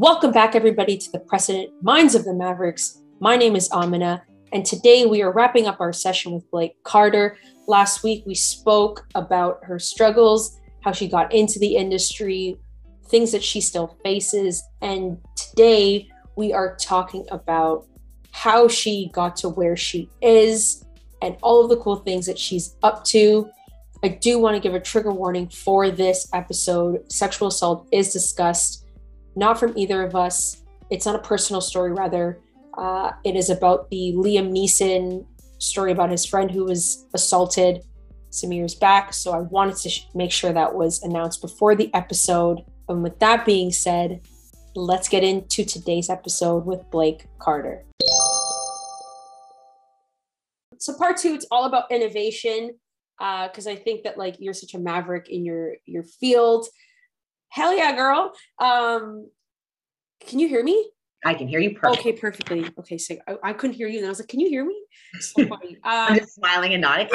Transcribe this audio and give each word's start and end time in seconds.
Welcome 0.00 0.30
back, 0.30 0.54
everybody, 0.54 0.96
to 0.96 1.10
the 1.10 1.18
Precedent 1.18 1.72
Minds 1.82 2.14
of 2.14 2.24
the 2.24 2.32
Mavericks. 2.32 3.02
My 3.18 3.34
name 3.34 3.56
is 3.56 3.68
Amina, 3.72 4.22
and 4.52 4.64
today 4.64 5.06
we 5.06 5.22
are 5.22 5.32
wrapping 5.32 5.66
up 5.66 5.80
our 5.80 5.92
session 5.92 6.30
with 6.30 6.48
Blake 6.52 6.80
Carter. 6.84 7.36
Last 7.66 8.04
week, 8.04 8.22
we 8.24 8.36
spoke 8.36 9.08
about 9.16 9.58
her 9.64 9.80
struggles, 9.80 10.56
how 10.82 10.92
she 10.92 11.08
got 11.08 11.34
into 11.34 11.58
the 11.58 11.74
industry, 11.74 12.60
things 13.08 13.32
that 13.32 13.42
she 13.42 13.60
still 13.60 13.98
faces, 14.04 14.62
and 14.82 15.18
today 15.34 16.08
we 16.36 16.52
are 16.52 16.76
talking 16.76 17.26
about 17.32 17.84
how 18.30 18.68
she 18.68 19.10
got 19.12 19.34
to 19.38 19.48
where 19.48 19.76
she 19.76 20.08
is 20.22 20.84
and 21.22 21.36
all 21.42 21.64
of 21.64 21.70
the 21.70 21.76
cool 21.78 21.96
things 21.96 22.24
that 22.26 22.38
she's 22.38 22.76
up 22.84 23.02
to. 23.06 23.50
I 24.04 24.10
do 24.10 24.38
want 24.38 24.54
to 24.54 24.60
give 24.60 24.76
a 24.76 24.80
trigger 24.80 25.10
warning 25.10 25.48
for 25.48 25.90
this 25.90 26.28
episode. 26.32 27.10
Sexual 27.10 27.48
assault 27.48 27.88
is 27.90 28.12
discussed 28.12 28.84
not 29.38 29.58
from 29.58 29.72
either 29.78 30.02
of 30.02 30.16
us. 30.16 30.64
It's 30.90 31.06
not 31.06 31.14
a 31.14 31.20
personal 31.20 31.60
story, 31.60 31.92
rather. 31.92 32.40
Uh, 32.76 33.12
it 33.24 33.36
is 33.36 33.50
about 33.50 33.88
the 33.90 34.12
Liam 34.16 34.50
Neeson 34.50 35.24
story 35.58 35.92
about 35.92 36.10
his 36.10 36.26
friend 36.26 36.50
who 36.50 36.64
was 36.64 37.06
assaulted 37.14 37.82
some 38.30 38.52
years 38.52 38.74
back. 38.74 39.14
So 39.14 39.32
I 39.32 39.38
wanted 39.38 39.76
to 39.76 39.88
sh- 39.88 40.06
make 40.14 40.32
sure 40.32 40.52
that 40.52 40.74
was 40.74 41.02
announced 41.02 41.40
before 41.40 41.76
the 41.76 41.92
episode. 41.94 42.64
And 42.88 43.02
with 43.02 43.18
that 43.20 43.46
being 43.46 43.70
said, 43.70 44.20
let's 44.74 45.08
get 45.08 45.22
into 45.22 45.64
today's 45.64 46.10
episode 46.10 46.66
with 46.66 46.88
Blake 46.90 47.26
Carter. 47.38 47.84
So 50.78 50.94
part 50.94 51.16
two, 51.16 51.34
it's 51.34 51.46
all 51.50 51.64
about 51.64 51.90
innovation 51.90 52.72
because 53.18 53.66
uh, 53.66 53.70
I 53.70 53.76
think 53.76 54.04
that 54.04 54.18
like 54.18 54.36
you're 54.38 54.54
such 54.54 54.74
a 54.74 54.78
maverick 54.78 55.28
in 55.28 55.44
your 55.44 55.74
your 55.86 56.04
field 56.04 56.66
Hell 57.48 57.76
yeah, 57.76 57.94
girl. 57.94 58.32
Um, 58.58 59.30
can 60.26 60.38
you 60.38 60.48
hear 60.48 60.62
me? 60.62 60.90
I 61.24 61.34
can 61.34 61.48
hear 61.48 61.58
you 61.60 61.74
perfectly. 61.74 62.12
Okay, 62.12 62.20
perfectly. 62.20 62.70
Okay, 62.78 62.98
so 62.98 63.16
I, 63.26 63.36
I, 63.42 63.52
couldn't 63.52 63.74
hear 63.74 63.88
you, 63.88 63.98
and 63.98 64.06
I 64.06 64.08
was 64.08 64.20
like, 64.20 64.28
"Can 64.28 64.40
you 64.40 64.48
hear 64.48 64.64
me?" 64.64 64.80
So 65.20 65.44
funny. 65.48 65.76
Um, 65.76 65.80
I'm 65.84 66.18
just 66.18 66.34
smiling 66.34 66.74
and 66.74 66.82
nodding. 66.82 67.08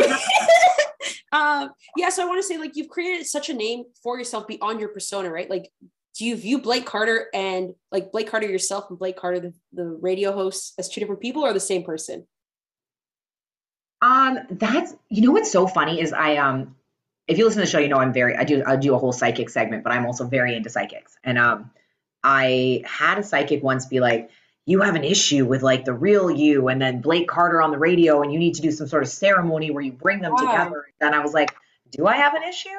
um, 1.32 1.70
yeah, 1.98 2.10
so 2.10 2.24
I 2.24 2.26
want 2.26 2.40
to 2.40 2.44
say, 2.44 2.58
like, 2.58 2.76
you've 2.76 2.90
created 2.90 3.26
such 3.26 3.50
a 3.50 3.54
name 3.54 3.86
for 4.02 4.18
yourself 4.18 4.48
beyond 4.48 4.80
your 4.80 4.90
persona, 4.90 5.32
right? 5.32 5.50
Like, 5.50 5.72
do 6.18 6.26
you 6.26 6.36
view 6.36 6.62
Blake 6.62 6.86
Carter 6.86 7.28
and 7.34 7.74
like 7.92 8.12
Blake 8.12 8.30
Carter 8.30 8.48
yourself 8.48 8.90
and 8.90 9.00
Blake 9.00 9.18
Carter, 9.18 9.40
the, 9.40 9.54
the 9.72 9.86
radio 9.86 10.34
host, 10.34 10.74
as 10.78 10.90
two 10.90 11.00
different 11.00 11.22
people 11.22 11.44
or 11.44 11.54
the 11.54 11.60
same 11.60 11.84
person? 11.84 12.28
Um, 14.02 14.40
that's 14.52 14.94
you 15.10 15.22
know 15.22 15.32
what's 15.32 15.52
so 15.52 15.66
funny 15.66 16.02
is 16.02 16.12
I 16.12 16.36
um 16.36 16.76
if 17.28 17.38
you 17.38 17.46
listen 17.46 17.62
to 17.62 17.66
the 17.66 17.72
show, 17.72 17.80
you 17.80 17.88
know 17.88 17.98
I'm 17.98 18.14
very 18.14 18.36
I 18.36 18.44
do 18.44 18.64
I 18.66 18.76
do 18.76 18.96
a 18.96 18.98
whole 18.98 19.14
psychic 19.14 19.50
segment, 19.50 19.84
but 19.84 19.94
I'm 19.94 20.06
also 20.06 20.26
very 20.26 20.56
into 20.56 20.70
psychics. 20.70 21.18
And 21.24 21.38
um 21.38 21.72
I 22.24 22.84
had 22.86 23.18
a 23.18 23.24
psychic 23.24 23.64
once 23.64 23.86
be 23.86 24.00
like, 24.00 24.30
you 24.66 24.82
have 24.82 24.96
an 24.96 25.04
issue 25.04 25.46
with 25.46 25.62
like 25.62 25.86
the 25.86 25.94
real 25.94 26.32
you 26.32 26.70
and 26.70 26.82
then 26.82 27.02
Blake 27.02 27.28
Carter 27.28 27.62
on 27.62 27.72
the 27.72 27.78
radio 27.78 28.22
and 28.22 28.32
you 28.32 28.40
need 28.40 28.56
to 28.56 28.62
do 28.62 28.72
some 28.72 28.88
sort 28.88 29.04
of 29.04 29.10
ceremony 29.10 29.72
where 29.72 29.84
you 29.84 29.92
bring 29.92 30.22
them 30.22 30.32
wow. 30.34 30.38
together. 30.38 30.86
And 31.02 31.14
I 31.14 31.20
was 31.20 31.34
like, 31.34 31.54
do 31.92 32.08
I 32.08 32.18
have 32.18 32.34
an 32.34 32.44
issue? 32.44 32.70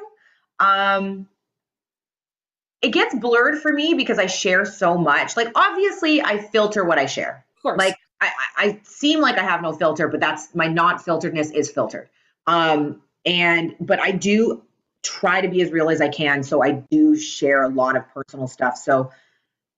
Um 0.61 1.29
it 2.83 2.91
gets 2.91 3.15
blurred 3.15 3.63
for 3.63 3.73
me 3.73 3.95
because 3.95 4.19
I 4.19 4.27
share 4.27 4.67
so 4.67 4.99
much. 4.99 5.39
Like 5.39 5.49
obviously 5.55 6.23
I 6.23 6.39
filter 6.39 6.85
what 6.85 6.99
I 6.99 7.07
share. 7.07 7.47
Of 7.57 7.63
course. 7.63 7.79
Like 7.79 7.97
I, 8.21 8.31
I 8.57 8.81
seem 8.85 9.21
like 9.21 9.39
I 9.39 9.43
have 9.43 9.63
no 9.63 9.73
filter, 9.73 10.09
but 10.09 10.21
that's 10.21 10.55
my 10.55 10.67
not 10.67 11.05
filteredness 11.05 11.53
is 11.53 11.71
filtered. 11.71 12.09
Um, 12.47 13.01
and, 13.25 13.75
but 13.81 14.01
I 14.01 14.11
do 14.11 14.63
try 15.03 15.41
to 15.41 15.49
be 15.49 15.61
as 15.63 15.71
real 15.71 15.91
as 15.91 16.01
I 16.01 16.09
can. 16.09 16.43
So 16.43 16.63
I 16.63 16.73
do 16.73 17.17
share 17.17 17.63
a 17.63 17.69
lot 17.69 17.97
of 17.97 18.09
personal 18.13 18.49
stuff. 18.49 18.77
So 18.77 19.11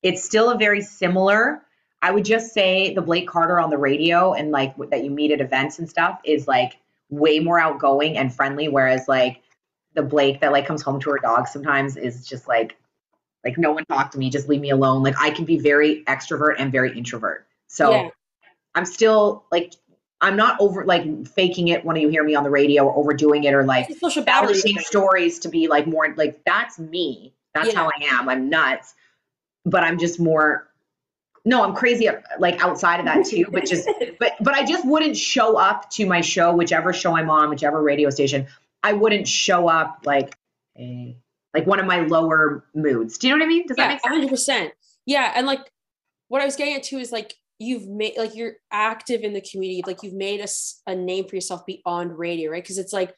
it's 0.03 0.25
still 0.25 0.51
a 0.51 0.57
very 0.57 0.83
similar. 0.83 1.63
I 2.01 2.11
would 2.13 2.25
just 2.25 2.53
say 2.55 2.95
the 2.95 3.03
Blake 3.03 3.29
Carter 3.29 3.59
on 3.59 3.71
the 3.71 3.79
radio 3.79 4.33
and 4.33 4.51
like 4.51 4.77
that 4.91 5.03
you 5.03 5.11
meet 5.11 5.33
at 5.33 5.41
events 5.41 5.79
and 5.79 5.89
stuff 5.89 6.21
is 6.25 6.47
like 6.47 6.79
way 7.11 7.41
more 7.41 7.59
outgoing 7.59 8.17
and 8.17 8.33
friendly. 8.33 8.69
Whereas 8.69 9.09
like 9.09 9.43
the 9.95 10.03
Blake 10.03 10.41
that 10.41 10.53
like 10.53 10.67
comes 10.67 10.83
home 10.83 11.01
to 11.01 11.11
her 11.11 11.19
dog 11.19 11.49
sometimes 11.49 11.97
is 11.97 12.27
just 12.27 12.47
like, 12.47 12.77
like 13.45 13.59
no 13.59 13.73
one 13.73 13.85
talk 13.87 14.13
to 14.13 14.19
me, 14.19 14.31
just 14.31 14.49
leave 14.49 14.61
me 14.61 14.71
alone. 14.71 15.03
Like 15.03 15.15
I 15.19 15.31
can 15.31 15.45
be 15.45 15.59
very 15.59 16.05
extrovert 16.05 16.57
and 16.59 16.71
very 16.71 16.97
introvert. 16.97 17.47
So 17.67 17.91
yeah. 17.91 18.09
I'm 18.75 18.85
still 18.85 19.45
like 19.51 19.75
I'm 20.21 20.37
not 20.37 20.59
over 20.61 20.85
like 20.85 21.27
faking 21.29 21.69
it 21.69 21.85
when 21.85 21.97
you 21.97 22.09
hear 22.09 22.25
me 22.25 22.35
on 22.35 22.43
the 22.43 22.51
radio 22.51 22.85
or 22.85 22.97
overdoing 22.97 23.45
it 23.45 23.53
or 23.53 23.65
like 23.65 23.91
establishing 23.91 24.79
stories 24.79 25.41
to 25.41 25.49
be 25.49 25.69
like 25.69 25.87
more 25.87 26.15
like 26.17 26.43
that's 26.45 26.79
me. 26.79 27.35
That's 27.55 27.73
yeah. 27.73 27.79
how 27.79 27.87
I 27.89 28.05
am. 28.05 28.29
I'm 28.29 28.49
nuts. 28.49 28.95
But 29.65 29.83
I'm 29.83 29.99
just 29.99 30.19
more 30.19 30.69
no, 31.47 31.63
I'm 31.63 31.75
crazy 31.75 32.09
like 32.41 32.61
outside 32.63 32.99
of 32.99 33.07
that 33.07 33.25
too, 33.25 33.47
but 33.51 33.65
just 33.65 33.89
but 34.19 34.33
but 34.41 34.55
I 34.55 34.65
just 34.65 34.87
wouldn't 34.87 35.17
show 35.17 35.57
up 35.57 35.89
to 35.91 36.05
my 36.05 36.21
show, 36.21 36.55
whichever 36.55 36.93
show 36.93 37.17
I'm 37.17 37.31
on, 37.31 37.51
whichever 37.51 37.81
radio 37.81 38.11
station. 38.11 38.47
I 38.83 38.95
wouldn't 38.95 39.29
show 39.29 39.69
up 39.69 40.01
like 40.05 40.37
a 40.79 41.17
like 41.55 41.67
one 41.67 41.79
of 41.79 41.87
my 41.87 42.01
lower 42.01 42.65
moods. 42.75 43.19
Do 43.19 43.29
you 43.29 43.35
know 43.35 43.39
what 43.39 43.47
I 43.47 43.49
mean? 43.49 43.67
Does 43.67 43.77
yeah, 43.79 43.89
that 43.89 44.01
make 44.05 44.31
sense? 44.31 44.49
100%. 44.49 44.73
Yeah, 45.07 45.33
and 45.35 45.47
like 45.47 45.71
what 46.29 46.43
I 46.43 46.45
was 46.45 46.57
getting 46.57 46.75
at 46.75 46.83
too 46.83 46.99
is 46.99 47.13
like 47.13 47.35
you've 47.59 47.89
made 47.89 48.17
like 48.17 48.35
you're 48.35 48.55
active 48.71 49.23
in 49.23 49.33
the 49.33 49.41
community 49.41 49.83
like 49.87 50.03
you've 50.03 50.15
made 50.15 50.41
a, 50.41 50.49
a 50.91 50.95
name 50.95 51.27
for 51.27 51.35
yourself 51.35 51.65
beyond 51.67 52.19
radio 52.19 52.51
right? 52.51 52.63
Because 52.63 52.79
it's 52.79 52.93
like 52.93 53.15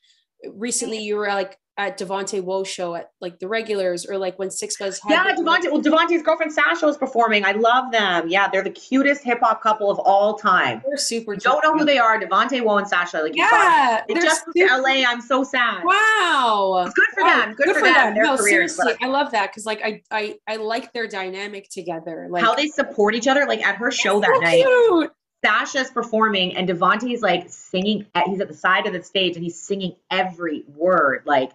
recently 0.55 0.99
you 0.99 1.17
were 1.17 1.29
like 1.29 1.59
at 1.79 1.97
Devonte 1.97 2.43
Woe 2.43 2.65
show 2.65 2.97
at 2.97 3.13
like 3.21 3.39
the 3.39 3.47
regulars 3.47 4.05
or 4.05 4.19
like 4.19 4.37
when 4.37 4.49
6ixBuzz 4.49 4.99
had 5.01 5.11
Yeah, 5.11 5.35
Devonte 5.37 5.71
well 5.71 5.81
Devonte's 5.81 6.23
girlfriend 6.23 6.53
Sasha 6.53 6.85
was 6.85 6.99
performing. 6.99 7.45
I 7.45 7.53
love 7.53 7.93
them. 7.93 8.29
Yeah, 8.29 8.49
they're 8.49 8.65
the 8.65 8.71
cutest 8.71 9.23
hip 9.23 9.39
hop 9.41 9.63
couple 9.63 9.89
of 9.89 10.01
all 10.01 10.35
time. 10.35 10.83
They're 10.85 10.97
super 10.97 11.37
Don't 11.37 11.63
know 11.63 11.79
who 11.79 11.85
they 11.85 11.99
are. 11.99 12.21
Devonte 12.21 12.65
Woe 12.65 12.79
and 12.79 12.89
Sasha. 12.89 13.21
Like 13.23 13.37
yeah, 13.37 14.03
they 14.09 14.15
just 14.15 14.45
super- 14.45 14.69
to 14.69 14.83
LA. 14.83 15.05
I'm 15.09 15.21
so 15.21 15.45
sad. 15.45 15.85
Wow. 15.85 16.85
It's 16.85 16.95
good 16.95 17.07
for 17.15 17.23
wow. 17.23 17.41
them. 17.41 17.55
Good, 17.55 17.67
good 17.67 17.77
for, 17.77 17.83
them. 17.83 18.15
them. 18.15 18.25
no, 18.25 18.37
careers, 18.37 18.49
seriously, 18.77 18.95
I 19.01 19.07
love 19.07 19.31
that 19.31 19.53
because 19.53 19.65
like 19.65 19.81
I 19.85 20.03
I 20.11 20.37
I 20.49 20.57
like 20.57 20.93
their 20.93 21.07
dynamic 21.07 21.69
together. 21.71 22.27
Like 22.29 22.43
how 22.43 22.57
they 22.57 22.67
support 22.67 23.15
each 23.15 23.29
other. 23.29 23.47
Like 23.47 23.65
at 23.65 23.77
her 23.77 23.93
show 23.93 24.19
that 24.19 24.35
so 24.35 24.41
night. 24.41 24.65
Cute. 24.65 25.13
Sasha's 25.45 25.91
performing 25.91 26.57
and 26.57 26.69
Devonte's 26.69 27.23
like 27.23 27.49
singing. 27.49 28.07
At, 28.17 28.27
he's 28.27 28.41
at 28.41 28.49
the 28.49 28.55
side 28.55 28.89
of 28.89 28.93
the 28.93 29.01
stage 29.05 29.37
and 29.37 29.45
he's 29.45 29.61
singing 29.61 29.95
every 30.11 30.65
word. 30.67 31.23
Like 31.25 31.53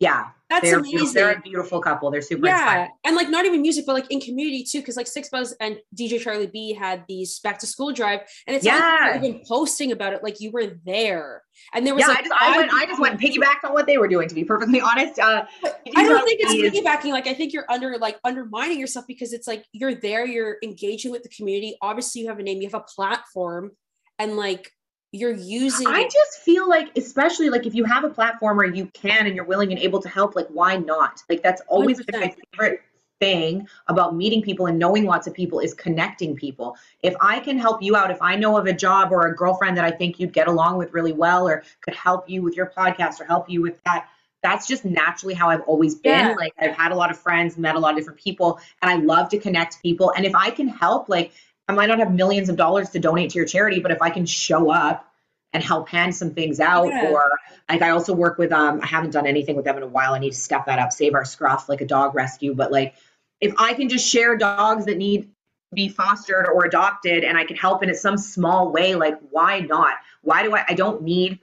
yeah 0.00 0.28
that's 0.50 0.70
they're 0.70 0.78
amazing. 0.78 1.14
They're 1.14 1.32
a 1.32 1.40
beautiful 1.40 1.80
couple. 1.80 2.10
They're 2.10 2.22
super 2.22 2.46
yeah, 2.46 2.58
inspiring. 2.58 2.90
and 3.04 3.16
like 3.16 3.28
not 3.28 3.44
even 3.44 3.62
music, 3.62 3.86
but 3.86 3.94
like 3.94 4.10
in 4.10 4.20
community 4.20 4.62
too, 4.62 4.80
because 4.80 4.96
like 4.96 5.06
6ixBuzz 5.06 5.54
and 5.60 5.78
DJ 5.98 6.20
Charlie 6.20 6.46
B 6.46 6.74
had 6.74 7.04
these 7.08 7.40
back 7.40 7.58
to 7.60 7.66
school 7.66 7.92
drive, 7.92 8.20
and 8.46 8.54
it's 8.54 8.64
yeah, 8.64 9.12
like 9.12 9.24
even 9.24 9.42
posting 9.48 9.90
about 9.90 10.12
it, 10.12 10.22
like 10.22 10.40
you 10.40 10.50
were 10.52 10.78
there, 10.84 11.42
and 11.72 11.86
there 11.86 11.94
was 11.94 12.02
yeah, 12.02 12.08
like, 12.08 12.18
I 12.18 12.22
just, 12.22 12.34
I, 12.40 12.58
went, 12.58 12.72
I 12.72 12.86
just 12.86 13.00
went 13.00 13.20
piggybacked 13.20 13.64
on 13.64 13.72
what 13.72 13.86
they 13.86 13.98
were 13.98 14.06
doing. 14.06 14.28
To 14.28 14.34
be 14.34 14.44
perfectly 14.44 14.80
honest, 14.82 15.18
uh, 15.18 15.44
I 15.64 16.04
don't 16.06 16.24
think 16.24 16.40
it's 16.42 16.78
piggybacking. 16.78 17.10
Like 17.10 17.26
I 17.26 17.34
think 17.34 17.52
you're 17.52 17.70
under 17.70 17.98
like 17.98 18.18
undermining 18.22 18.78
yourself 18.78 19.06
because 19.08 19.32
it's 19.32 19.48
like 19.48 19.64
you're 19.72 19.94
there, 19.94 20.26
you're 20.26 20.58
engaging 20.62 21.10
with 21.10 21.22
the 21.22 21.30
community. 21.30 21.76
Obviously, 21.82 22.22
you 22.22 22.28
have 22.28 22.38
a 22.38 22.42
name, 22.42 22.60
you 22.60 22.68
have 22.68 22.80
a 22.80 22.84
platform, 22.84 23.72
and 24.18 24.36
like 24.36 24.70
you're 25.14 25.32
using 25.32 25.86
I 25.86 26.02
just 26.04 26.40
feel 26.40 26.68
like 26.68 26.90
especially 26.96 27.48
like 27.48 27.66
if 27.66 27.74
you 27.74 27.84
have 27.84 28.02
a 28.02 28.10
platform 28.10 28.56
where 28.56 28.66
you 28.66 28.86
can 28.86 29.26
and 29.26 29.36
you're 29.36 29.44
willing 29.44 29.70
and 29.70 29.80
able 29.80 30.02
to 30.02 30.08
help 30.08 30.34
like 30.34 30.48
why 30.48 30.76
not 30.76 31.22
like 31.28 31.42
that's 31.42 31.62
always 31.68 32.00
100%. 32.00 32.20
my 32.20 32.34
favorite 32.52 32.80
thing 33.20 33.68
about 33.86 34.16
meeting 34.16 34.42
people 34.42 34.66
and 34.66 34.76
knowing 34.76 35.04
lots 35.04 35.28
of 35.28 35.32
people 35.32 35.60
is 35.60 35.72
connecting 35.72 36.34
people 36.34 36.76
if 37.04 37.14
i 37.20 37.38
can 37.38 37.56
help 37.56 37.80
you 37.80 37.94
out 37.94 38.10
if 38.10 38.20
i 38.20 38.34
know 38.34 38.56
of 38.56 38.66
a 38.66 38.72
job 38.72 39.12
or 39.12 39.28
a 39.28 39.36
girlfriend 39.36 39.76
that 39.76 39.84
i 39.84 39.90
think 39.90 40.18
you'd 40.18 40.32
get 40.32 40.48
along 40.48 40.76
with 40.78 40.92
really 40.92 41.12
well 41.12 41.48
or 41.48 41.62
could 41.80 41.94
help 41.94 42.28
you 42.28 42.42
with 42.42 42.56
your 42.56 42.72
podcast 42.76 43.20
or 43.20 43.24
help 43.24 43.48
you 43.48 43.62
with 43.62 43.80
that 43.84 44.08
that's 44.42 44.66
just 44.66 44.84
naturally 44.84 45.32
how 45.32 45.48
I've 45.48 45.62
always 45.62 45.94
been. 45.94 46.18
Yeah. 46.18 46.34
Like 46.34 46.52
I've 46.60 46.76
had 46.76 46.92
a 46.92 46.94
lot 46.94 47.10
of 47.10 47.18
friends, 47.18 47.56
met 47.56 47.76
a 47.76 47.78
lot 47.78 47.92
of 47.92 47.96
different 47.96 48.20
people, 48.20 48.60
and 48.82 48.90
I 48.90 48.96
love 48.96 49.30
to 49.30 49.38
connect 49.38 49.80
people. 49.80 50.12
And 50.14 50.26
if 50.26 50.34
I 50.34 50.50
can 50.50 50.68
help, 50.68 51.08
like 51.08 51.32
I 51.68 51.72
might 51.72 51.86
not 51.86 51.98
have 51.98 52.12
millions 52.12 52.48
of 52.48 52.56
dollars 52.56 52.90
to 52.90 52.98
donate 52.98 53.30
to 53.30 53.38
your 53.38 53.46
charity, 53.46 53.80
but 53.80 53.90
if 53.90 54.02
I 54.02 54.10
can 54.10 54.26
show 54.26 54.70
up 54.70 55.10
and 55.52 55.62
help 55.62 55.88
hand 55.88 56.14
some 56.14 56.30
things 56.30 56.60
out, 56.60 56.88
yeah. 56.88 57.10
or 57.10 57.30
like 57.68 57.80
I 57.80 57.90
also 57.90 58.12
work 58.12 58.38
with 58.38 58.52
um, 58.52 58.80
I 58.82 58.86
haven't 58.86 59.10
done 59.10 59.26
anything 59.26 59.56
with 59.56 59.64
them 59.64 59.76
in 59.76 59.82
a 59.82 59.88
while. 59.88 60.14
I 60.14 60.18
need 60.18 60.32
to 60.32 60.38
step 60.38 60.66
that 60.66 60.78
up, 60.78 60.92
save 60.92 61.14
our 61.14 61.24
scruff, 61.24 61.68
like 61.68 61.80
a 61.80 61.86
dog 61.86 62.14
rescue. 62.14 62.54
But 62.54 62.72
like 62.72 62.94
if 63.40 63.54
I 63.58 63.74
can 63.74 63.88
just 63.88 64.06
share 64.06 64.36
dogs 64.36 64.86
that 64.86 64.96
need 64.96 65.30
be 65.72 65.88
fostered 65.88 66.46
or 66.46 66.64
adopted 66.64 67.24
and 67.24 67.36
I 67.36 67.44
can 67.44 67.56
help 67.56 67.82
in 67.82 67.88
it 67.88 67.96
some 67.96 68.16
small 68.16 68.70
way, 68.70 68.94
like 68.94 69.18
why 69.30 69.60
not? 69.60 69.94
Why 70.22 70.42
do 70.42 70.54
I 70.54 70.64
I 70.68 70.74
don't 70.74 71.02
need 71.02 71.38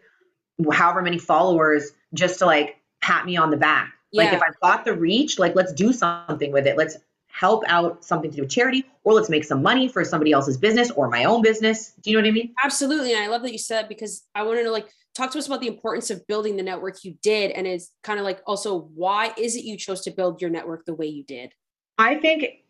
however 0.71 1.01
many 1.01 1.17
followers 1.17 1.91
just 2.13 2.39
to 2.39 2.45
like 2.45 2.77
pat 3.01 3.25
me 3.25 3.37
on 3.37 3.49
the 3.49 3.57
back. 3.57 3.93
Yeah. 4.11 4.23
Like 4.23 4.33
if 4.33 4.41
I've 4.41 4.59
got 4.59 4.85
the 4.85 4.93
reach, 4.93 5.39
like 5.39 5.55
let's 5.55 5.73
do 5.73 5.93
something 5.93 6.51
with 6.51 6.67
it. 6.67 6.77
Let's 6.77 6.97
help 7.31 7.63
out 7.67 8.03
something 8.03 8.29
to 8.29 8.35
do 8.37 8.41
with 8.43 8.51
charity 8.51 8.85
or 9.03 9.13
let's 9.13 9.29
make 9.29 9.43
some 9.43 9.61
money 9.61 9.87
for 9.87 10.03
somebody 10.05 10.31
else's 10.31 10.57
business 10.57 10.91
or 10.91 11.09
my 11.09 11.23
own 11.23 11.41
business. 11.41 11.93
Do 12.01 12.11
you 12.11 12.17
know 12.17 12.23
what 12.23 12.29
I 12.29 12.31
mean? 12.31 12.53
Absolutely. 12.63 13.13
And 13.13 13.23
I 13.23 13.27
love 13.27 13.41
that 13.43 13.51
you 13.51 13.57
said 13.57 13.87
because 13.87 14.23
I 14.35 14.43
want 14.43 14.59
to 14.59 14.63
know 14.63 14.71
like 14.71 14.89
talk 15.13 15.31
to 15.31 15.39
us 15.39 15.47
about 15.47 15.61
the 15.61 15.67
importance 15.67 16.09
of 16.09 16.25
building 16.27 16.55
the 16.55 16.63
network 16.63 17.03
you 17.03 17.15
did 17.21 17.51
and 17.51 17.67
it's 17.67 17.91
kind 18.03 18.19
of 18.19 18.25
like 18.25 18.41
also 18.45 18.81
why 18.95 19.33
is 19.37 19.55
it 19.55 19.63
you 19.63 19.77
chose 19.77 20.01
to 20.01 20.11
build 20.11 20.41
your 20.41 20.49
network 20.49 20.85
the 20.85 20.93
way 20.93 21.07
you 21.07 21.23
did? 21.23 21.53
I 21.97 22.15
think 22.15 22.61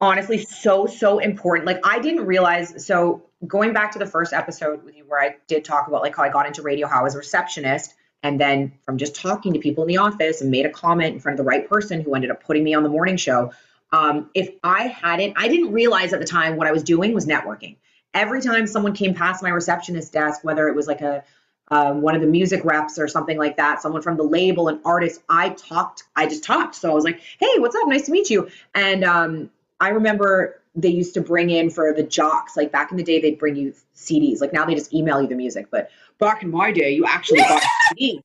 honestly 0.00 0.36
so 0.36 0.84
so 0.84 1.20
important 1.20 1.64
like 1.64 1.78
i 1.84 2.00
didn't 2.00 2.26
realize 2.26 2.84
so 2.84 3.22
going 3.46 3.72
back 3.72 3.92
to 3.92 4.00
the 4.00 4.06
first 4.06 4.32
episode 4.32 4.82
with 4.82 4.96
you 4.96 5.04
where 5.06 5.22
i 5.22 5.36
did 5.46 5.64
talk 5.64 5.86
about 5.86 6.02
like 6.02 6.16
how 6.16 6.24
i 6.24 6.28
got 6.28 6.44
into 6.44 6.60
radio 6.60 6.88
how 6.88 6.98
i 6.98 7.02
was 7.04 7.14
a 7.14 7.18
receptionist 7.18 7.94
and 8.22 8.40
then 8.40 8.72
from 8.84 8.98
just 8.98 9.14
talking 9.14 9.52
to 9.52 9.58
people 9.58 9.84
in 9.84 9.88
the 9.88 9.96
office 9.96 10.40
and 10.40 10.50
made 10.50 10.66
a 10.66 10.70
comment 10.70 11.14
in 11.14 11.20
front 11.20 11.38
of 11.38 11.44
the 11.44 11.48
right 11.48 11.68
person 11.68 12.00
who 12.00 12.14
ended 12.14 12.30
up 12.30 12.42
putting 12.42 12.64
me 12.64 12.74
on 12.74 12.82
the 12.82 12.88
morning 12.88 13.16
show 13.16 13.52
um, 13.92 14.30
if 14.34 14.50
i 14.62 14.86
hadn't 14.88 15.34
i 15.36 15.48
didn't 15.48 15.72
realize 15.72 16.12
at 16.12 16.20
the 16.20 16.26
time 16.26 16.56
what 16.56 16.66
i 16.66 16.72
was 16.72 16.82
doing 16.82 17.12
was 17.12 17.26
networking 17.26 17.76
every 18.14 18.40
time 18.40 18.66
someone 18.66 18.94
came 18.94 19.14
past 19.14 19.42
my 19.42 19.50
receptionist 19.50 20.12
desk 20.12 20.44
whether 20.44 20.68
it 20.68 20.74
was 20.74 20.86
like 20.86 21.00
a 21.00 21.24
um, 21.72 22.02
one 22.02 22.14
of 22.14 22.20
the 22.20 22.26
music 22.26 22.64
reps 22.66 22.98
or 22.98 23.08
something 23.08 23.38
like 23.38 23.56
that, 23.56 23.80
someone 23.80 24.02
from 24.02 24.18
the 24.18 24.22
label, 24.22 24.68
an 24.68 24.80
artist. 24.84 25.22
I 25.30 25.50
talked, 25.50 26.04
I 26.14 26.26
just 26.26 26.44
talked. 26.44 26.74
So 26.74 26.90
I 26.90 26.94
was 26.94 27.04
like, 27.04 27.20
hey, 27.38 27.58
what's 27.58 27.74
up? 27.74 27.88
Nice 27.88 28.06
to 28.06 28.12
meet 28.12 28.28
you. 28.28 28.50
And 28.74 29.04
um, 29.04 29.50
I 29.80 29.88
remember 29.88 30.61
they 30.74 30.88
used 30.88 31.14
to 31.14 31.20
bring 31.20 31.50
in 31.50 31.70
for 31.70 31.92
the 31.92 32.02
jocks, 32.02 32.56
like 32.56 32.72
back 32.72 32.90
in 32.90 32.96
the 32.96 33.02
day, 33.02 33.20
they'd 33.20 33.38
bring 33.38 33.56
you 33.56 33.74
CDs. 33.94 34.40
Like 34.40 34.52
now 34.52 34.64
they 34.64 34.74
just 34.74 34.92
email 34.94 35.20
you 35.20 35.28
the 35.28 35.34
music. 35.34 35.66
But 35.70 35.90
back 36.18 36.42
in 36.42 36.50
my 36.50 36.72
day, 36.72 36.92
you 36.92 37.04
actually 37.06 37.40
got 37.40 37.62
a 37.62 37.66
CD. 37.88 38.22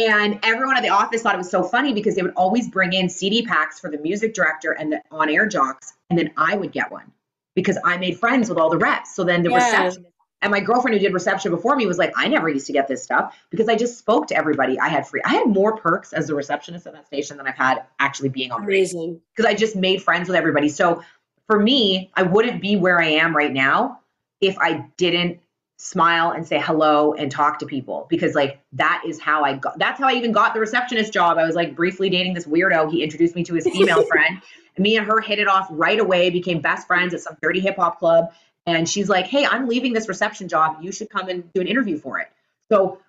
And 0.00 0.38
everyone 0.44 0.76
at 0.76 0.82
the 0.84 0.90
office 0.90 1.22
thought 1.22 1.34
it 1.34 1.38
was 1.38 1.50
so 1.50 1.64
funny 1.64 1.92
because 1.92 2.14
they 2.14 2.22
would 2.22 2.34
always 2.36 2.68
bring 2.68 2.92
in 2.92 3.08
CD 3.08 3.42
packs 3.42 3.80
for 3.80 3.90
the 3.90 3.98
music 3.98 4.32
director 4.32 4.70
and 4.70 4.92
the 4.92 5.02
on 5.10 5.28
air 5.28 5.46
jocks. 5.46 5.94
And 6.08 6.18
then 6.18 6.30
I 6.36 6.56
would 6.56 6.70
get 6.70 6.92
one 6.92 7.10
because 7.56 7.78
I 7.84 7.96
made 7.96 8.16
friends 8.16 8.48
with 8.48 8.58
all 8.58 8.70
the 8.70 8.78
reps. 8.78 9.16
So 9.16 9.24
then 9.24 9.42
the 9.42 9.50
yeah. 9.50 9.56
receptionist 9.56 10.08
and 10.40 10.52
my 10.52 10.60
girlfriend 10.60 10.96
who 10.96 11.00
did 11.00 11.12
reception 11.12 11.50
before 11.50 11.74
me 11.74 11.86
was 11.86 11.98
like, 11.98 12.12
I 12.16 12.28
never 12.28 12.48
used 12.48 12.66
to 12.68 12.72
get 12.72 12.86
this 12.86 13.02
stuff 13.02 13.36
because 13.50 13.68
I 13.68 13.74
just 13.74 13.98
spoke 13.98 14.28
to 14.28 14.36
everybody. 14.36 14.78
I 14.78 14.88
had 14.88 15.06
free, 15.06 15.20
I 15.24 15.30
had 15.30 15.46
more 15.46 15.76
perks 15.76 16.12
as 16.12 16.30
a 16.30 16.34
receptionist 16.34 16.86
at 16.86 16.92
that 16.92 17.06
station 17.06 17.36
than 17.36 17.46
I've 17.46 17.56
had 17.56 17.84
actually 17.98 18.28
being 18.28 18.52
on 18.52 18.62
air. 18.62 18.68
Amazing. 18.68 19.20
Because 19.34 19.50
I 19.50 19.54
just 19.54 19.74
made 19.74 20.02
friends 20.02 20.28
with 20.28 20.36
everybody. 20.36 20.68
So 20.68 21.02
for 21.48 21.58
me, 21.58 22.10
I 22.14 22.22
wouldn't 22.22 22.62
be 22.62 22.76
where 22.76 23.00
I 23.00 23.06
am 23.06 23.34
right 23.34 23.52
now 23.52 24.00
if 24.40 24.56
I 24.58 24.86
didn't 24.96 25.40
smile 25.78 26.30
and 26.30 26.46
say 26.46 26.60
hello 26.60 27.14
and 27.14 27.30
talk 27.30 27.60
to 27.60 27.66
people 27.66 28.06
because 28.10 28.34
like 28.34 28.60
that 28.72 29.02
is 29.06 29.20
how 29.20 29.44
I 29.44 29.54
got 29.54 29.78
that's 29.78 30.00
how 30.00 30.08
I 30.08 30.14
even 30.14 30.32
got 30.32 30.52
the 30.52 30.60
receptionist 30.60 31.12
job. 31.12 31.38
I 31.38 31.44
was 31.44 31.54
like 31.54 31.74
briefly 31.74 32.10
dating 32.10 32.34
this 32.34 32.46
weirdo. 32.46 32.90
He 32.90 33.02
introduced 33.02 33.34
me 33.34 33.44
to 33.44 33.54
his 33.54 33.64
female 33.64 34.04
friend. 34.08 34.42
Me 34.76 34.96
and 34.96 35.06
her 35.06 35.20
hit 35.20 35.38
it 35.38 35.48
off 35.48 35.66
right 35.70 35.98
away, 35.98 36.30
became 36.30 36.60
best 36.60 36.86
friends 36.86 37.14
at 37.14 37.20
some 37.20 37.36
dirty 37.42 37.60
hip 37.60 37.76
hop 37.76 37.98
club 37.98 38.30
and 38.66 38.88
she's 38.88 39.08
like, 39.08 39.26
"Hey, 39.26 39.46
I'm 39.46 39.66
leaving 39.66 39.92
this 39.92 40.08
reception 40.08 40.48
job. 40.48 40.78
You 40.82 40.92
should 40.92 41.08
come 41.10 41.28
and 41.28 41.50
do 41.52 41.60
an 41.60 41.66
interview 41.66 41.98
for 41.98 42.18
it." 42.18 42.28
So 42.70 43.00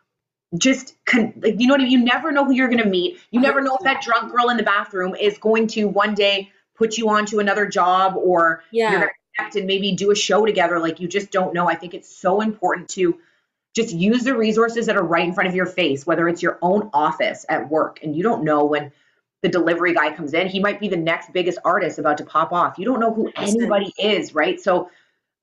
just 0.58 0.96
con- 1.06 1.34
like 1.42 1.60
you 1.60 1.68
know 1.68 1.74
what 1.74 1.82
I 1.82 1.84
mean? 1.84 1.92
You 1.92 2.06
never 2.06 2.32
know 2.32 2.46
who 2.46 2.54
you're 2.54 2.70
going 2.70 2.84
to 2.84 2.90
meet. 2.90 3.20
You 3.32 3.42
never 3.42 3.62
know 3.62 3.76
if 3.76 3.84
that 3.84 4.02
drunk 4.02 4.32
girl 4.32 4.50
in 4.50 4.58
the 4.58 4.64
bathroom 4.64 5.16
is 5.16 5.38
going 5.38 5.68
to 5.70 5.86
one 5.86 6.14
day 6.14 6.50
put 6.80 6.98
you 6.98 7.10
on 7.10 7.26
to 7.28 7.40
another 7.40 7.68
job 7.68 8.16
or 8.18 8.64
yeah. 8.72 8.90
you're 8.90 9.00
going 9.02 9.10
to 9.10 9.16
connect 9.36 9.56
and 9.58 9.68
maybe 9.68 9.92
do 9.92 10.10
a 10.10 10.16
show 10.16 10.46
together. 10.46 10.80
Like 10.80 11.00
you 11.00 11.08
just 11.08 11.30
don't 11.30 11.54
know. 11.54 11.70
I 11.70 11.76
think 11.76 11.94
it's 11.94 12.10
so 12.10 12.42
important 12.42 12.90
to 12.92 13.20
just 13.76 13.94
use 13.94 14.24
the 14.24 14.36
resources 14.36 14.88
that 14.88 14.96
are 14.96 15.04
right 15.04 15.28
in 15.28 15.34
front 15.34 15.50
of 15.50 15.56
your 15.56 15.68
face, 15.68 16.08
whether 16.08 16.28
it's 16.28 16.42
your 16.42 16.58
own 16.62 16.90
office 16.94 17.46
at 17.50 17.70
work 17.70 18.00
and 18.02 18.16
you 18.16 18.24
don't 18.24 18.44
know 18.44 18.66
when 18.66 18.92
the 19.42 19.50
delivery 19.50 19.94
guy 19.94 20.14
comes 20.14 20.34
in, 20.34 20.48
he 20.48 20.60
might 20.60 20.80
be 20.80 20.88
the 20.88 20.98
next 20.98 21.32
biggest 21.32 21.60
artist 21.64 22.00
about 22.00 22.18
to 22.18 22.26
pop 22.26 22.52
off. 22.52 22.80
You 22.80 22.86
don't 22.86 23.00
know 23.00 23.14
who 23.14 23.32
anybody 23.36 23.94
is, 23.98 24.34
right? 24.34 24.60
So 24.60 24.90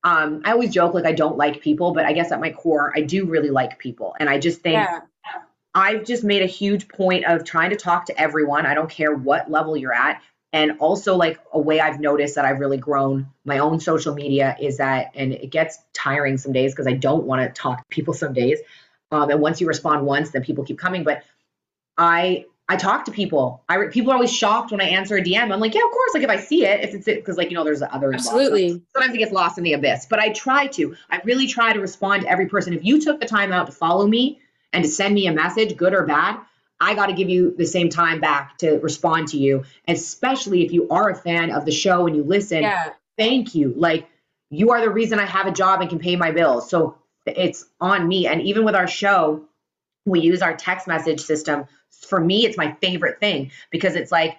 um, 0.03 0.41
I 0.45 0.51
always 0.51 0.71
joke 0.71 0.93
like 0.93 1.05
I 1.05 1.13
don't 1.13 1.37
like 1.37 1.61
people, 1.61 1.93
but 1.93 2.05
I 2.05 2.13
guess 2.13 2.31
at 2.31 2.39
my 2.39 2.51
core, 2.51 2.91
I 2.95 3.01
do 3.01 3.25
really 3.25 3.49
like 3.49 3.79
people. 3.79 4.15
And 4.19 4.29
I 4.29 4.37
just 4.39 4.61
think 4.61 4.75
yeah. 4.75 4.99
I've 5.73 6.05
just 6.05 6.23
made 6.23 6.41
a 6.41 6.47
huge 6.47 6.87
point 6.87 7.25
of 7.25 7.43
trying 7.43 7.71
to 7.71 7.75
talk 7.75 8.05
to 8.07 8.19
everyone. 8.19 8.65
I 8.65 8.73
don't 8.73 8.89
care 8.89 9.13
what 9.13 9.49
level 9.49 9.75
you're 9.77 9.93
at. 9.93 10.21
And 10.53 10.79
also, 10.79 11.15
like 11.15 11.39
a 11.51 11.59
way 11.59 11.79
I've 11.81 11.99
noticed 11.99 12.35
that 12.35 12.45
I've 12.45 12.59
really 12.59 12.77
grown 12.77 13.27
my 13.43 13.59
own 13.59 13.79
social 13.79 14.13
media 14.13 14.55
is 14.59 14.77
that, 14.77 15.11
and 15.13 15.33
it 15.33 15.51
gets 15.51 15.77
tiring 15.93 16.37
some 16.37 16.53
days 16.53 16.71
because 16.73 16.87
I 16.87 16.93
don't 16.93 17.25
want 17.25 17.41
to 17.41 17.61
talk 17.61 17.79
to 17.79 17.85
people 17.89 18.13
some 18.13 18.33
days. 18.33 18.59
Um, 19.11 19.29
and 19.29 19.41
once 19.41 19.59
you 19.59 19.67
respond 19.67 20.05
once, 20.05 20.31
then 20.31 20.43
people 20.43 20.63
keep 20.63 20.79
coming. 20.79 21.03
But 21.03 21.23
I 21.97 22.45
I 22.69 22.75
talk 22.75 23.05
to 23.05 23.11
people. 23.11 23.63
I 23.69 23.87
people 23.87 24.11
are 24.11 24.15
always 24.15 24.33
shocked 24.33 24.71
when 24.71 24.81
I 24.81 24.85
answer 24.85 25.15
a 25.15 25.21
DM. 25.21 25.51
I'm 25.53 25.59
like, 25.59 25.73
yeah, 25.73 25.85
of 25.85 25.91
course. 25.91 26.13
Like 26.13 26.23
if 26.23 26.29
I 26.29 26.37
see 26.37 26.65
it, 26.65 26.81
if 26.81 26.93
it's 26.93 27.07
it, 27.07 27.15
because 27.15 27.37
like 27.37 27.49
you 27.49 27.55
know, 27.55 27.63
there's 27.63 27.81
other 27.81 28.13
absolutely. 28.13 28.83
Sometimes 28.93 29.15
it 29.15 29.19
gets 29.19 29.31
lost 29.31 29.57
in 29.57 29.63
the 29.63 29.73
abyss, 29.73 30.05
but 30.09 30.19
I 30.19 30.29
try 30.29 30.67
to. 30.67 30.95
I 31.09 31.21
really 31.23 31.47
try 31.47 31.71
to 31.71 31.79
respond 31.79 32.23
to 32.23 32.29
every 32.29 32.47
person. 32.47 32.73
If 32.73 32.83
you 32.83 32.99
took 32.99 33.21
the 33.21 33.25
time 33.25 33.53
out 33.53 33.67
to 33.67 33.71
follow 33.71 34.05
me 34.05 34.41
and 34.73 34.83
to 34.83 34.89
send 34.89 35.15
me 35.15 35.27
a 35.27 35.31
message, 35.31 35.77
good 35.77 35.93
or 35.93 36.05
bad, 36.05 36.39
I 36.79 36.93
got 36.93 37.07
to 37.07 37.13
give 37.13 37.29
you 37.29 37.55
the 37.57 37.65
same 37.65 37.89
time 37.89 38.19
back 38.19 38.57
to 38.59 38.77
respond 38.79 39.29
to 39.29 39.37
you. 39.37 39.63
Especially 39.87 40.65
if 40.65 40.71
you 40.71 40.87
are 40.89 41.09
a 41.09 41.15
fan 41.15 41.51
of 41.51 41.65
the 41.65 41.71
show 41.71 42.07
and 42.07 42.15
you 42.15 42.23
listen. 42.23 42.63
Yeah. 42.63 42.91
Thank 43.17 43.55
you. 43.55 43.73
Like 43.75 44.07
you 44.49 44.71
are 44.71 44.81
the 44.81 44.89
reason 44.89 45.19
I 45.19 45.25
have 45.25 45.47
a 45.47 45.51
job 45.51 45.81
and 45.81 45.89
can 45.89 45.99
pay 45.99 46.15
my 46.15 46.31
bills. 46.31 46.69
So 46.69 46.97
it's 47.25 47.65
on 47.81 48.07
me. 48.07 48.27
And 48.27 48.41
even 48.41 48.63
with 48.63 48.75
our 48.75 48.87
show, 48.87 49.45
we 50.05 50.21
use 50.21 50.41
our 50.41 50.55
text 50.55 50.87
message 50.87 51.21
system 51.21 51.65
for 51.89 52.19
me, 52.19 52.45
it's 52.45 52.57
my 52.57 52.73
favorite 52.81 53.19
thing 53.19 53.51
because 53.71 53.95
it's 53.95 54.11
like 54.11 54.37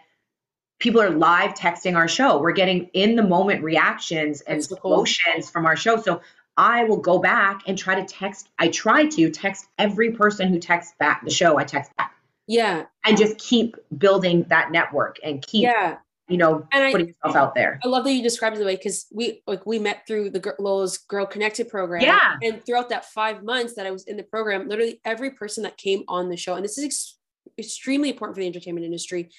people 0.79 1.01
are 1.01 1.11
live 1.11 1.55
texting 1.55 1.97
our 1.97 2.09
show. 2.09 2.39
We're 2.39 2.53
getting 2.53 2.91
in 2.93 3.17
the 3.17 3.23
moment 3.23 3.65
reactions 3.65 4.41
and 4.43 4.67
cool. 4.81 4.95
emotions 4.95 5.51
from 5.51 5.67
our 5.67 5.77
show. 5.77 6.01
So 6.01 6.21
I 6.57 6.85
will 6.85 6.99
go 6.99 7.19
back 7.19 7.63
and 7.67 7.77
try 7.77 8.01
to 8.01 8.05
text. 8.05 8.49
I 8.59 8.69
try 8.69 9.07
to 9.07 9.31
text 9.31 9.67
every 9.79 10.13
person 10.13 10.49
who 10.49 10.59
texts 10.59 10.95
back 10.99 11.25
the 11.25 11.31
show. 11.31 11.59
I 11.59 11.65
text 11.65 11.97
back. 11.97 12.15
Yeah. 12.49 12.87
And 13.05 13.17
just 13.17 13.39
keep 13.39 13.77
building 13.97 14.45
that 14.49 14.73
network 14.73 15.19
and 15.23 15.47
keep 15.47 15.63
yeah 15.63 15.99
you 16.29 16.37
know, 16.37 16.67
and 16.73 16.93
putting 16.93 17.07
I, 17.07 17.11
yourself 17.11 17.37
out 17.37 17.55
there. 17.55 17.81
I 17.83 17.89
love 17.89 18.05
that 18.05 18.13
you 18.13 18.23
described 18.23 18.57
it 18.57 18.59
the 18.59 18.67
way 18.67 18.77
because 18.77 19.07
we 19.11 19.43
like 19.47 19.65
we 19.65 19.79
met 19.79 20.07
through 20.07 20.31
the 20.31 20.55
Lola's 20.59 20.99
Girl 20.99 21.25
Connected 21.25 21.69
program. 21.69 22.03
Yeah. 22.03 22.37
And 22.43 22.65
throughout 22.65 22.91
that 22.91 23.07
five 23.07 23.43
months 23.43 23.75
that 23.75 23.87
I 23.87 23.91
was 23.91 24.05
in 24.05 24.17
the 24.17 24.23
program, 24.23 24.69
literally 24.69 25.01
every 25.05 25.31
person 25.31 25.63
that 25.63 25.79
came 25.79 26.05
on 26.07 26.29
the 26.29 26.37
show, 26.37 26.55
and 26.55 26.63
this 26.63 26.77
is 26.77 26.85
ex- 26.85 27.17
extremely 27.59 28.11
important 28.11 28.37
for 28.37 28.43
the 28.43 28.47
entertainment 28.47 28.85
industry. 28.85 29.31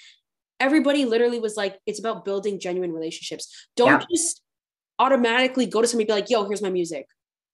Everybody 0.60 1.06
literally 1.06 1.40
was 1.40 1.56
like, 1.56 1.80
it's 1.86 2.00
about 2.00 2.26
building 2.26 2.60
genuine 2.60 2.92
relationships. 2.92 3.68
Don't 3.76 4.04
just 4.12 4.42
automatically 4.98 5.68
go 5.68 5.82
to 5.82 5.88
somebody 5.88 6.08
be 6.08 6.14
like, 6.14 6.30
yo, 6.30 6.46
here's 6.46 6.62
my 6.62 6.70
music. 6.70 7.06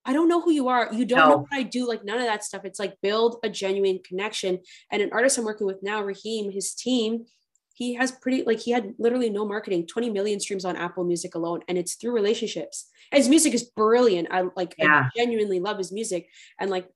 I 0.05 0.13
don't 0.13 0.27
know 0.27 0.41
who 0.41 0.51
you 0.51 0.67
are. 0.67 0.89
You 0.93 1.05
don't 1.05 1.19
no. 1.19 1.29
know 1.29 1.37
what 1.37 1.53
I 1.53 1.63
do. 1.63 1.87
Like 1.87 2.05
none 2.05 2.19
of 2.19 2.25
that 2.25 2.43
stuff. 2.43 2.65
It's 2.65 2.79
like 2.79 2.95
build 3.01 3.37
a 3.43 3.49
genuine 3.49 3.99
connection. 4.07 4.59
And 4.91 5.01
an 5.01 5.09
artist 5.11 5.37
I'm 5.37 5.45
working 5.45 5.67
with 5.67 5.81
now, 5.81 6.03
Raheem, 6.03 6.51
his 6.51 6.73
team, 6.73 7.25
he 7.73 7.95
has 7.95 8.11
pretty 8.11 8.43
like 8.43 8.59
he 8.59 8.71
had 8.71 8.93
literally 8.97 9.29
no 9.29 9.45
marketing 9.45 9.85
20 9.85 10.09
million 10.09 10.39
streams 10.39 10.63
on 10.63 10.77
apple 10.77 11.03
music 11.03 11.35
alone 11.35 11.59
and 11.67 11.77
it's 11.77 11.95
through 11.95 12.13
relationships 12.13 12.89
and 13.11 13.17
his 13.17 13.27
music 13.27 13.53
is 13.53 13.63
brilliant 13.63 14.29
i 14.31 14.45
like 14.55 14.73
yeah. 14.77 15.07
I 15.07 15.09
genuinely 15.13 15.59
love 15.59 15.77
his 15.77 15.91
music 15.91 16.29
and 16.57 16.71
like 16.71 16.87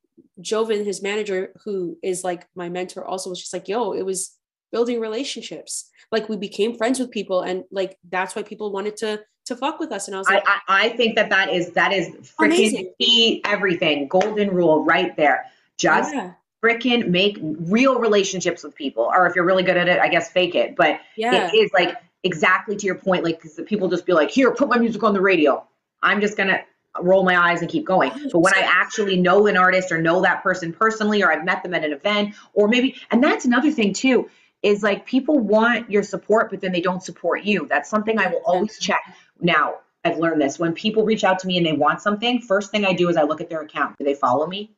Joven, 0.41 0.85
his 0.85 1.01
manager, 1.01 1.53
who 1.63 1.97
is 2.01 2.23
like 2.23 2.47
my 2.55 2.69
mentor, 2.69 3.05
also 3.05 3.29
was 3.29 3.39
just 3.39 3.53
like, 3.53 3.67
yo, 3.67 3.93
it 3.93 4.05
was 4.05 4.37
building 4.71 4.99
relationships. 4.99 5.89
Like 6.11 6.29
we 6.29 6.37
became 6.37 6.77
friends 6.77 6.99
with 6.99 7.11
people, 7.11 7.41
and 7.41 7.63
like 7.71 7.97
that's 8.09 8.35
why 8.35 8.43
people 8.43 8.71
wanted 8.71 8.97
to 8.97 9.21
to 9.49 9.55
fuck 9.55 9.79
with 9.79 9.91
us. 9.91 10.07
And 10.07 10.15
I 10.15 10.19
was 10.19 10.27
like, 10.27 10.43
I, 10.47 10.59
I, 10.67 10.85
I 10.85 10.89
think 10.89 11.15
that 11.15 11.29
that 11.29 11.49
is 11.49 11.71
that 11.71 11.93
is 11.93 12.07
freaking 12.39 12.87
key 12.99 13.41
everything. 13.45 14.07
Golden 14.07 14.49
rule 14.49 14.83
right 14.83 15.15
there. 15.15 15.45
Just 15.77 16.13
yeah. 16.13 16.33
freaking 16.63 17.09
make 17.09 17.37
real 17.41 17.99
relationships 17.99 18.63
with 18.63 18.73
people, 18.75 19.03
or 19.03 19.27
if 19.27 19.35
you're 19.35 19.45
really 19.45 19.63
good 19.63 19.77
at 19.77 19.87
it, 19.87 19.99
I 19.99 20.07
guess 20.07 20.31
fake 20.31 20.55
it. 20.55 20.75
But 20.75 21.01
yeah. 21.15 21.49
it 21.49 21.55
is 21.55 21.71
like 21.73 21.95
exactly 22.23 22.75
to 22.77 22.85
your 22.85 22.95
point. 22.95 23.23
Like 23.23 23.41
because 23.41 23.59
people 23.65 23.89
just 23.89 24.05
be 24.05 24.13
like, 24.13 24.31
here, 24.31 24.51
put 24.53 24.69
my 24.69 24.77
music 24.77 25.03
on 25.03 25.13
the 25.13 25.21
radio. 25.21 25.65
I'm 26.01 26.21
just 26.21 26.37
gonna 26.37 26.61
roll 27.01 27.23
my 27.23 27.37
eyes 27.37 27.61
and 27.61 27.69
keep 27.69 27.85
going. 27.85 28.11
But 28.31 28.39
when 28.39 28.53
I 28.55 28.61
actually 28.61 29.17
know 29.17 29.47
an 29.47 29.57
artist 29.57 29.91
or 29.91 30.01
know 30.01 30.21
that 30.21 30.43
person 30.43 30.73
personally, 30.73 31.21
or 31.23 31.31
I've 31.31 31.45
met 31.45 31.63
them 31.63 31.73
at 31.73 31.83
an 31.83 31.93
event, 31.93 32.35
or 32.53 32.67
maybe, 32.67 32.95
and 33.11 33.23
that's 33.23 33.45
another 33.45 33.71
thing 33.71 33.93
too, 33.93 34.29
is 34.61 34.83
like 34.83 35.05
people 35.05 35.39
want 35.39 35.89
your 35.89 36.03
support, 36.03 36.49
but 36.49 36.61
then 36.61 36.71
they 36.71 36.81
don't 36.81 37.01
support 37.01 37.43
you. 37.43 37.67
That's 37.67 37.89
something 37.89 38.19
I 38.19 38.27
will 38.27 38.41
always 38.45 38.77
check. 38.79 38.99
Now, 39.41 39.75
I've 40.03 40.17
learned 40.17 40.41
this 40.41 40.57
when 40.57 40.73
people 40.73 41.03
reach 41.03 41.23
out 41.23 41.39
to 41.39 41.47
me 41.47 41.57
and 41.57 41.65
they 41.65 41.73
want 41.73 42.01
something, 42.01 42.41
first 42.41 42.71
thing 42.71 42.85
I 42.85 42.93
do 42.93 43.09
is 43.09 43.17
I 43.17 43.23
look 43.23 43.41
at 43.41 43.49
their 43.49 43.61
account. 43.61 43.97
Do 43.97 44.05
they 44.05 44.13
follow 44.13 44.47
me? 44.47 44.71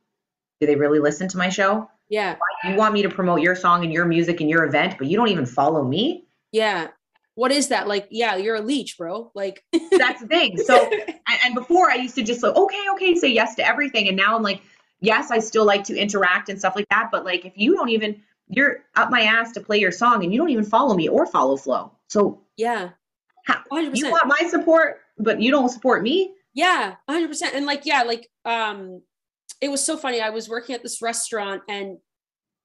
Do 0.59 0.67
they 0.67 0.75
really 0.75 0.99
listen 0.99 1.27
to 1.29 1.37
my 1.37 1.49
show? 1.49 1.89
Yeah. 2.09 2.35
You 2.67 2.75
want 2.75 2.93
me 2.93 3.01
to 3.03 3.09
promote 3.09 3.41
your 3.41 3.55
song 3.55 3.83
and 3.83 3.93
your 3.93 4.05
music 4.05 4.41
and 4.41 4.49
your 4.49 4.65
event, 4.65 4.95
but 4.97 5.07
you 5.07 5.17
don't 5.17 5.29
even 5.29 5.45
follow 5.45 5.83
me? 5.83 6.25
Yeah 6.51 6.89
what 7.35 7.51
is 7.51 7.69
that 7.69 7.87
like 7.87 8.07
yeah 8.11 8.35
you're 8.35 8.55
a 8.55 8.61
leech 8.61 8.97
bro 8.97 9.31
like 9.33 9.63
that's 9.91 10.21
the 10.21 10.27
thing 10.27 10.57
so 10.57 10.89
and 11.43 11.55
before 11.55 11.89
i 11.89 11.95
used 11.95 12.15
to 12.15 12.23
just 12.23 12.43
like 12.43 12.55
okay 12.55 12.83
okay 12.93 13.15
say 13.15 13.27
yes 13.27 13.55
to 13.55 13.65
everything 13.65 14.07
and 14.07 14.17
now 14.17 14.35
i'm 14.35 14.43
like 14.43 14.61
yes 14.99 15.31
i 15.31 15.39
still 15.39 15.65
like 15.65 15.83
to 15.83 15.95
interact 15.97 16.49
and 16.49 16.59
stuff 16.59 16.75
like 16.75 16.87
that 16.89 17.09
but 17.11 17.25
like 17.25 17.45
if 17.45 17.53
you 17.55 17.75
don't 17.75 17.89
even 17.89 18.21
you're 18.47 18.83
up 18.95 19.09
my 19.09 19.21
ass 19.21 19.53
to 19.53 19.61
play 19.61 19.79
your 19.79 19.91
song 19.91 20.23
and 20.23 20.33
you 20.33 20.39
don't 20.39 20.49
even 20.49 20.63
follow 20.63 20.93
me 20.93 21.07
or 21.07 21.25
follow 21.25 21.55
flow 21.55 21.91
so 22.07 22.41
yeah 22.57 22.89
how, 23.45 23.61
you 23.71 24.09
want 24.09 24.27
my 24.27 24.47
support 24.47 24.99
but 25.17 25.41
you 25.41 25.51
don't 25.51 25.69
support 25.69 26.03
me 26.03 26.33
yeah 26.53 26.95
100% 27.09 27.41
and 27.53 27.65
like 27.65 27.85
yeah 27.85 28.03
like 28.03 28.29
um 28.45 29.01
it 29.61 29.69
was 29.69 29.83
so 29.83 29.97
funny 29.97 30.21
i 30.21 30.29
was 30.29 30.49
working 30.49 30.75
at 30.75 30.83
this 30.83 31.01
restaurant 31.01 31.61
and 31.69 31.97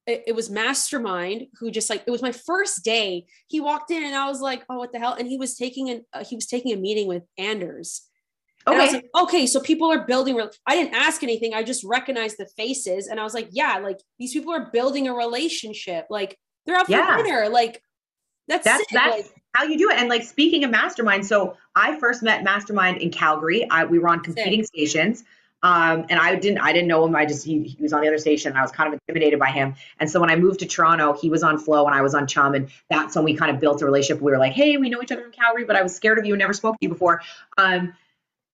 it, 0.06 0.22
it, 0.28 0.36
was 0.36 0.48
mastermind 0.48 1.48
who 1.58 1.70
just 1.70 1.90
like 1.90 2.04
it 2.06 2.10
was 2.10 2.22
my 2.22 2.30
first 2.30 2.84
day 2.84 3.26
he 3.48 3.60
walked 3.60 3.90
in 3.90 4.04
and 4.04 4.14
i 4.14 4.28
was 4.28 4.40
like 4.40 4.64
oh 4.68 4.78
what 4.78 4.92
the 4.92 4.98
hell 4.98 5.14
and 5.14 5.26
he 5.26 5.36
was 5.36 5.56
taking 5.56 5.90
an 5.90 6.04
uh, 6.12 6.24
he 6.24 6.36
was 6.36 6.46
taking 6.46 6.72
a 6.72 6.76
meeting 6.76 7.08
with 7.08 7.24
anders 7.38 8.06
okay. 8.66 8.92
Like, 8.92 9.04
okay, 9.22 9.46
so 9.46 9.60
people 9.60 9.90
are 9.92 10.06
building. 10.06 10.40
I 10.66 10.74
didn't 10.74 10.94
ask 10.94 11.22
anything. 11.22 11.54
I 11.54 11.62
just 11.62 11.84
recognized 11.84 12.36
the 12.38 12.46
faces, 12.56 13.06
and 13.06 13.20
I 13.20 13.24
was 13.24 13.34
like, 13.34 13.48
yeah, 13.52 13.78
like 13.78 13.98
these 14.18 14.32
people 14.32 14.52
are 14.52 14.70
building 14.72 15.08
a 15.08 15.14
relationship. 15.14 16.06
Like 16.10 16.38
they're 16.64 16.76
out 16.76 16.86
for 16.86 16.92
yeah. 16.92 17.16
dinner. 17.16 17.48
Like 17.48 17.80
that's 18.48 18.64
that's, 18.64 18.84
that's 18.92 19.16
like, 19.16 19.32
how 19.56 19.64
you 19.64 19.78
do 19.78 19.90
it. 19.90 19.98
And 19.98 20.08
like 20.08 20.22
speaking 20.22 20.64
of 20.64 20.70
mastermind, 20.70 21.26
so 21.26 21.56
I 21.74 21.98
first 21.98 22.22
met 22.22 22.44
Mastermind 22.44 22.98
in 22.98 23.10
Calgary. 23.10 23.68
I, 23.70 23.86
we 23.86 23.98
were 23.98 24.08
on 24.08 24.20
competing 24.20 24.62
sick. 24.62 24.68
stations. 24.68 25.24
Um, 25.62 26.04
and 26.10 26.20
I 26.20 26.36
didn't, 26.36 26.58
I 26.58 26.72
didn't 26.72 26.88
know 26.88 27.04
him. 27.06 27.16
I 27.16 27.24
just, 27.24 27.44
he, 27.44 27.62
he 27.62 27.82
was 27.82 27.92
on 27.92 28.02
the 28.02 28.08
other 28.08 28.18
station 28.18 28.50
and 28.50 28.58
I 28.58 28.62
was 28.62 28.70
kind 28.70 28.92
of 28.92 29.00
intimidated 29.00 29.40
by 29.40 29.50
him. 29.50 29.74
And 29.98 30.08
so 30.08 30.20
when 30.20 30.30
I 30.30 30.36
moved 30.36 30.60
to 30.60 30.66
Toronto, 30.66 31.14
he 31.14 31.30
was 31.30 31.42
on 31.42 31.58
Flow 31.58 31.86
and 31.86 31.94
I 31.94 32.02
was 32.02 32.14
on 32.14 32.26
Chum. 32.26 32.54
And 32.54 32.68
that's 32.90 33.16
when 33.16 33.24
we 33.24 33.34
kind 33.34 33.50
of 33.50 33.58
built 33.58 33.80
a 33.80 33.86
relationship. 33.86 34.22
We 34.22 34.30
were 34.30 34.38
like, 34.38 34.52
Hey, 34.52 34.76
we 34.76 34.90
know 34.90 35.02
each 35.02 35.10
other 35.10 35.22
from 35.22 35.32
Calgary, 35.32 35.64
but 35.64 35.74
I 35.74 35.82
was 35.82 35.96
scared 35.96 36.18
of 36.18 36.26
you 36.26 36.34
and 36.34 36.38
never 36.38 36.52
spoke 36.52 36.74
to 36.74 36.78
you 36.82 36.90
before. 36.90 37.22
Um, 37.56 37.94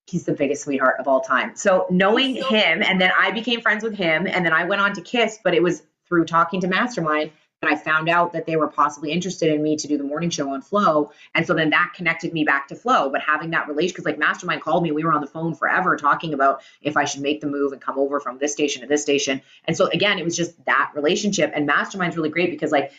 he's 0.07 0.25
the 0.25 0.33
biggest 0.33 0.63
sweetheart 0.63 1.01
of 1.01 1.09
all 1.09 1.21
time. 1.21 1.57
So 1.57 1.87
knowing 1.91 2.37
him, 2.37 2.83
and 2.83 3.01
then 3.01 3.11
I 3.19 3.33
became 3.33 3.61
friends 3.61 3.83
with 3.83 3.95
him, 3.95 4.27
and 4.27 4.47
then 4.47 4.53
I 4.53 4.65
went 4.65 4.81
on 4.81 4.95
to 4.95 5.01
Kiss, 5.01 5.39
but 5.43 5.55
it 5.55 5.63
was 5.63 5.83
through 6.07 6.27
talking 6.27 6.61
to 6.61 6.69
Mastermind 6.69 7.33
and 7.63 7.71
I 7.71 7.77
found 7.77 8.09
out 8.09 8.33
that 8.33 8.45
they 8.45 8.57
were 8.57 8.67
possibly 8.67 9.13
interested 9.13 9.53
in 9.53 9.63
me 9.63 9.77
to 9.77 9.87
do 9.87 9.97
the 9.97 10.05
morning 10.05 10.31
show 10.31 10.51
on 10.51 10.63
Flow. 10.63 11.13
And 11.35 11.47
so 11.47 11.55
then 11.55 11.71
that 11.71 11.93
connected 11.95 12.33
me 12.33 12.43
back 12.43 12.67
to 12.69 12.75
Flow. 12.75 13.09
But 13.09 13.21
having 13.21 13.51
that 13.51 13.69
relation, 13.69 13.93
because 13.93 14.05
like 14.05 14.19
Mastermind 14.19 14.63
called 14.63 14.83
me, 14.83 14.91
we 14.91 15.05
were 15.05 15.13
on 15.13 15.21
the 15.21 15.29
phone 15.29 15.55
forever 15.55 15.97
talking 15.97 16.35
about 16.35 16.63
if 16.83 16.97
I 16.97 17.05
should 17.05 17.23
make 17.23 17.41
the 17.41 17.47
move 17.47 17.73
and 17.73 17.81
come 17.81 17.99
over 17.99 18.19
from 18.19 18.39
this 18.39 18.53
station 18.53 18.83
to 18.83 18.89
this 18.89 19.03
station. 19.03 19.41
And 19.65 19.77
so 19.77 19.87
again, 19.87 20.19
it 20.19 20.25
was 20.25 20.37
just 20.37 20.63
that 20.65 20.91
relationship. 20.95 21.53
And 21.55 21.69
Mastermind's 21.69 22.17
really 22.17 22.31
great 22.31 22.51
because 22.51 22.73
like, 22.73 22.93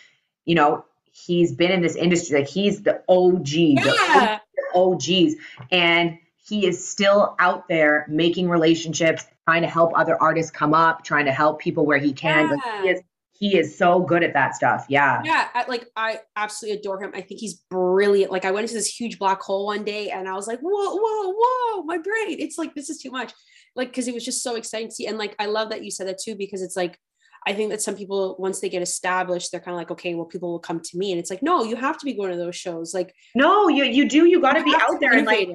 you 0.46 0.56
know, 0.56 0.86
he's 1.12 1.52
been 1.52 1.72
in 1.72 1.82
this 1.82 1.98
industry, 1.98 2.40
like 2.40 2.48
he's 2.48 2.84
the 2.84 3.04
OG, 3.10 3.50
yeah. 3.50 4.40
the 4.56 4.80
OGs. 4.80 5.36
And 5.72 6.20
he 6.38 6.66
is 6.66 6.88
still 6.88 7.36
out 7.38 7.68
there 7.68 8.06
making 8.08 8.48
relationships, 8.50 9.26
trying 9.46 9.64
to 9.64 9.68
help 9.68 9.92
other 9.94 10.22
artists 10.22 10.52
come 10.52 10.74
up, 10.74 11.04
trying 11.04 11.26
to 11.26 11.34
help 11.34 11.60
people 11.60 11.86
where 11.86 11.98
he 11.98 12.14
can. 12.14 12.50
Yeah. 12.50 12.56
But 12.56 12.82
he 12.82 12.90
is 12.90 13.02
he 13.44 13.58
is 13.58 13.78
so 13.78 14.00
good 14.00 14.24
at 14.24 14.32
that 14.32 14.56
stuff. 14.56 14.86
Yeah. 14.88 15.22
Yeah. 15.26 15.50
I, 15.54 15.66
like 15.68 15.90
I 15.98 16.22
absolutely 16.38 16.80
adore 16.80 17.04
him. 17.04 17.12
I 17.14 17.20
think 17.20 17.42
he's 17.42 17.56
brilliant. 17.70 18.32
Like 18.32 18.46
I 18.46 18.52
went 18.52 18.64
into 18.64 18.76
this 18.76 18.88
huge 18.88 19.20
black 19.20 19.42
hole 19.42 19.66
one 19.66 19.84
day 19.84 20.12
and 20.12 20.30
I 20.30 20.34
was 20.34 20.48
like, 20.48 20.60
whoa, 20.62 20.96
whoa, 20.96 21.34
whoa, 21.38 21.84
my 21.84 21.98
brain. 21.98 22.40
It's 22.40 22.58
like, 22.58 22.74
this 22.74 22.90
is 22.90 23.00
too 23.00 23.12
much. 23.12 23.34
Like, 23.76 23.94
cause 23.94 24.08
it 24.08 24.14
was 24.14 24.24
just 24.24 24.44
so 24.44 24.56
exciting 24.56 24.88
to 24.88 24.96
see. 24.96 25.08
And 25.08 25.18
like, 25.18 25.36
I 25.40 25.48
love 25.48 25.72
that 25.72 25.84
you 25.84 25.92
said 25.92 26.08
that 26.08 26.20
too, 26.24 26.36
because 26.36 26.62
it's 26.62 26.78
like, 26.78 26.98
I 27.46 27.52
think 27.52 27.72
that 27.72 27.82
some 27.82 27.98
people, 27.98 28.38
once 28.40 28.62
they 28.62 28.70
get 28.70 28.82
established, 28.82 29.52
they're 29.52 29.60
kind 29.60 29.76
of 29.76 29.78
like, 29.78 29.92
okay, 29.92 30.16
well, 30.16 30.24
people 30.24 30.54
will 30.54 30.60
come 30.60 30.80
to 30.80 30.98
me. 30.98 31.12
And 31.12 31.20
it's 31.20 31.30
like, 31.30 31.44
no, 31.44 31.66
you 31.66 31.76
have 31.76 31.98
to 31.98 32.06
be 32.06 32.14
going 32.14 32.32
to 32.32 32.38
those 32.38 32.56
shows. 32.56 32.94
Like, 32.94 33.14
no, 33.36 33.68
you, 33.68 33.84
you 33.84 34.08
do, 34.08 34.26
you 34.26 34.40
got 34.40 34.54
to 34.54 34.64
be 34.64 34.74
out 34.74 35.02
there. 35.02 35.12
And 35.12 35.28
like, 35.28 35.50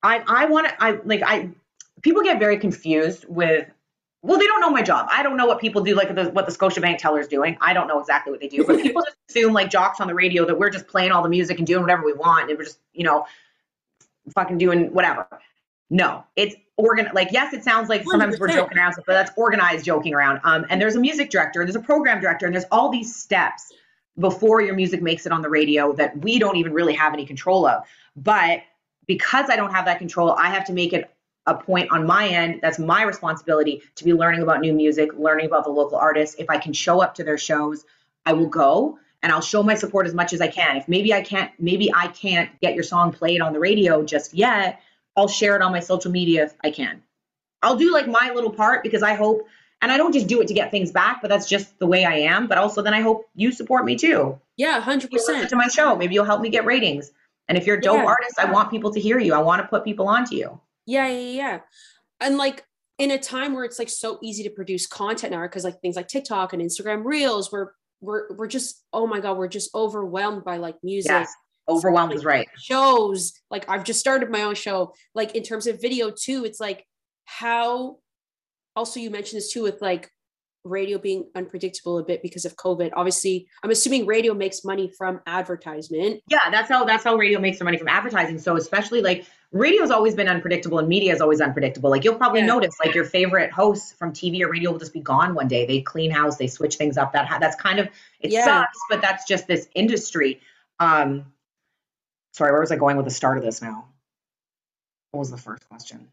I, 0.00 0.22
I 0.28 0.44
want 0.44 0.68
to, 0.68 0.74
I 0.80 1.00
like, 1.04 1.22
I, 1.24 1.50
people 2.02 2.22
get 2.22 2.38
very 2.38 2.58
confused 2.58 3.24
with 3.28 3.66
well, 4.26 4.38
they 4.38 4.46
don't 4.46 4.60
know 4.60 4.70
my 4.70 4.82
job. 4.82 5.06
I 5.10 5.22
don't 5.22 5.36
know 5.36 5.46
what 5.46 5.60
people 5.60 5.82
do, 5.82 5.94
like 5.94 6.12
the, 6.12 6.30
what 6.30 6.46
the 6.46 6.52
Scotiabank 6.52 7.20
is 7.20 7.28
doing. 7.28 7.56
I 7.60 7.72
don't 7.72 7.86
know 7.86 8.00
exactly 8.00 8.32
what 8.32 8.40
they 8.40 8.48
do, 8.48 8.64
but 8.64 8.82
people 8.82 9.02
just 9.02 9.16
assume, 9.30 9.52
like 9.52 9.70
jocks 9.70 10.00
on 10.00 10.08
the 10.08 10.14
radio, 10.14 10.44
that 10.44 10.58
we're 10.58 10.70
just 10.70 10.88
playing 10.88 11.12
all 11.12 11.22
the 11.22 11.28
music 11.28 11.58
and 11.58 11.66
doing 11.66 11.82
whatever 11.82 12.04
we 12.04 12.12
want, 12.12 12.50
and 12.50 12.58
we're 12.58 12.64
just, 12.64 12.80
you 12.92 13.04
know, 13.04 13.24
fucking 14.34 14.58
doing 14.58 14.92
whatever. 14.92 15.28
No, 15.90 16.24
it's 16.34 16.56
organ. 16.76 17.08
Like, 17.14 17.28
yes, 17.30 17.54
it 17.54 17.62
sounds 17.62 17.88
like 17.88 18.02
sometimes 18.02 18.40
we 18.40 18.46
are 18.46 18.48
joking 18.48 18.76
around, 18.76 18.94
but 18.96 19.12
that's 19.12 19.30
organized 19.36 19.84
joking 19.84 20.12
around. 20.12 20.40
Um, 20.42 20.66
and 20.70 20.80
there's 20.80 20.96
a 20.96 21.00
music 21.00 21.30
director, 21.30 21.60
and 21.60 21.68
there's 21.68 21.76
a 21.76 21.86
program 21.86 22.20
director, 22.20 22.46
and 22.46 22.54
there's 22.54 22.66
all 22.72 22.90
these 22.90 23.14
steps 23.14 23.72
before 24.18 24.60
your 24.60 24.74
music 24.74 25.02
makes 25.02 25.26
it 25.26 25.30
on 25.30 25.42
the 25.42 25.48
radio 25.48 25.92
that 25.92 26.18
we 26.18 26.40
don't 26.40 26.56
even 26.56 26.72
really 26.72 26.94
have 26.94 27.12
any 27.12 27.24
control 27.24 27.64
of. 27.64 27.84
But 28.16 28.62
because 29.06 29.50
I 29.50 29.54
don't 29.54 29.72
have 29.72 29.84
that 29.84 29.98
control, 29.98 30.32
I 30.32 30.48
have 30.48 30.64
to 30.64 30.72
make 30.72 30.92
it 30.92 31.08
a 31.46 31.54
point 31.54 31.90
on 31.92 32.06
my 32.06 32.28
end 32.28 32.60
that's 32.60 32.78
my 32.78 33.02
responsibility 33.02 33.82
to 33.94 34.04
be 34.04 34.12
learning 34.12 34.42
about 34.42 34.60
new 34.60 34.72
music 34.72 35.10
learning 35.14 35.46
about 35.46 35.64
the 35.64 35.70
local 35.70 35.96
artists. 35.96 36.36
If 36.38 36.50
i 36.50 36.58
can 36.58 36.72
show 36.72 37.00
up 37.00 37.14
to 37.16 37.24
their 37.24 37.38
shows 37.38 37.84
i 38.24 38.32
will 38.32 38.48
go 38.48 38.98
and 39.22 39.32
i'll 39.32 39.40
show 39.40 39.62
my 39.62 39.74
support 39.74 40.06
as 40.06 40.14
much 40.14 40.32
as 40.32 40.40
i 40.40 40.48
can. 40.48 40.76
If 40.76 40.88
maybe 40.88 41.14
i 41.14 41.22
can't 41.22 41.50
maybe 41.58 41.92
i 41.94 42.08
can't 42.08 42.50
get 42.60 42.74
your 42.74 42.84
song 42.84 43.12
played 43.12 43.40
on 43.40 43.52
the 43.52 43.60
radio 43.60 44.04
just 44.04 44.34
yet 44.34 44.80
i'll 45.16 45.28
share 45.28 45.56
it 45.56 45.62
on 45.62 45.72
my 45.72 45.80
social 45.80 46.10
media 46.10 46.44
if 46.44 46.54
i 46.62 46.70
can. 46.70 47.02
I'll 47.62 47.76
do 47.76 47.92
like 47.92 48.06
my 48.06 48.32
little 48.34 48.52
part 48.52 48.82
because 48.82 49.02
i 49.02 49.14
hope 49.14 49.46
and 49.82 49.92
i 49.92 49.96
don't 49.96 50.12
just 50.12 50.26
do 50.26 50.40
it 50.40 50.48
to 50.48 50.54
get 50.54 50.70
things 50.70 50.90
back 50.90 51.20
but 51.22 51.28
that's 51.28 51.48
just 51.48 51.78
the 51.78 51.86
way 51.86 52.04
i 52.04 52.14
am 52.14 52.48
but 52.48 52.58
also 52.58 52.82
then 52.82 52.94
i 52.94 53.00
hope 53.00 53.28
you 53.34 53.52
support 53.52 53.84
me 53.84 53.96
too. 53.96 54.38
Yeah 54.56 54.80
100% 54.80 55.48
to 55.48 55.56
my 55.56 55.68
show. 55.68 55.94
Maybe 55.96 56.14
you'll 56.14 56.24
help 56.24 56.40
me 56.40 56.48
get 56.48 56.64
ratings. 56.64 57.12
And 57.48 57.56
if 57.56 57.66
you're 57.66 57.76
a 57.76 57.80
dope 57.80 57.98
yeah. 57.98 58.06
artist 58.06 58.38
i 58.38 58.50
want 58.50 58.70
people 58.70 58.92
to 58.92 59.00
hear 59.00 59.20
you. 59.20 59.32
I 59.32 59.38
want 59.38 59.62
to 59.62 59.68
put 59.68 59.84
people 59.84 60.08
onto 60.08 60.34
you 60.34 60.60
yeah, 60.86 61.08
yeah, 61.08 61.32
yeah. 61.32 61.58
And 62.20 62.36
like 62.36 62.64
in 62.98 63.10
a 63.10 63.18
time 63.18 63.52
where 63.52 63.64
it's 63.64 63.78
like 63.78 63.90
so 63.90 64.18
easy 64.22 64.42
to 64.44 64.50
produce 64.50 64.86
content 64.86 65.32
now, 65.32 65.42
because 65.42 65.64
like 65.64 65.80
things 65.80 65.96
like 65.96 66.08
TikTok 66.08 66.52
and 66.52 66.62
Instagram 66.62 67.04
Reels, 67.04 67.52
we're 67.52 67.72
we're 68.00 68.34
we're 68.36 68.46
just 68.46 68.84
oh 68.92 69.06
my 69.06 69.20
god, 69.20 69.36
we're 69.36 69.48
just 69.48 69.74
overwhelmed 69.74 70.44
by 70.44 70.56
like 70.56 70.76
music. 70.82 71.10
Yes. 71.10 71.32
Overwhelmed 71.68 72.10
like, 72.10 72.18
is 72.18 72.24
right. 72.24 72.48
Shows 72.58 73.32
like 73.50 73.68
I've 73.68 73.84
just 73.84 74.00
started 74.00 74.30
my 74.30 74.42
own 74.42 74.54
show. 74.54 74.94
Like 75.14 75.34
in 75.34 75.42
terms 75.42 75.66
of 75.66 75.80
video 75.80 76.10
too, 76.10 76.44
it's 76.44 76.60
like 76.60 76.84
how. 77.24 77.98
Also, 78.76 79.00
you 79.00 79.08
mentioned 79.08 79.38
this 79.38 79.50
too 79.50 79.62
with 79.62 79.80
like 79.80 80.10
radio 80.66 80.98
being 80.98 81.28
unpredictable 81.34 81.98
a 81.98 82.04
bit 82.04 82.22
because 82.22 82.44
of 82.44 82.56
COVID. 82.56 82.90
Obviously, 82.94 83.46
I'm 83.62 83.70
assuming 83.70 84.06
radio 84.06 84.34
makes 84.34 84.64
money 84.64 84.92
from 84.96 85.20
advertisement. 85.26 86.22
Yeah, 86.28 86.50
that's 86.50 86.68
how 86.68 86.84
that's 86.84 87.04
how 87.04 87.16
radio 87.16 87.40
makes 87.40 87.58
their 87.58 87.64
money 87.64 87.78
from 87.78 87.88
advertising. 87.88 88.38
So 88.38 88.56
especially 88.56 89.02
like 89.02 89.26
radio's 89.52 89.90
always 89.90 90.14
been 90.14 90.28
unpredictable 90.28 90.78
and 90.78 90.88
media 90.88 91.12
is 91.14 91.20
always 91.20 91.40
unpredictable. 91.40 91.90
Like 91.90 92.04
you'll 92.04 92.16
probably 92.16 92.40
yeah. 92.40 92.46
notice 92.46 92.74
like 92.84 92.94
your 92.94 93.04
favorite 93.04 93.50
hosts 93.52 93.92
from 93.92 94.12
TV 94.12 94.40
or 94.42 94.50
radio 94.50 94.72
will 94.72 94.78
just 94.78 94.92
be 94.92 95.00
gone 95.00 95.34
one 95.34 95.48
day. 95.48 95.66
They 95.66 95.80
clean 95.80 96.10
house, 96.10 96.36
they 96.36 96.48
switch 96.48 96.76
things 96.76 96.96
up. 96.98 97.12
That 97.12 97.38
that's 97.40 97.56
kind 97.56 97.78
of 97.78 97.88
it 98.20 98.32
yeah. 98.32 98.44
sucks, 98.44 98.78
but 98.90 99.00
that's 99.00 99.26
just 99.26 99.46
this 99.46 99.68
industry. 99.74 100.40
Um 100.80 101.26
sorry, 102.32 102.52
where 102.52 102.60
was 102.60 102.72
I 102.72 102.76
going 102.76 102.96
with 102.96 103.06
the 103.06 103.12
start 103.12 103.38
of 103.38 103.44
this 103.44 103.62
now? 103.62 103.88
What 105.12 105.20
was 105.20 105.30
the 105.30 105.38
first 105.38 105.68
question? 105.68 106.08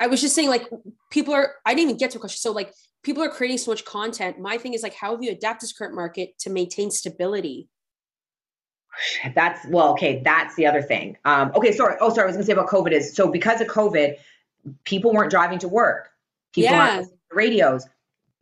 I 0.00 0.06
was 0.06 0.20
just 0.20 0.34
saying, 0.34 0.48
like, 0.48 0.68
people 1.10 1.34
are, 1.34 1.54
I 1.64 1.74
didn't 1.74 1.90
even 1.90 1.96
get 1.98 2.10
to 2.12 2.18
a 2.18 2.20
question. 2.20 2.38
So, 2.38 2.52
like, 2.52 2.72
people 3.02 3.22
are 3.22 3.28
creating 3.28 3.58
so 3.58 3.70
much 3.70 3.84
content. 3.84 4.38
My 4.40 4.58
thing 4.58 4.74
is, 4.74 4.82
like, 4.82 4.94
how 4.94 5.12
have 5.12 5.22
you 5.22 5.30
adapted 5.30 5.68
this 5.68 5.72
current 5.72 5.94
market 5.94 6.38
to 6.40 6.50
maintain 6.50 6.90
stability? 6.90 7.68
That's, 9.34 9.66
well, 9.68 9.92
okay, 9.92 10.20
that's 10.22 10.54
the 10.54 10.66
other 10.66 10.82
thing. 10.82 11.16
Um, 11.24 11.50
okay, 11.54 11.72
sorry. 11.72 11.96
Oh, 12.00 12.12
sorry. 12.12 12.24
I 12.24 12.26
was 12.26 12.36
going 12.36 12.42
to 12.42 12.46
say 12.46 12.52
about 12.52 12.68
COVID 12.68 12.92
is 12.92 13.14
so 13.14 13.30
because 13.30 13.60
of 13.62 13.68
COVID, 13.68 14.16
people 14.84 15.12
weren't 15.12 15.30
driving 15.30 15.58
to 15.60 15.68
work, 15.68 16.10
people 16.52 16.72
yeah. 16.72 16.96
aren't 16.96 17.08
radios, 17.30 17.86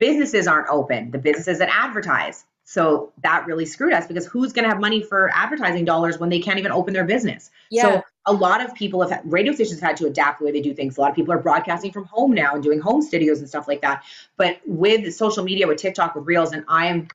businesses 0.00 0.49
aren't 0.49 0.69
open, 0.69 1.12
the 1.12 1.19
businesses 1.19 1.59
that 1.61 1.69
advertise. 1.73 2.45
So 2.64 3.12
that 3.23 3.47
really 3.47 3.66
screwed 3.66 3.92
us 3.92 4.07
because 4.07 4.26
who's 4.26 4.52
going 4.52 4.64
to 4.64 4.69
have 4.69 4.80
money 4.80 5.02
for 5.02 5.30
advertising 5.35 5.85
dollars 5.85 6.19
when 6.19 6.30
they 6.30 6.40
can't 6.40 6.59
even 6.59 6.73
open 6.73 6.95
their 6.95 7.04
business? 7.04 7.50
Yeah. 7.71 7.83
So 7.83 8.02
a 8.26 8.32
lot 8.32 8.62
of 8.62 8.74
people 8.74 9.06
have 9.08 9.22
radio 9.24 9.52
stations 9.52 9.80
have 9.80 9.90
had 9.90 9.96
to 9.96 10.06
adapt 10.06 10.38
the 10.38 10.44
way 10.44 10.52
they 10.52 10.60
do 10.60 10.74
things. 10.74 10.98
A 10.98 11.00
lot 11.00 11.10
of 11.10 11.16
people 11.16 11.32
are 11.32 11.38
broadcasting 11.38 11.90
from 11.90 12.04
home 12.04 12.32
now 12.32 12.54
and 12.54 12.62
doing 12.62 12.80
home 12.80 13.02
studios 13.02 13.40
and 13.40 13.48
stuff 13.48 13.66
like 13.66 13.80
that. 13.80 14.04
But 14.36 14.60
with 14.66 15.14
social 15.14 15.42
media, 15.42 15.66
with 15.66 15.78
TikTok, 15.78 16.14
with 16.14 16.26
Reels, 16.26 16.52
and 16.52 16.64
I'm 16.68 17.08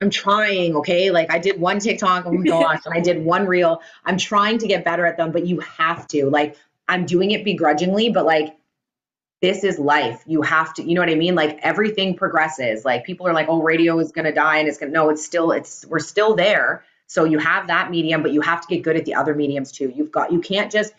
I'm 0.00 0.10
trying, 0.10 0.76
okay? 0.76 1.10
Like 1.10 1.32
I 1.32 1.38
did 1.38 1.60
one 1.60 1.80
TikTok, 1.80 2.26
oh 2.26 2.32
my 2.32 2.44
gosh, 2.48 2.80
and 2.84 2.94
I 2.94 3.00
did 3.00 3.24
one 3.24 3.46
reel. 3.46 3.80
I'm 4.04 4.18
trying 4.18 4.58
to 4.58 4.68
get 4.68 4.84
better 4.84 5.06
at 5.06 5.16
them, 5.16 5.32
but 5.32 5.46
you 5.46 5.60
have 5.60 6.06
to. 6.08 6.26
Like 6.26 6.56
I'm 6.86 7.06
doing 7.06 7.30
it 7.32 7.44
begrudgingly, 7.44 8.10
but 8.10 8.24
like 8.24 8.54
this 9.40 9.64
is 9.64 9.78
life. 9.78 10.22
You 10.26 10.42
have 10.42 10.74
to, 10.74 10.82
you 10.82 10.94
know 10.94 11.00
what 11.00 11.10
I 11.10 11.14
mean? 11.14 11.34
Like 11.34 11.60
everything 11.62 12.16
progresses. 12.16 12.84
Like 12.84 13.04
people 13.04 13.26
are 13.28 13.32
like, 13.32 13.48
oh, 13.48 13.62
radio 13.62 13.98
is 13.98 14.12
gonna 14.12 14.34
die 14.34 14.58
and 14.58 14.68
it's 14.68 14.78
gonna 14.78 14.92
no, 14.92 15.10
it's 15.10 15.24
still, 15.24 15.52
it's 15.52 15.86
we're 15.86 16.00
still 16.00 16.34
there. 16.34 16.84
So 17.08 17.24
you 17.24 17.38
have 17.38 17.66
that 17.66 17.90
medium, 17.90 18.22
but 18.22 18.32
you 18.32 18.42
have 18.42 18.60
to 18.60 18.68
get 18.68 18.84
good 18.84 18.96
at 18.96 19.04
the 19.04 19.14
other 19.14 19.34
mediums 19.34 19.72
too. 19.72 19.92
You've 19.94 20.12
got 20.12 20.30
you 20.30 20.40
can't 20.40 20.70
just 20.70 20.92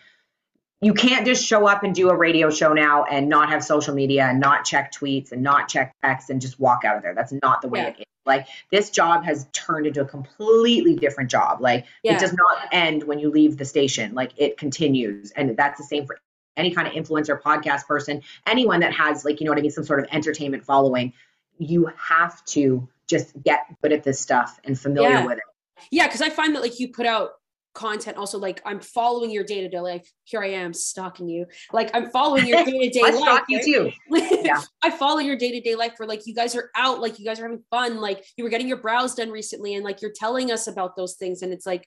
you 0.82 0.92
can't 0.92 1.24
just 1.24 1.44
show 1.44 1.66
up 1.66 1.82
and 1.84 1.94
do 1.94 2.10
a 2.10 2.16
radio 2.16 2.50
show 2.50 2.72
now 2.72 3.04
and 3.04 3.28
not 3.28 3.50
have 3.50 3.62
social 3.62 3.94
media 3.94 4.24
and 4.24 4.40
not 4.40 4.64
check 4.64 4.92
tweets 4.92 5.30
and 5.30 5.42
not 5.42 5.68
check 5.68 5.94
texts 6.02 6.30
and 6.30 6.40
just 6.40 6.58
walk 6.58 6.84
out 6.84 6.96
of 6.96 7.02
there. 7.02 7.14
That's 7.14 7.32
not 7.42 7.62
the 7.62 7.68
way 7.68 7.80
yeah. 7.80 7.88
it 7.88 7.98
is. 8.00 8.04
Like 8.26 8.48
this 8.70 8.90
job 8.90 9.24
has 9.24 9.46
turned 9.52 9.86
into 9.86 10.00
a 10.00 10.04
completely 10.04 10.96
different 10.96 11.30
job. 11.30 11.60
Like 11.60 11.86
yeah. 12.02 12.16
it 12.16 12.20
does 12.20 12.32
not 12.32 12.68
end 12.72 13.04
when 13.04 13.18
you 13.18 13.30
leave 13.30 13.56
the 13.56 13.64
station. 13.64 14.14
Like 14.14 14.32
it 14.36 14.56
continues. 14.56 15.30
And 15.32 15.56
that's 15.56 15.78
the 15.78 15.84
same 15.84 16.06
for 16.06 16.18
any 16.56 16.72
kind 16.72 16.88
of 16.88 16.94
influencer, 16.94 17.40
podcast 17.40 17.86
person, 17.86 18.22
anyone 18.46 18.80
that 18.80 18.92
has 18.94 19.24
like, 19.24 19.40
you 19.40 19.46
know 19.46 19.52
what 19.52 19.58
I 19.58 19.62
mean, 19.62 19.70
some 19.70 19.84
sort 19.84 20.00
of 20.00 20.06
entertainment 20.12 20.64
following, 20.64 21.12
you 21.58 21.90
have 21.96 22.44
to 22.46 22.88
just 23.06 23.32
get 23.42 23.66
good 23.82 23.92
at 23.92 24.02
this 24.02 24.20
stuff 24.20 24.58
and 24.64 24.78
familiar 24.78 25.10
yeah. 25.10 25.26
with 25.26 25.38
it. 25.38 25.44
Yeah, 25.90 26.06
because 26.06 26.22
I 26.22 26.30
find 26.30 26.54
that 26.54 26.62
like 26.62 26.78
you 26.80 26.88
put 26.92 27.06
out 27.06 27.30
content 27.72 28.16
also 28.16 28.36
like 28.36 28.60
i'm 28.64 28.80
following 28.80 29.30
your 29.30 29.44
day-to-day 29.44 29.78
life 29.78 30.12
here 30.24 30.42
i 30.42 30.48
am 30.48 30.74
stalking 30.74 31.28
you. 31.28 31.46
Like 31.72 31.88
i'm 31.94 32.10
following 32.10 32.44
your 32.48 32.64
day-to-day 32.64 33.00
life 33.00 33.14
stalk 33.14 33.44
you 33.48 33.62
too. 33.62 33.92
Yeah. 34.10 34.60
i 34.82 34.90
follow 34.90 35.20
your 35.20 35.36
day-to-day 35.36 35.76
life 35.76 35.92
where 35.96 36.08
like 36.08 36.26
you 36.26 36.34
guys 36.34 36.56
are 36.56 36.70
out 36.76 37.00
like 37.00 37.20
you 37.20 37.24
guys 37.24 37.38
are 37.38 37.44
having 37.44 37.62
fun 37.70 38.00
like 38.00 38.24
you 38.36 38.42
were 38.42 38.50
getting 38.50 38.66
your 38.66 38.78
brows 38.78 39.14
done 39.14 39.30
recently 39.30 39.76
and 39.76 39.84
like 39.84 40.02
you're 40.02 40.10
telling 40.12 40.50
us 40.50 40.66
about 40.66 40.96
those 40.96 41.14
things 41.14 41.42
and 41.42 41.52
it's 41.52 41.64
like 41.64 41.86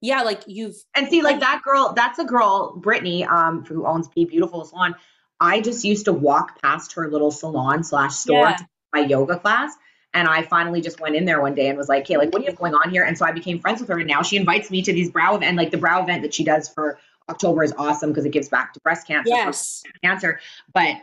yeah 0.00 0.22
like 0.22 0.42
you've 0.48 0.74
and 0.96 1.06
see 1.08 1.22
like 1.22 1.38
that 1.38 1.62
girl 1.64 1.92
that's 1.94 2.18
a 2.18 2.24
girl 2.24 2.74
brittany 2.78 3.24
um 3.24 3.64
who 3.64 3.86
owns 3.86 4.08
be 4.08 4.24
beautiful 4.24 4.64
salon. 4.64 4.92
I 5.38 5.60
just 5.60 5.84
used 5.84 6.06
to 6.06 6.12
walk 6.12 6.60
past 6.62 6.94
her 6.94 7.08
little 7.08 7.30
salon 7.30 7.84
slash 7.84 8.14
store 8.16 8.48
Yeah. 8.48 8.56
to 8.56 8.66
my 8.92 9.00
yoga 9.02 9.38
class 9.38 9.72
and 10.14 10.28
I 10.28 10.42
finally 10.42 10.80
just 10.80 11.00
went 11.00 11.16
in 11.16 11.24
there 11.24 11.40
one 11.40 11.54
day 11.54 11.68
and 11.68 11.78
was 11.78 11.88
like, 11.88 12.06
"Hey, 12.06 12.16
like, 12.16 12.32
what 12.32 12.38
do 12.38 12.44
you 12.44 12.50
have 12.50 12.58
going 12.58 12.74
on 12.74 12.90
here?" 12.90 13.04
And 13.04 13.16
so 13.16 13.24
I 13.24 13.32
became 13.32 13.58
friends 13.58 13.80
with 13.80 13.88
her. 13.88 13.98
And 13.98 14.06
now 14.06 14.22
she 14.22 14.36
invites 14.36 14.70
me 14.70 14.82
to 14.82 14.92
these 14.92 15.10
brow 15.10 15.36
event, 15.36 15.56
like 15.56 15.70
the 15.70 15.78
brow 15.78 16.02
event 16.02 16.22
that 16.22 16.34
she 16.34 16.44
does 16.44 16.68
for 16.68 16.98
October 17.28 17.62
is 17.62 17.72
awesome 17.78 18.10
because 18.10 18.24
it 18.24 18.30
gives 18.32 18.48
back 18.48 18.74
to 18.74 18.80
breast 18.80 19.06
cancer. 19.06 19.30
yes 19.30 19.82
cancer. 20.02 20.40
But 20.72 20.96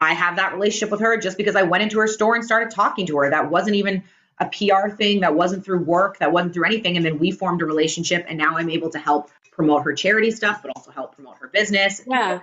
I 0.00 0.14
have 0.14 0.36
that 0.36 0.54
relationship 0.54 0.90
with 0.90 1.00
her 1.00 1.16
just 1.16 1.36
because 1.36 1.54
I 1.54 1.62
went 1.62 1.82
into 1.84 1.98
her 2.00 2.08
store 2.08 2.34
and 2.34 2.44
started 2.44 2.74
talking 2.74 3.06
to 3.06 3.18
her. 3.18 3.30
That 3.30 3.50
wasn't 3.50 3.76
even 3.76 4.02
a 4.38 4.46
PR 4.46 4.88
thing. 4.90 5.20
That 5.20 5.34
wasn't 5.34 5.64
through 5.64 5.84
work. 5.84 6.18
That 6.18 6.32
wasn't 6.32 6.54
through 6.54 6.64
anything. 6.64 6.96
And 6.96 7.06
then 7.06 7.18
we 7.18 7.30
formed 7.30 7.62
a 7.62 7.66
relationship, 7.66 8.24
and 8.28 8.36
now 8.38 8.56
I'm 8.56 8.70
able 8.70 8.90
to 8.90 8.98
help 8.98 9.30
promote 9.52 9.84
her 9.84 9.92
charity 9.92 10.30
stuff, 10.30 10.62
but 10.62 10.72
also 10.74 10.90
help 10.90 11.14
promote 11.14 11.36
her 11.38 11.48
business. 11.48 12.00
yeah 12.06 12.40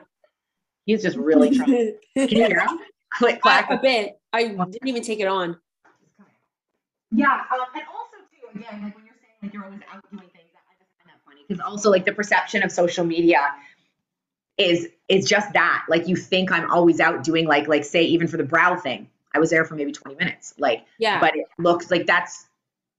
He's 0.86 1.04
just 1.04 1.18
really 1.18 1.56
trying. 1.56 1.98
Can 2.16 2.30
you 2.30 2.46
hear 2.48 2.62
him? 2.62 2.80
Click, 3.12 3.42
clack. 3.42 3.70
a 3.70 3.78
bit 3.78 4.20
i 4.34 4.44
didn't 4.44 4.88
even 4.88 5.02
take 5.02 5.20
it 5.20 5.28
on 5.28 5.58
Yeah, 7.12 7.28
um, 7.52 7.60
and 7.74 7.84
also 7.92 8.18
too, 8.32 8.60
again, 8.60 8.84
like 8.84 8.96
when 8.96 9.06
you're 9.06 9.16
saying 9.22 9.34
like 9.42 9.54
you're 9.54 9.64
always 9.64 9.80
out 9.92 10.04
doing 10.12 10.30
things, 10.34 10.50
I 10.56 10.74
just 10.80 10.92
find 10.98 11.08
that 11.08 11.20
funny 11.26 11.42
because 11.48 11.60
also 11.60 11.90
like 11.90 12.06
the 12.06 12.14
perception 12.14 12.64
of 12.64 12.72
social 12.72 13.06
media 13.06 13.48
is 14.58 14.88
is 15.08 15.28
just 15.28 15.54
that. 15.54 15.86
Like 15.90 16.08
you 16.08 16.16
think 16.16 16.52
I'm 16.52 16.70
always 16.72 17.00
out 17.00 17.24
doing 17.24 17.48
like 17.48 17.68
like 17.68 17.84
say 17.84 18.04
even 18.04 18.28
for 18.28 18.38
the 18.38 18.44
brow 18.44 18.76
thing, 18.76 19.10
I 19.34 19.40
was 19.40 19.50
there 19.50 19.66
for 19.66 19.76
maybe 19.76 19.92
20 19.92 20.18
minutes, 20.18 20.54
like, 20.58 20.86
yeah 21.00 21.20
but 21.20 21.36
it 21.36 21.46
looks 21.58 21.90
like 21.92 22.06
that's. 22.06 22.46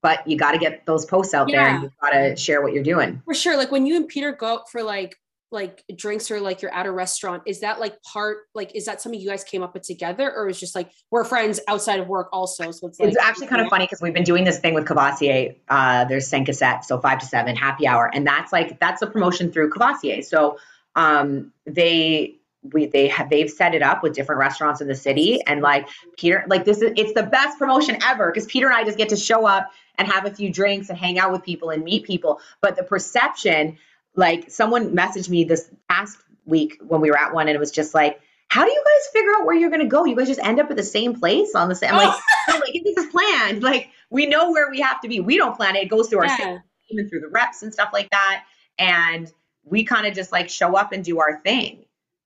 But 0.02 0.26
you 0.26 0.38
got 0.38 0.52
to 0.52 0.58
get 0.58 0.86
those 0.86 1.04
posts 1.04 1.34
out 1.34 1.48
there, 1.48 1.60
and 1.60 1.82
you 1.82 1.92
got 2.00 2.12
to 2.12 2.34
share 2.34 2.62
what 2.62 2.72
you're 2.72 2.82
doing. 2.82 3.20
for 3.26 3.34
sure 3.34 3.56
like 3.58 3.70
when 3.70 3.84
you 3.86 3.96
and 3.96 4.08
peter 4.08 4.32
go 4.32 4.46
out 4.46 4.70
for 4.70 4.82
like 4.82 5.18
like 5.52 5.82
drinks 5.96 6.30
or 6.30 6.40
like 6.40 6.62
you're 6.62 6.72
at 6.72 6.86
a 6.86 6.92
restaurant 6.92 7.42
is 7.46 7.60
that 7.60 7.80
like 7.80 8.00
part 8.02 8.38
like 8.54 8.74
is 8.74 8.84
that 8.84 9.00
something 9.00 9.20
you 9.20 9.28
guys 9.28 9.42
came 9.42 9.62
up 9.62 9.74
with 9.74 9.82
together 9.82 10.32
or 10.32 10.48
is 10.48 10.60
just 10.60 10.74
like 10.76 10.90
we're 11.10 11.24
friends 11.24 11.58
outside 11.66 11.98
of 11.98 12.06
work 12.06 12.28
also 12.32 12.70
so 12.70 12.86
it's 12.86 13.00
like 13.00 13.08
It's 13.08 13.18
actually 13.18 13.48
kind 13.48 13.60
of 13.60 13.68
funny 13.68 13.84
because 13.84 14.00
we've 14.00 14.14
been 14.14 14.24
doing 14.24 14.44
this 14.44 14.58
thing 14.58 14.74
with 14.74 14.86
Courvoisier. 14.86 15.54
Uh, 15.68 16.04
there's 16.04 16.28
Cinq 16.28 16.48
à 16.48 16.54
Sept, 16.54 16.84
so 16.84 17.00
five 17.00 17.18
to 17.18 17.26
seven 17.26 17.56
happy 17.56 17.86
hour, 17.86 18.10
and 18.12 18.26
that's 18.26 18.52
like 18.52 18.78
that's 18.80 19.02
a 19.02 19.06
promotion 19.06 19.50
through 19.50 19.70
Courvoisier. 19.70 20.22
So 20.22 20.58
um, 20.94 21.52
they 21.66 22.36
we 22.62 22.86
they 22.86 23.08
have 23.08 23.30
they've 23.30 23.50
set 23.50 23.74
it 23.74 23.82
up 23.82 24.02
with 24.02 24.14
different 24.14 24.38
restaurants 24.38 24.80
in 24.80 24.88
the 24.88 24.94
city, 24.94 25.40
and 25.46 25.62
like 25.62 25.88
Peter, 26.16 26.44
like 26.48 26.64
this 26.64 26.82
is 26.82 26.92
it's 26.96 27.12
the 27.14 27.22
best 27.22 27.58
promotion 27.58 27.98
ever 28.04 28.30
because 28.30 28.46
Peter 28.46 28.66
and 28.66 28.76
I 28.76 28.84
just 28.84 28.98
get 28.98 29.08
to 29.10 29.16
show 29.16 29.46
up 29.46 29.70
and 29.98 30.06
have 30.06 30.26
a 30.26 30.30
few 30.30 30.52
drinks 30.52 30.88
and 30.88 30.98
hang 30.98 31.18
out 31.18 31.32
with 31.32 31.42
people 31.42 31.70
and 31.70 31.82
meet 31.84 32.04
people. 32.04 32.40
But 32.60 32.76
the 32.76 32.82
perception, 32.82 33.78
like 34.16 34.50
someone 34.50 34.94
messaged 34.94 35.28
me 35.28 35.44
this 35.44 35.70
past 35.88 36.18
week 36.46 36.78
when 36.86 37.00
we 37.00 37.10
were 37.10 37.18
at 37.18 37.34
one, 37.34 37.48
and 37.48 37.54
it 37.54 37.60
was 37.60 37.70
just 37.72 37.94
like. 37.94 38.20
How 38.52 38.64
do 38.64 38.72
you 38.72 38.82
guys 38.84 39.12
figure 39.12 39.30
out 39.38 39.46
where 39.46 39.54
you're 39.54 39.70
going 39.70 39.82
to 39.82 39.86
go? 39.86 40.04
You 40.04 40.16
guys 40.16 40.26
just 40.26 40.40
end 40.40 40.58
up 40.58 40.68
at 40.72 40.76
the 40.76 40.82
same 40.82 41.14
place 41.14 41.54
on 41.54 41.68
the 41.68 41.74
same. 41.76 41.92
I'm 41.92 41.98
like, 41.98 42.12
Oh, 42.12 42.20
no, 42.48 42.54
like 42.56 42.82
this 42.82 42.96
is 42.96 43.06
planned. 43.12 43.62
Like 43.62 43.90
we 44.10 44.26
know 44.26 44.50
where 44.50 44.68
we 44.68 44.80
have 44.80 45.00
to 45.02 45.08
be. 45.08 45.20
We 45.20 45.36
don't 45.36 45.56
plan 45.56 45.76
it. 45.76 45.84
It 45.84 45.88
goes 45.88 46.08
through 46.08 46.18
our 46.18 46.26
yeah. 46.26 46.36
team 46.36 46.98
and 46.98 47.08
through 47.08 47.20
the 47.20 47.28
reps 47.28 47.62
and 47.62 47.72
stuff 47.72 47.90
like 47.92 48.10
that. 48.10 48.42
And 48.76 49.32
we 49.62 49.84
kind 49.84 50.04
of 50.04 50.14
just 50.14 50.32
like 50.32 50.48
show 50.50 50.74
up 50.74 50.90
and 50.90 51.04
do 51.04 51.20
our 51.20 51.40
thing, 51.42 51.84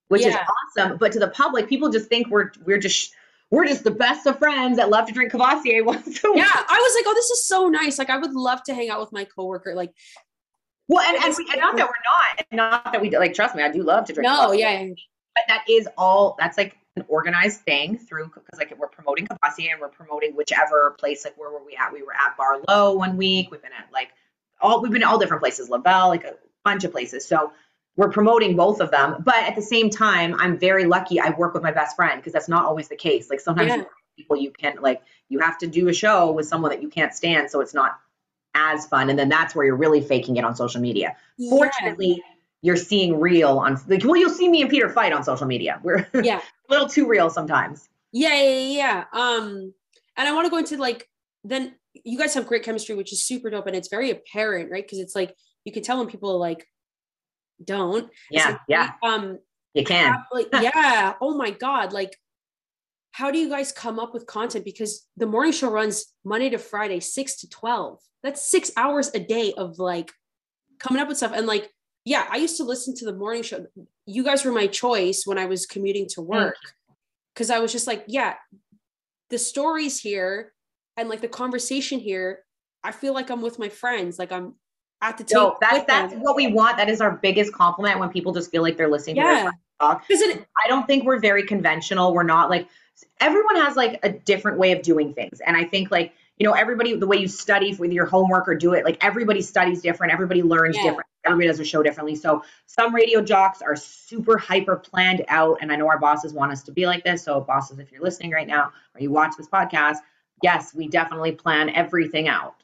which 0.08 0.24
is 0.24 0.34
awesome. 0.78 0.96
But 0.96 1.12
to 1.12 1.18
the 1.18 1.28
public, 1.28 1.68
people 1.68 1.90
just 1.90 2.08
think 2.08 2.30
we're 2.30 2.52
we're 2.64 2.78
just 2.78 3.12
we're 3.50 3.66
just 3.66 3.84
the 3.84 3.90
best 3.90 4.26
of 4.26 4.38
friends 4.38 4.78
that 4.78 4.90
love 4.90 5.06
to 5.06 5.12
drink 5.12 5.30
Courvoisier 5.32 5.84
once 5.84 6.06
a 6.24 6.30
week. 6.30 6.38
yeah 6.38 6.50
i 6.52 6.78
was 6.78 6.94
like 6.96 7.04
oh 7.06 7.14
this 7.14 7.30
is 7.30 7.46
so 7.46 7.68
nice 7.68 7.98
like 7.98 8.10
i 8.10 8.16
would 8.16 8.32
love 8.32 8.62
to 8.64 8.74
hang 8.74 8.90
out 8.90 9.00
with 9.00 9.12
my 9.12 9.24
coworker 9.24 9.74
like 9.74 9.92
Well, 10.88 11.04
and, 11.06 11.16
and, 11.24 11.34
we, 11.36 11.46
and 11.50 11.60
not 11.60 11.76
that 11.76 11.86
we're 11.86 12.36
not, 12.36 12.46
and 12.50 12.56
not 12.56 12.92
that 12.92 13.00
we 13.00 13.10
like. 13.16 13.34
Trust 13.34 13.54
me, 13.56 13.62
I 13.62 13.70
do 13.70 13.82
love 13.82 14.04
to 14.06 14.12
drink. 14.12 14.24
no 14.28 14.36
Courvoisier. 14.48 14.58
yeah 14.88 14.94
but 15.34 15.42
that 15.48 15.64
is 15.68 15.88
all. 15.98 16.36
That's 16.38 16.56
like 16.56 16.76
an 16.96 17.04
organized 17.08 17.62
thing 17.62 17.98
through 17.98 18.26
because 18.26 18.58
like 18.58 18.72
we're 18.78 18.86
promoting 18.88 19.26
Courvoisier 19.26 19.72
and 19.72 19.80
we're 19.80 19.88
promoting 19.88 20.32
whichever 20.36 20.94
place. 20.98 21.24
Like 21.24 21.36
where 21.36 21.50
were 21.50 21.64
we 21.64 21.74
at? 21.76 21.92
We 21.92 22.02
were 22.02 22.12
at 22.14 22.36
Barlow 22.36 22.96
one 22.96 23.16
week. 23.16 23.50
We've 23.50 23.62
been 23.62 23.72
at 23.72 23.92
like 23.92 24.10
all. 24.60 24.80
We've 24.82 24.92
been 24.92 25.02
at 25.02 25.08
all 25.08 25.18
different 25.18 25.42
places. 25.42 25.68
Lavelle, 25.68 26.08
like 26.08 26.24
a 26.24 26.34
bunch 26.64 26.84
of 26.84 26.92
places. 26.92 27.26
So 27.26 27.52
we're 27.96 28.10
promoting 28.10 28.54
both 28.56 28.80
of 28.80 28.90
them. 28.92 29.22
But 29.24 29.36
at 29.36 29.56
the 29.56 29.62
same 29.62 29.90
time, 29.90 30.34
I'm 30.38 30.58
very 30.58 30.84
lucky. 30.84 31.18
I 31.18 31.30
work 31.30 31.54
with 31.54 31.62
my 31.64 31.72
best 31.72 31.96
friend 31.96 32.20
because 32.20 32.32
that's 32.32 32.48
not 32.48 32.64
always 32.64 32.88
the 32.88 32.96
case. 32.96 33.28
Like 33.30 33.40
sometimes 33.40 33.70
Yeah. 33.70 33.84
people 34.16 34.36
you 34.36 34.52
can't 34.52 34.80
like 34.82 35.02
you 35.28 35.40
have 35.40 35.58
to 35.58 35.66
do 35.66 35.88
a 35.88 35.92
show 35.92 36.30
with 36.30 36.46
someone 36.46 36.70
that 36.70 36.82
you 36.82 36.88
can't 36.90 37.12
stand, 37.14 37.50
so 37.50 37.60
it's 37.60 37.74
not 37.74 37.98
as 38.54 38.86
fun. 38.86 39.10
And 39.10 39.18
then 39.18 39.28
that's 39.28 39.54
where 39.54 39.64
you're 39.66 39.76
really 39.76 40.00
faking 40.00 40.36
it 40.36 40.44
on 40.44 40.54
social 40.54 40.80
media. 40.80 41.16
yeah. 41.38 41.50
Fortunately, 41.50 42.22
you're 42.62 42.76
seeing 42.76 43.20
real 43.20 43.58
on 43.58 43.78
like 43.88 44.04
well, 44.04 44.16
you'll 44.16 44.30
see 44.30 44.48
me 44.48 44.62
and 44.62 44.70
Peter 44.70 44.88
fight 44.88 45.12
on 45.12 45.22
social 45.22 45.46
media. 45.46 45.80
We're 45.82 46.06
yeah 46.22 46.40
a 46.68 46.72
little 46.72 46.88
too 46.88 47.06
real 47.06 47.28
sometimes. 47.30 47.88
Yeah, 48.12 48.34
yeah, 48.40 48.58
yeah, 48.58 48.68
yeah. 48.76 49.04
Um, 49.12 49.74
and 50.16 50.28
I 50.28 50.32
want 50.32 50.46
to 50.46 50.50
go 50.50 50.58
into 50.58 50.76
like 50.78 51.08
then 51.42 51.74
you 52.04 52.18
guys 52.18 52.32
have 52.34 52.46
great 52.46 52.62
chemistry, 52.62 52.94
which 52.94 53.12
is 53.12 53.22
super 53.24 53.50
dope, 53.50 53.66
and 53.66 53.76
it's 53.76 53.88
very 53.88 54.10
apparent, 54.10 54.70
right? 54.70 54.82
Because 54.84 54.98
it's 54.98 55.14
like 55.14 55.36
you 55.64 55.72
can 55.72 55.82
tell 55.82 55.98
when 55.98 56.06
people 56.06 56.38
like 56.38 56.66
don't. 57.62 58.10
Yeah, 58.30 58.50
like, 58.50 58.60
yeah, 58.68 58.90
Um, 59.02 59.38
you 59.74 59.84
can. 59.84 60.12
how- 60.14 60.22
like 60.32 60.48
yeah. 60.60 61.14
Oh 61.20 61.36
my 61.36 61.50
god, 61.50 61.92
like 61.92 62.16
how 63.14 63.30
do 63.30 63.38
you 63.38 63.48
guys 63.48 63.70
come 63.70 64.00
up 64.00 64.12
with 64.12 64.26
content? 64.26 64.64
Because 64.64 65.06
the 65.16 65.24
morning 65.24 65.52
show 65.52 65.70
runs 65.70 66.06
Monday 66.24 66.50
to 66.50 66.58
Friday, 66.58 66.98
six 66.98 67.36
to 67.36 67.48
twelve. 67.48 68.00
That's 68.24 68.42
six 68.42 68.72
hours 68.76 69.12
a 69.14 69.20
day 69.20 69.54
of 69.56 69.78
like 69.78 70.10
coming 70.80 71.00
up 71.00 71.06
with 71.06 71.18
stuff. 71.18 71.30
And 71.32 71.46
like, 71.46 71.70
yeah, 72.04 72.26
I 72.28 72.38
used 72.38 72.56
to 72.56 72.64
listen 72.64 72.92
to 72.96 73.04
the 73.04 73.14
morning 73.14 73.44
show. 73.44 73.66
You 74.04 74.24
guys 74.24 74.44
were 74.44 74.50
my 74.50 74.66
choice 74.66 75.22
when 75.26 75.38
I 75.38 75.46
was 75.46 75.64
commuting 75.64 76.08
to 76.14 76.22
work 76.22 76.56
because 77.32 77.50
I 77.50 77.60
was 77.60 77.70
just 77.70 77.86
like, 77.86 78.02
yeah, 78.08 78.34
the 79.30 79.38
stories 79.38 80.00
here 80.00 80.52
and 80.96 81.08
like 81.08 81.20
the 81.20 81.28
conversation 81.28 82.00
here, 82.00 82.40
I 82.82 82.90
feel 82.90 83.14
like 83.14 83.30
I'm 83.30 83.42
with 83.42 83.60
my 83.60 83.68
friends, 83.68 84.18
like 84.18 84.32
I'm 84.32 84.54
at 85.02 85.18
the 85.18 85.22
table. 85.22 85.42
No, 85.42 85.56
that's 85.60 85.84
that's 85.86 86.12
them. 86.14 86.20
what 86.20 86.34
we 86.34 86.48
want. 86.48 86.78
That 86.78 86.88
is 86.88 87.00
our 87.00 87.12
biggest 87.12 87.52
compliment 87.52 88.00
when 88.00 88.08
people 88.08 88.32
just 88.32 88.50
feel 88.50 88.62
like 88.62 88.76
they're 88.76 88.90
listening 88.90 89.16
to 89.16 89.22
yeah. 89.22 89.42
their 89.44 89.52
talk. 89.80 90.08
Because 90.08 90.20
it, 90.22 90.44
I 90.64 90.66
don't 90.66 90.88
think 90.88 91.04
we're 91.04 91.20
very 91.20 91.46
conventional. 91.46 92.12
We're 92.12 92.24
not 92.24 92.50
like 92.50 92.66
everyone 93.20 93.56
has 93.56 93.76
like 93.76 94.00
a 94.02 94.10
different 94.10 94.58
way 94.58 94.72
of 94.72 94.82
doing 94.82 95.14
things. 95.14 95.40
And 95.40 95.56
I 95.56 95.64
think 95.64 95.90
like, 95.90 96.12
you 96.38 96.46
know, 96.46 96.52
everybody 96.52 96.96
the 96.96 97.06
way 97.06 97.16
you 97.18 97.28
study 97.28 97.74
with 97.74 97.92
your 97.92 98.06
homework 98.06 98.48
or 98.48 98.54
do 98.54 98.74
it, 98.74 98.84
like 98.84 99.02
everybody 99.04 99.40
studies 99.40 99.82
different, 99.82 100.12
everybody 100.12 100.42
learns 100.42 100.76
Yeah. 100.76 100.84
different, 100.84 101.06
everybody 101.24 101.48
does 101.48 101.60
a 101.60 101.64
show 101.64 101.82
differently. 101.82 102.16
So 102.16 102.44
some 102.66 102.94
radio 102.94 103.22
jocks 103.22 103.62
are 103.62 103.76
super 103.76 104.36
hyper 104.36 104.76
planned 104.76 105.24
out. 105.28 105.58
And 105.60 105.72
I 105.72 105.76
know 105.76 105.88
our 105.88 105.98
bosses 105.98 106.32
want 106.32 106.52
us 106.52 106.62
to 106.64 106.72
be 106.72 106.86
like 106.86 107.04
this. 107.04 107.22
So 107.22 107.40
bosses, 107.40 107.78
if 107.78 107.92
you're 107.92 108.02
listening 108.02 108.32
right 108.32 108.46
now 108.46 108.72
or 108.94 109.00
you 109.00 109.10
watch 109.10 109.34
this 109.36 109.48
podcast, 109.48 109.98
yes, 110.42 110.74
we 110.74 110.88
definitely 110.88 111.32
plan 111.32 111.70
everything 111.70 112.28
out. 112.28 112.56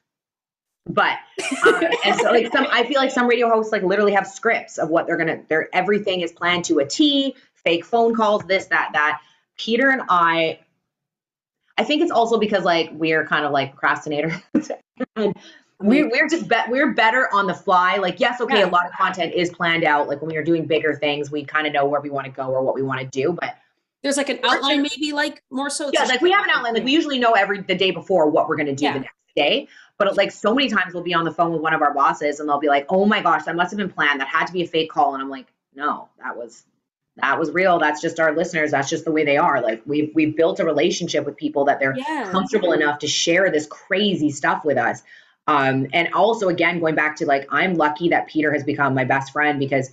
But 0.88 1.18
um, 1.66 1.82
and 2.04 2.18
so 2.18 2.30
like 2.30 2.50
some 2.52 2.66
I 2.70 2.84
feel 2.84 2.98
like 2.98 3.10
some 3.10 3.28
radio 3.28 3.48
hosts 3.48 3.70
like 3.70 3.82
literally 3.82 4.12
have 4.12 4.26
scripts 4.26 4.78
of 4.78 4.88
what 4.88 5.06
they're 5.06 5.18
gonna 5.18 5.42
their 5.48 5.68
everything 5.74 6.22
is 6.22 6.32
planned 6.32 6.64
to 6.66 6.78
a 6.78 6.86
T, 6.86 7.36
fake 7.54 7.84
phone 7.84 8.14
calls, 8.14 8.42
this, 8.44 8.66
that, 8.66 8.90
that. 8.94 9.20
Peter 9.60 9.90
and 9.90 10.02
I 10.08 10.58
I 11.76 11.84
think 11.84 12.02
it's 12.02 12.10
also 12.10 12.38
because 12.38 12.64
like 12.64 12.90
we're 12.92 13.26
kind 13.26 13.44
of 13.44 13.52
like 13.52 13.76
procrastinators. 13.76 14.40
and 15.16 15.34
we, 15.78 16.04
we're 16.04 16.28
just 16.28 16.46
bet 16.48 16.68
we're 16.68 16.92
better 16.92 17.28
on 17.32 17.46
the 17.46 17.54
fly. 17.54 17.96
Like, 17.96 18.20
yes, 18.20 18.40
okay, 18.40 18.58
Yeah. 18.60 18.66
a 18.66 18.70
lot 18.70 18.86
of 18.86 18.92
content 18.92 19.32
is 19.34 19.48
planned 19.50 19.84
out. 19.84 20.06
Like 20.08 20.20
when 20.20 20.30
we 20.30 20.36
are 20.36 20.44
doing 20.44 20.66
bigger 20.66 20.94
things, 20.94 21.30
we 21.30 21.42
kind 21.44 21.66
of 21.66 21.72
know 21.72 21.86
where 21.86 22.00
we 22.02 22.10
want 22.10 22.26
to 22.26 22.30
go 22.32 22.48
or 22.48 22.62
what 22.62 22.74
we 22.74 22.82
want 22.82 23.00
to 23.00 23.06
do. 23.06 23.32
But 23.32 23.56
there's 24.02 24.18
like 24.18 24.28
an 24.28 24.40
outline, 24.44 24.82
maybe 24.82 25.12
like 25.12 25.42
more 25.50 25.70
so. 25.70 25.90
yeah, 25.92 26.04
like 26.04 26.20
we 26.20 26.30
have 26.32 26.44
an 26.44 26.50
outline. 26.50 26.74
Like 26.74 26.84
we 26.84 26.92
usually 26.92 27.18
know 27.18 27.32
every 27.32 27.60
the 27.62 27.74
day 27.74 27.90
before 27.92 28.28
what 28.30 28.48
we're 28.48 28.56
gonna 28.56 28.74
do 28.74 28.84
Yeah. 28.84 28.92
the 28.94 29.00
next 29.00 29.14
day. 29.36 29.68
But 29.98 30.16
like 30.18 30.32
so 30.32 30.54
many 30.54 30.68
times 30.68 30.92
we'll 30.94 31.02
be 31.02 31.14
on 31.14 31.24
the 31.24 31.32
phone 31.32 31.52
with 31.52 31.60
one 31.62 31.72
of 31.74 31.80
our 31.82 31.94
bosses 31.94 32.40
and 32.40 32.48
they'll 32.48 32.60
be 32.60 32.68
like, 32.68 32.86
"Oh 32.90 33.04
my 33.06 33.20
gosh, 33.22 33.44
that 33.44 33.56
must 33.56 33.70
have 33.70 33.78
been 33.78 33.90
planned. 33.90 34.20
That 34.20 34.28
had 34.28 34.46
to 34.46 34.52
be 34.52 34.62
a 34.62 34.66
fake 34.66 34.90
call." 34.90 35.14
And 35.14 35.22
I'm 35.22 35.30
like, 35.30 35.46
"No, 35.74 36.08
that 36.22 36.36
was 36.36 36.64
that 37.22 37.38
was 37.38 37.50
real. 37.50 37.78
That's 37.78 38.00
just 38.00 38.20
our 38.20 38.35
listeners. 38.35 38.70
That's 38.70 38.88
just 38.88 39.04
the 39.04 39.12
way 39.12 39.24
they 39.24 39.37
are. 39.37 39.61
Like 39.61 39.83
we've 39.87 40.11
we've 40.14 40.37
built 40.37 40.61
a 40.61 40.64
relationship 40.64 41.24
with 41.24 41.37
people 41.37 41.64
that 41.66 41.80
they're 41.80 41.96
yeah. 41.96 42.28
comfortable 42.30 42.72
enough 42.72 42.98
to 43.00 43.09
share 43.09 43.50
this 43.50 43.66
crazy 43.66 44.30
stuff 44.30 44.64
with 44.64 44.78
us. 44.78 45.02
Um, 45.46 45.88
and 45.92 46.12
also, 46.14 46.48
again, 46.48 46.78
going 46.78 46.94
back 46.94 47.16
to 47.16 47.26
like, 47.26 47.48
I'm 47.50 47.74
lucky 47.74 48.11
that 48.11 48.28
Peter 48.28 48.52
has 48.52 48.62
become 48.62 48.94
my 48.94 49.04
best 49.04 49.33
friend 49.33 49.59
because 49.59 49.90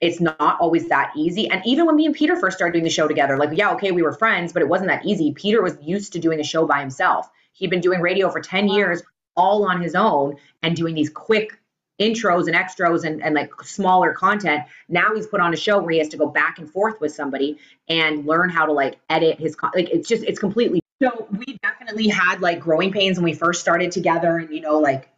it's 0.00 0.20
not 0.20 0.58
always 0.60 0.88
that 0.88 1.12
easy. 1.14 1.48
And 1.48 1.62
even 1.64 1.86
when 1.86 1.94
me 1.94 2.06
and 2.06 2.14
Peter 2.14 2.34
first 2.36 2.56
started 2.56 2.72
doing 2.72 2.84
the 2.84 2.90
show 2.90 3.06
together, 3.06 3.36
like, 3.36 3.50
yeah, 3.52 3.72
okay, 3.74 3.92
we 3.92 4.02
were 4.02 4.12
friends, 4.12 4.52
but 4.52 4.62
it 4.62 4.68
wasn't 4.68 4.88
that 4.88 5.04
easy. 5.04 5.32
Peter 5.32 5.62
was 5.62 5.76
used 5.82 6.12
to 6.14 6.18
doing 6.18 6.38
the 6.38 6.44
show 6.44 6.66
by 6.66 6.80
himself. 6.80 7.28
He'd 7.52 7.70
been 7.70 7.80
doing 7.80 8.00
radio 8.00 8.30
for 8.30 8.40
10 8.40 8.66
Wow. 8.66 8.74
years, 8.74 9.02
all 9.36 9.64
on 9.64 9.80
his 9.80 9.94
own, 9.94 10.36
and 10.62 10.74
doing 10.74 10.94
these 10.94 11.10
quick 11.10 11.59
intros 12.00 12.46
and 12.46 12.56
extras 12.56 13.04
and, 13.04 13.22
and 13.22 13.34
like 13.34 13.52
smaller 13.62 14.12
content. 14.12 14.64
Now 14.88 15.14
he's 15.14 15.26
put 15.26 15.40
on 15.40 15.52
a 15.52 15.56
show 15.56 15.78
where 15.78 15.92
he 15.92 15.98
has 15.98 16.08
to 16.08 16.16
go 16.16 16.26
back 16.26 16.58
and 16.58 16.68
forth 16.68 17.00
with 17.00 17.12
somebody 17.12 17.58
and 17.88 18.26
learn 18.26 18.48
how 18.50 18.66
to 18.66 18.72
like 18.72 18.98
edit 19.08 19.38
his 19.38 19.54
con- 19.54 19.72
like 19.74 19.90
it's 19.90 20.08
just 20.08 20.24
it's 20.24 20.38
completely 20.38 20.80
so 21.02 21.28
we 21.30 21.58
definitely 21.62 22.08
had 22.08 22.40
like 22.40 22.60
growing 22.60 22.92
pains 22.92 23.16
when 23.16 23.24
we 23.24 23.34
first 23.34 23.60
started 23.60 23.92
together 23.92 24.38
and 24.38 24.50
you 24.50 24.60
know 24.60 24.78
like 24.78 25.08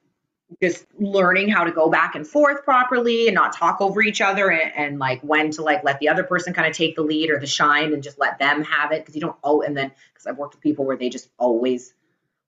just 0.61 0.85
learning 0.99 1.49
how 1.49 1.65
to 1.65 1.73
go 1.73 1.89
back 1.89 2.15
and 2.15 2.27
forth 2.27 2.65
properly 2.65 3.27
and 3.27 3.35
not 3.35 3.55
talk 3.55 3.81
over 3.81 4.03
each 4.03 4.21
other 4.21 4.51
and, 4.51 4.73
and 4.77 4.99
like 4.99 5.21
when 5.23 5.51
to 5.51 5.63
like 5.63 5.83
let 5.85 5.99
the 5.99 6.09
other 6.09 6.25
person 6.25 6.53
kind 6.53 6.69
of 6.69 6.77
take 6.77 6.95
the 6.95 7.03
lead 7.03 7.31
or 7.31 7.39
the 7.39 7.47
shine 7.47 7.93
and 7.93 8.03
just 8.03 8.19
let 8.19 8.39
them 8.39 8.63
have 8.63 8.93
it 8.93 9.01
because 9.01 9.15
you 9.15 9.21
don't 9.21 9.37
oh 9.45 9.63
and 9.63 9.77
then 9.77 9.91
because 10.13 10.27
I've 10.27 10.37
worked 10.37 10.55
with 10.55 10.63
people 10.63 10.85
where 10.85 10.97
they 10.97 11.09
just 11.09 11.31
always 11.39 11.95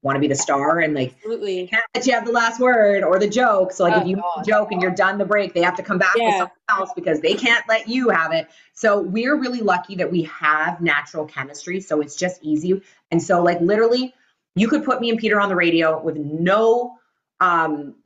want 0.04 0.16
to 0.16 0.20
be 0.20 0.28
the 0.28 0.34
star 0.34 0.80
and 0.80 0.94
like 0.94 1.14
Absolutely. 1.16 1.66
can't 1.66 1.82
let 1.94 2.06
you 2.06 2.12
have 2.12 2.26
the 2.26 2.32
last 2.32 2.60
word 2.60 3.02
or 3.02 3.18
the 3.18 3.26
joke. 3.26 3.72
So 3.72 3.84
like 3.84 3.94
Oh, 3.94 4.00
if 4.02 4.06
you 4.06 4.16
God. 4.16 4.44
joke 4.46 4.70
and 4.70 4.80
you're 4.80 4.90
done 4.90 5.16
the 5.18 5.24
break, 5.24 5.54
they 5.54 5.62
have 5.62 5.76
to 5.76 5.82
come 5.82 5.98
back 5.98 6.14
with 6.14 6.36
something 6.36 6.56
else 6.68 6.92
because 6.94 7.20
they 7.20 7.34
can't 7.34 7.64
let 7.68 7.88
you 7.88 8.10
have 8.10 8.32
it. 8.32 8.48
So 8.74 9.00
we're 9.00 9.34
really 9.34 9.62
lucky 9.62 9.96
that 9.96 10.12
we 10.12 10.24
have 10.24 10.80
natural 10.80 11.24
chemistry. 11.24 11.80
So 11.80 12.02
it's 12.02 12.16
just 12.16 12.38
easy. 12.42 12.82
And 13.10 13.20
so 13.20 13.42
like 13.42 13.60
literally 13.60 14.14
you 14.54 14.68
could 14.68 14.84
put 14.84 15.00
me 15.00 15.10
and 15.10 15.18
Peter 15.18 15.40
on 15.40 15.48
the 15.48 15.56
radio 15.56 16.00
with 16.00 16.16
no 16.16 16.98
um 17.40 17.96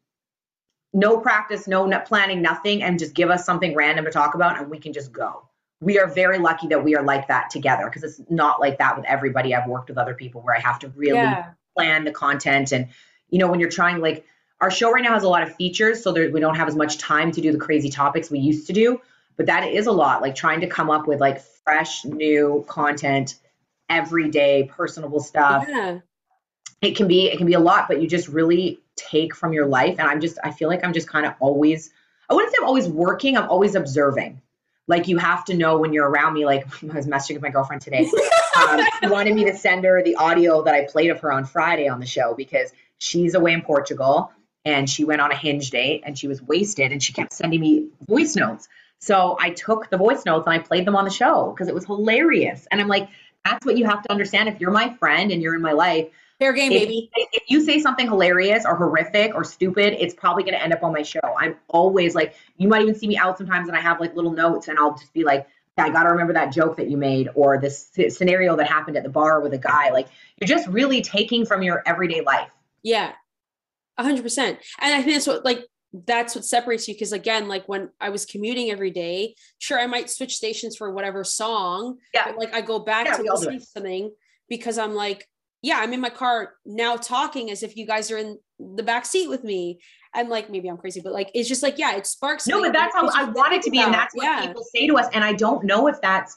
no 0.94 1.18
practice, 1.18 1.68
no 1.68 1.86
planning, 2.06 2.40
nothing, 2.40 2.82
and 2.82 2.98
just 2.98 3.14
give 3.14 3.28
us 3.28 3.44
something 3.44 3.74
random 3.74 4.04
to 4.04 4.10
talk 4.10 4.34
about 4.34 4.58
and 4.58 4.70
we 4.70 4.78
can 4.78 4.92
just 4.92 5.12
go. 5.12 5.48
We 5.80 5.98
are 5.98 6.08
very 6.08 6.38
lucky 6.38 6.68
that 6.68 6.82
we 6.82 6.96
are 6.96 7.02
like 7.02 7.28
that 7.28 7.50
together 7.50 7.84
because 7.84 8.02
it's 8.04 8.20
not 8.30 8.60
like 8.60 8.78
that 8.78 8.96
with 8.96 9.04
everybody. 9.04 9.54
I've 9.54 9.68
worked 9.68 9.90
with 9.90 9.98
other 9.98 10.14
people 10.14 10.40
where 10.40 10.56
I 10.56 10.60
have 10.60 10.78
to 10.80 10.88
really 10.88 11.18
Yeah. 11.18 11.50
Plan 11.74 12.04
the 12.04 12.12
content. 12.12 12.72
And 12.72 12.88
you 13.30 13.38
know 13.38 13.48
when 13.48 13.60
you're 13.60 13.70
trying 13.70 14.00
like 14.00 14.24
our 14.60 14.70
show 14.70 14.90
right 14.90 15.02
now 15.02 15.14
has 15.14 15.22
a 15.22 15.28
lot 15.28 15.42
of 15.42 15.54
features 15.54 16.02
so 16.02 16.12
there, 16.12 16.30
we 16.30 16.40
don't 16.40 16.56
have 16.56 16.68
as 16.68 16.74
much 16.74 16.98
time 16.98 17.30
to 17.32 17.40
do 17.40 17.52
the 17.52 17.58
crazy 17.58 17.90
topics 17.90 18.30
we 18.30 18.40
used 18.40 18.66
to 18.66 18.72
do. 18.72 19.00
But 19.36 19.46
that 19.46 19.68
is 19.68 19.86
a 19.86 19.92
lot 19.92 20.20
like 20.20 20.34
trying 20.34 20.60
to 20.62 20.66
come 20.66 20.90
up 20.90 21.06
with 21.06 21.20
like 21.20 21.40
fresh 21.40 22.04
new 22.04 22.64
content 22.68 23.36
every 23.88 24.30
day 24.30 24.70
personable 24.74 25.20
stuff. 25.20 25.64
Yeah. 25.68 26.00
it 26.82 26.96
can 26.96 27.08
be 27.08 27.28
it 27.28 27.38
can 27.38 27.46
be 27.46 27.54
a 27.54 27.60
lot 27.60 27.88
but 27.88 28.00
you 28.02 28.08
just 28.08 28.28
really 28.28 28.80
take 28.96 29.34
from 29.34 29.52
your 29.52 29.66
life. 29.66 29.96
And 29.98 30.08
i'm 30.08 30.20
just 30.20 30.38
i 30.42 30.50
feel 30.50 30.68
like 30.68 30.84
i'm 30.84 30.92
just 30.92 31.08
kind 31.08 31.24
of 31.24 31.34
always 31.40 31.90
i 32.28 32.34
wouldn't 32.34 32.52
say 32.52 32.58
i'm 32.60 32.66
always 32.66 32.88
working 32.88 33.36
i'm 33.36 33.48
always 33.48 33.74
observing. 33.74 34.40
Like 34.88 35.06
you 35.06 35.18
have 35.18 35.44
to 35.44 35.54
know 35.54 35.76
when 35.76 35.92
you're 35.92 36.08
around 36.08 36.34
me 36.34 36.44
like 36.44 36.66
i 36.82 36.94
was 36.96 37.06
messaging 37.06 37.34
with 37.34 37.42
my 37.42 37.50
girlfriend 37.50 37.82
today 37.82 38.10
um, 38.58 38.80
she 39.00 39.08
wanted 39.08 39.34
me 39.34 39.44
to 39.44 39.56
send 39.56 39.84
her 39.84 40.02
the 40.02 40.16
audio 40.16 40.62
that 40.62 40.74
i 40.74 40.84
played 40.84 41.10
of 41.10 41.20
her 41.20 41.32
on 41.32 41.44
friday 41.44 41.88
on 41.88 42.00
the 42.00 42.06
show 42.06 42.34
because 42.34 42.72
she's 42.98 43.34
away 43.34 43.52
in 43.52 43.62
portugal 43.62 44.32
and 44.64 44.88
she 44.88 45.04
went 45.04 45.20
on 45.20 45.30
a 45.30 45.36
hinge 45.36 45.70
date 45.70 46.02
and 46.04 46.18
she 46.18 46.28
was 46.28 46.42
wasted 46.42 46.92
and 46.92 47.02
she 47.02 47.12
kept 47.12 47.32
sending 47.32 47.60
me 47.60 47.88
voice 48.06 48.36
notes 48.36 48.68
so 48.98 49.36
i 49.40 49.50
took 49.50 49.90
the 49.90 49.96
voice 49.96 50.24
notes 50.24 50.46
and 50.46 50.54
i 50.54 50.58
played 50.58 50.84
them 50.84 50.96
on 50.96 51.04
the 51.04 51.10
show 51.10 51.50
because 51.50 51.68
it 51.68 51.74
was 51.74 51.84
hilarious 51.84 52.66
and 52.70 52.80
i'm 52.80 52.88
like 52.88 53.08
that's 53.44 53.64
what 53.64 53.78
you 53.78 53.86
have 53.86 54.02
to 54.02 54.10
understand 54.10 54.48
if 54.48 54.60
you're 54.60 54.70
my 54.70 54.94
friend 54.94 55.30
and 55.30 55.42
you're 55.42 55.54
in 55.54 55.62
my 55.62 55.72
life 55.72 56.08
Fair 56.38 56.52
game, 56.52 56.70
if, 56.70 56.82
baby. 56.82 57.10
if 57.14 57.42
you 57.48 57.64
say 57.64 57.80
something 57.80 58.06
hilarious 58.06 58.64
or 58.64 58.76
horrific 58.76 59.34
or 59.34 59.42
stupid, 59.42 59.96
it's 59.98 60.14
probably 60.14 60.44
going 60.44 60.54
to 60.54 60.62
end 60.62 60.72
up 60.72 60.84
on 60.84 60.92
my 60.92 61.02
show. 61.02 61.20
I'm 61.36 61.56
always 61.66 62.14
like, 62.14 62.36
you 62.56 62.68
might 62.68 62.82
even 62.82 62.94
see 62.94 63.08
me 63.08 63.16
out 63.16 63.38
sometimes 63.38 63.66
and 63.66 63.76
I 63.76 63.80
have 63.80 63.98
like 63.98 64.14
little 64.14 64.30
notes 64.30 64.68
and 64.68 64.78
I'll 64.78 64.96
just 64.96 65.12
be 65.12 65.24
like, 65.24 65.48
I 65.78 65.90
got 65.90 66.04
to 66.04 66.10
remember 66.10 66.32
that 66.34 66.52
joke 66.52 66.76
that 66.76 66.90
you 66.90 66.96
made 66.96 67.28
or 67.34 67.60
this 67.60 67.90
scenario 68.08 68.56
that 68.56 68.66
happened 68.66 68.96
at 68.96 69.02
the 69.02 69.08
bar 69.08 69.40
with 69.40 69.52
a 69.54 69.58
guy. 69.58 69.90
Like, 69.90 70.08
you're 70.40 70.48
just 70.48 70.68
really 70.68 71.00
taking 71.02 71.46
from 71.46 71.62
your 71.62 71.82
everyday 71.86 72.20
life. 72.20 72.50
Yeah. 72.82 73.12
A 73.96 74.02
hundred 74.02 74.22
percent. 74.22 74.58
And 74.80 74.94
I 74.94 75.02
think 75.02 75.14
that's 75.14 75.26
what 75.26 75.44
like 75.44 75.64
that's 75.92 76.34
what 76.34 76.44
separates 76.44 76.86
you 76.86 76.94
because 76.94 77.12
again, 77.12 77.48
like 77.48 77.68
when 77.68 77.90
I 78.00 78.10
was 78.10 78.26
commuting 78.26 78.70
every 78.70 78.90
day, 78.90 79.34
sure 79.58 79.80
I 79.80 79.86
might 79.86 80.10
switch 80.10 80.36
stations 80.36 80.76
for 80.76 80.92
whatever 80.92 81.24
song. 81.24 81.98
Yeah. 82.14 82.26
But 82.26 82.38
like 82.38 82.54
I 82.54 82.60
go 82.60 82.78
back 82.78 83.06
Yeah, 83.06 83.16
to 83.16 83.22
we 83.22 83.28
all 83.28 83.36
do 83.36 83.46
listening 83.46 83.60
to 83.60 83.66
something 83.66 84.12
because 84.48 84.78
I'm 84.78 84.94
like, 84.94 85.26
yeah, 85.62 85.78
I'm 85.80 85.92
in 85.92 86.00
my 86.00 86.10
car 86.10 86.54
now 86.64 86.96
talking 86.96 87.50
as 87.50 87.62
if 87.62 87.76
you 87.76 87.86
guys 87.86 88.10
are 88.10 88.18
in 88.18 88.38
the 88.58 88.82
back 88.82 89.04
seat 89.04 89.28
with 89.28 89.42
me. 89.42 89.80
And 90.18 90.28
like 90.28 90.50
maybe 90.50 90.68
I'm 90.68 90.76
crazy, 90.76 91.00
but 91.00 91.12
like 91.12 91.30
it's 91.32 91.48
just 91.48 91.62
like, 91.62 91.78
yeah, 91.78 91.96
it 91.96 92.06
sparks. 92.06 92.46
No, 92.48 92.60
but 92.60 92.72
that's 92.72 92.94
how 92.94 93.08
I 93.08 93.24
want 93.24 93.52
it 93.52 93.62
to 93.62 93.70
be. 93.70 93.80
And 93.80 93.94
that's 93.94 94.14
what 94.14 94.24
yeah. 94.24 94.46
people 94.46 94.64
say 94.64 94.86
to 94.88 94.96
us. 94.96 95.06
And 95.12 95.22
I 95.22 95.32
don't 95.32 95.64
know 95.64 95.86
if 95.86 96.00
that's, 96.00 96.36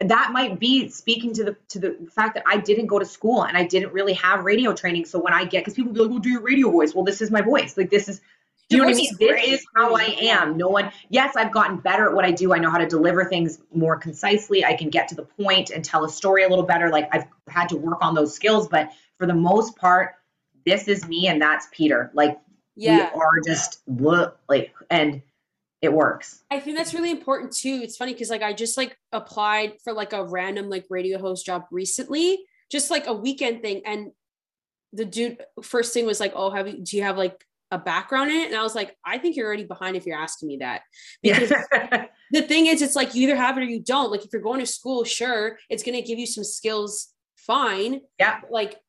that 0.00 0.30
might 0.32 0.58
be 0.58 0.88
speaking 0.88 1.32
to 1.34 1.44
the 1.44 1.56
to 1.68 1.78
the 1.78 2.08
fact 2.12 2.34
that 2.34 2.44
I 2.46 2.56
didn't 2.56 2.86
go 2.86 2.98
to 2.98 3.04
school 3.04 3.44
and 3.44 3.56
I 3.56 3.64
didn't 3.64 3.92
really 3.92 4.14
have 4.14 4.44
radio 4.44 4.72
training. 4.72 5.04
So 5.04 5.20
when 5.20 5.32
I 5.32 5.44
get, 5.44 5.60
because 5.60 5.74
people 5.74 5.92
be 5.92 6.00
like, 6.00 6.10
well, 6.10 6.18
do 6.18 6.28
your 6.28 6.40
radio 6.40 6.70
voice. 6.70 6.94
Well, 6.94 7.04
this 7.04 7.20
is 7.20 7.30
my 7.30 7.40
voice. 7.40 7.76
Like, 7.76 7.90
this 7.90 8.08
is, 8.08 8.20
do 8.68 8.76
you 8.76 8.82
know 8.82 8.88
what 8.88 8.94
I 8.94 8.98
mean? 8.98 9.10
is 9.12 9.18
This 9.18 9.60
is 9.60 9.66
how 9.74 9.96
I 9.96 10.04
am. 10.20 10.56
No 10.56 10.68
one, 10.68 10.92
yes, 11.08 11.36
I've 11.36 11.52
gotten 11.52 11.78
better 11.78 12.08
at 12.08 12.14
what 12.14 12.24
I 12.24 12.30
do. 12.30 12.52
I 12.52 12.58
know 12.58 12.70
how 12.70 12.78
to 12.78 12.86
deliver 12.86 13.24
things 13.24 13.60
more 13.72 13.96
concisely. 13.96 14.64
I 14.64 14.74
can 14.74 14.90
get 14.90 15.08
to 15.08 15.14
the 15.14 15.22
point 15.22 15.70
and 15.70 15.84
tell 15.84 16.04
a 16.04 16.08
story 16.08 16.44
a 16.44 16.48
little 16.48 16.66
better. 16.66 16.90
Like 16.90 17.08
I've 17.12 17.24
had 17.48 17.68
to 17.70 17.76
work 17.76 17.98
on 18.00 18.14
those 18.14 18.34
skills, 18.34 18.68
but 18.68 18.90
for 19.16 19.26
the 19.26 19.34
most 19.34 19.76
part, 19.76 20.14
this 20.66 20.86
is 20.86 21.08
me 21.08 21.28
and 21.28 21.40
that's 21.40 21.66
Peter. 21.72 22.10
Like 22.12 22.38
Yeah. 22.78 23.10
we 23.14 23.20
are 23.20 23.40
just 23.46 23.80
look 23.86 24.38
like, 24.48 24.72
and 24.90 25.22
it 25.80 25.92
works. 25.92 26.42
I 26.50 26.60
think 26.60 26.76
that's 26.76 26.94
really 26.94 27.10
important 27.10 27.52
too. 27.52 27.80
It's 27.82 27.96
funny 27.96 28.12
because 28.12 28.30
like 28.30 28.42
I 28.42 28.52
just 28.52 28.76
like 28.76 28.96
applied 29.12 29.74
for 29.82 29.92
like 29.92 30.12
a 30.12 30.24
random 30.24 30.68
like 30.68 30.86
radio 30.90 31.18
host 31.18 31.46
job 31.46 31.64
recently, 31.70 32.38
just 32.70 32.90
like 32.90 33.06
a 33.06 33.12
weekend 33.12 33.62
thing. 33.62 33.82
And 33.84 34.10
the 34.92 35.04
dude 35.04 35.38
first 35.62 35.92
thing 35.94 36.06
was 36.06 36.20
like, 36.20 36.32
Oh, 36.34 36.50
have 36.50 36.66
you 36.66 36.82
do 36.82 36.96
you 36.96 37.04
have 37.04 37.16
like 37.16 37.44
a 37.70 37.78
background 37.78 38.30
in 38.30 38.38
it? 38.38 38.46
And 38.48 38.56
I 38.56 38.62
was 38.62 38.74
like, 38.74 38.96
I 39.04 39.18
think 39.18 39.36
you're 39.36 39.46
already 39.46 39.64
behind 39.64 39.96
if 39.96 40.06
you're 40.06 40.18
asking 40.18 40.48
me 40.48 40.56
that. 40.58 40.82
Because 41.22 41.50
the 42.32 42.42
thing 42.42 42.66
is, 42.66 42.82
it's 42.82 42.96
like 42.96 43.14
you 43.14 43.24
either 43.24 43.36
have 43.36 43.56
it 43.56 43.60
or 43.60 43.64
you 43.64 43.80
don't. 43.80 44.10
Like 44.10 44.24
if 44.24 44.32
you're 44.32 44.42
going 44.42 44.60
to 44.60 44.66
school, 44.66 45.04
sure, 45.04 45.58
it's 45.70 45.84
gonna 45.84 46.02
give 46.02 46.18
you 46.18 46.26
some 46.26 46.44
skills, 46.44 47.08
fine. 47.36 48.00
yeah. 48.18 48.40
Like 48.50 48.80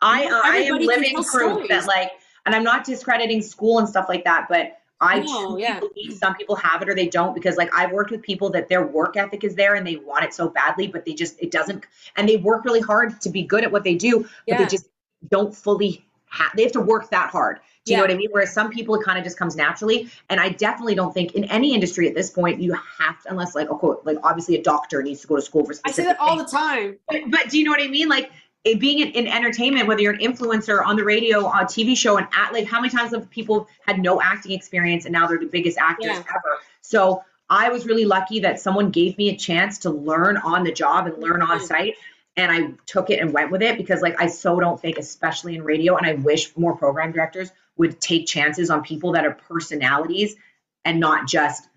I 0.00 0.24
uh, 0.26 0.40
I 0.44 0.56
am 0.58 0.78
living 0.78 1.14
proof 1.14 1.26
stories. 1.26 1.68
that 1.68 1.86
like, 1.86 2.10
and 2.46 2.54
I'm 2.54 2.64
not 2.64 2.84
discrediting 2.84 3.42
school 3.42 3.78
and 3.78 3.88
stuff 3.88 4.06
like 4.08 4.24
that, 4.24 4.46
but 4.48 4.78
I 5.00 5.18
No, 5.20 5.56
yeah. 5.56 5.80
believe 5.80 6.12
some 6.12 6.34
people 6.36 6.54
have 6.56 6.80
it 6.82 6.88
or 6.88 6.94
they 6.94 7.08
don't 7.08 7.34
because 7.34 7.56
like 7.56 7.70
I've 7.76 7.90
worked 7.90 8.10
with 8.12 8.22
people 8.22 8.50
that 8.50 8.68
their 8.68 8.86
work 8.86 9.16
ethic 9.16 9.42
is 9.42 9.54
there 9.56 9.74
and 9.74 9.84
they 9.86 9.96
want 9.96 10.24
it 10.24 10.32
so 10.32 10.48
badly, 10.48 10.86
but 10.86 11.04
they 11.04 11.12
just 11.12 11.40
it 11.40 11.50
doesn't, 11.50 11.84
and 12.16 12.28
they 12.28 12.36
work 12.36 12.64
really 12.64 12.80
hard 12.80 13.20
to 13.22 13.28
be 13.28 13.42
good 13.42 13.64
at 13.64 13.72
what 13.72 13.82
they 13.84 13.94
do, 13.94 14.20
but 14.20 14.30
Yeah. 14.46 14.58
they 14.58 14.66
just 14.66 14.88
don't 15.28 15.54
fully 15.54 16.04
have. 16.26 16.52
They 16.56 16.62
have 16.62 16.72
to 16.72 16.80
work 16.80 17.10
that 17.10 17.30
hard. 17.30 17.60
Do 17.84 17.90
you 17.90 17.96
know 17.98 18.04
what 18.04 18.12
I 18.12 18.14
mean? 18.14 18.28
Whereas 18.30 18.52
some 18.52 18.70
people 18.70 18.94
it 18.94 19.02
kind 19.02 19.18
of 19.18 19.24
just 19.24 19.36
comes 19.36 19.56
naturally, 19.56 20.08
and 20.30 20.38
I 20.38 20.50
definitely 20.50 20.94
don't 20.94 21.12
think 21.12 21.34
in 21.34 21.42
any 21.44 21.74
industry 21.74 22.08
at 22.08 22.14
this 22.14 22.30
point 22.30 22.60
you 22.60 22.72
have 22.72 23.20
to, 23.24 23.30
unless 23.30 23.56
like 23.56 23.70
okay, 23.70 24.00
like 24.04 24.18
obviously 24.22 24.54
a 24.54 24.62
doctor 24.62 25.02
needs 25.02 25.20
to 25.22 25.26
go 25.26 25.34
to 25.34 25.42
school 25.42 25.64
for 25.66 25.74
I 25.84 25.90
say 25.90 26.04
that 26.04 26.20
all 26.20 26.38
things. 26.38 26.52
the 26.52 26.56
time. 26.56 26.96
But, 27.08 27.22
but 27.28 27.50
do 27.50 27.58
you 27.58 27.64
know 27.64 27.72
what 27.72 27.82
I 27.82 27.88
mean? 27.88 28.08
Like 28.08 28.30
it 28.64 28.78
being 28.78 29.00
in, 29.00 29.08
in 29.08 29.26
entertainment, 29.26 29.88
whether 29.88 30.00
you're 30.00 30.12
an 30.12 30.20
influencer 30.20 30.84
on 30.84 30.96
the 30.96 31.04
radio, 31.04 31.46
on 31.46 31.62
a 31.62 31.66
TV 31.66 31.96
show, 31.96 32.16
and 32.16 32.26
at 32.32 32.52
like 32.52 32.66
how 32.66 32.80
many 32.80 32.94
times 32.94 33.12
have 33.12 33.28
people 33.30 33.68
had 33.84 34.00
no 34.00 34.20
acting 34.20 34.52
experience 34.52 35.04
and 35.04 35.12
now 35.12 35.26
they're 35.26 35.38
the 35.38 35.46
biggest 35.46 35.78
actors 35.78 36.06
Yeah. 36.12 36.18
ever? 36.18 36.60
So 36.80 37.24
I 37.50 37.70
was 37.70 37.86
really 37.86 38.04
lucky 38.04 38.40
that 38.40 38.60
someone 38.60 38.90
gave 38.90 39.18
me 39.18 39.30
a 39.30 39.36
chance 39.36 39.78
to 39.78 39.90
learn 39.90 40.36
on 40.36 40.64
the 40.64 40.72
job 40.72 41.06
and 41.06 41.18
learn 41.18 41.42
on 41.42 41.58
Mhm. 41.58 41.66
site. 41.66 41.94
And 42.36 42.50
I 42.50 42.72
took 42.86 43.10
it 43.10 43.20
and 43.20 43.32
went 43.32 43.50
with 43.50 43.62
it 43.62 43.76
because 43.76 44.00
like 44.00 44.20
I 44.20 44.26
so 44.28 44.58
don't 44.58 44.80
think, 44.80 44.96
especially 44.96 45.56
in 45.56 45.64
radio, 45.64 45.96
and 45.96 46.06
I 46.06 46.14
wish 46.14 46.56
more 46.56 46.76
program 46.76 47.12
directors 47.12 47.50
would 47.76 48.00
take 48.00 48.26
chances 48.26 48.70
on 48.70 48.82
people 48.82 49.12
that 49.12 49.26
are 49.26 49.32
personalities 49.32 50.36
and 50.84 51.00
not 51.00 51.26
just 51.26 51.68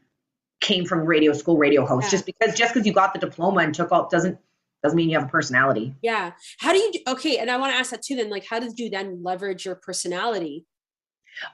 came 0.61 0.85
from 0.85 1.05
radio 1.05 1.33
school 1.33 1.57
radio 1.57 1.85
host. 1.85 2.05
Yeah. 2.05 2.11
Just 2.11 2.25
because 2.25 2.55
just 2.55 2.73
because 2.73 2.85
you 2.87 2.93
got 2.93 3.13
the 3.13 3.19
diploma 3.19 3.61
and 3.61 3.73
took 3.75 3.91
all 3.91 4.07
doesn't 4.07 4.37
doesn't 4.85 4.95
mean 4.95 5.09
you 5.09 5.17
have 5.17 5.27
a 5.27 5.31
personality. 5.31 5.95
Yeah. 6.01 6.31
How 6.59 6.71
do 6.71 6.77
you 6.77 6.91
okay? 7.07 7.37
And 7.39 7.49
I 7.49 7.57
want 7.57 7.73
to 7.73 7.77
ask 7.77 7.91
that 7.91 8.03
too. 8.03 8.15
Then, 8.15 8.29
like, 8.29 8.45
how 8.47 8.59
did 8.59 8.77
you 8.77 8.89
then 8.89 9.23
leverage 9.23 9.65
your 9.65 9.75
personality? 9.75 10.65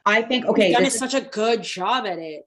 I 0.05 0.21
think 0.21 0.45
okay. 0.45 0.67
You've 0.67 0.77
done 0.77 0.85
is- 0.85 0.99
such 0.99 1.13
a 1.13 1.21
good 1.21 1.63
job 1.63 2.05
at 2.05 2.19
it. 2.19 2.43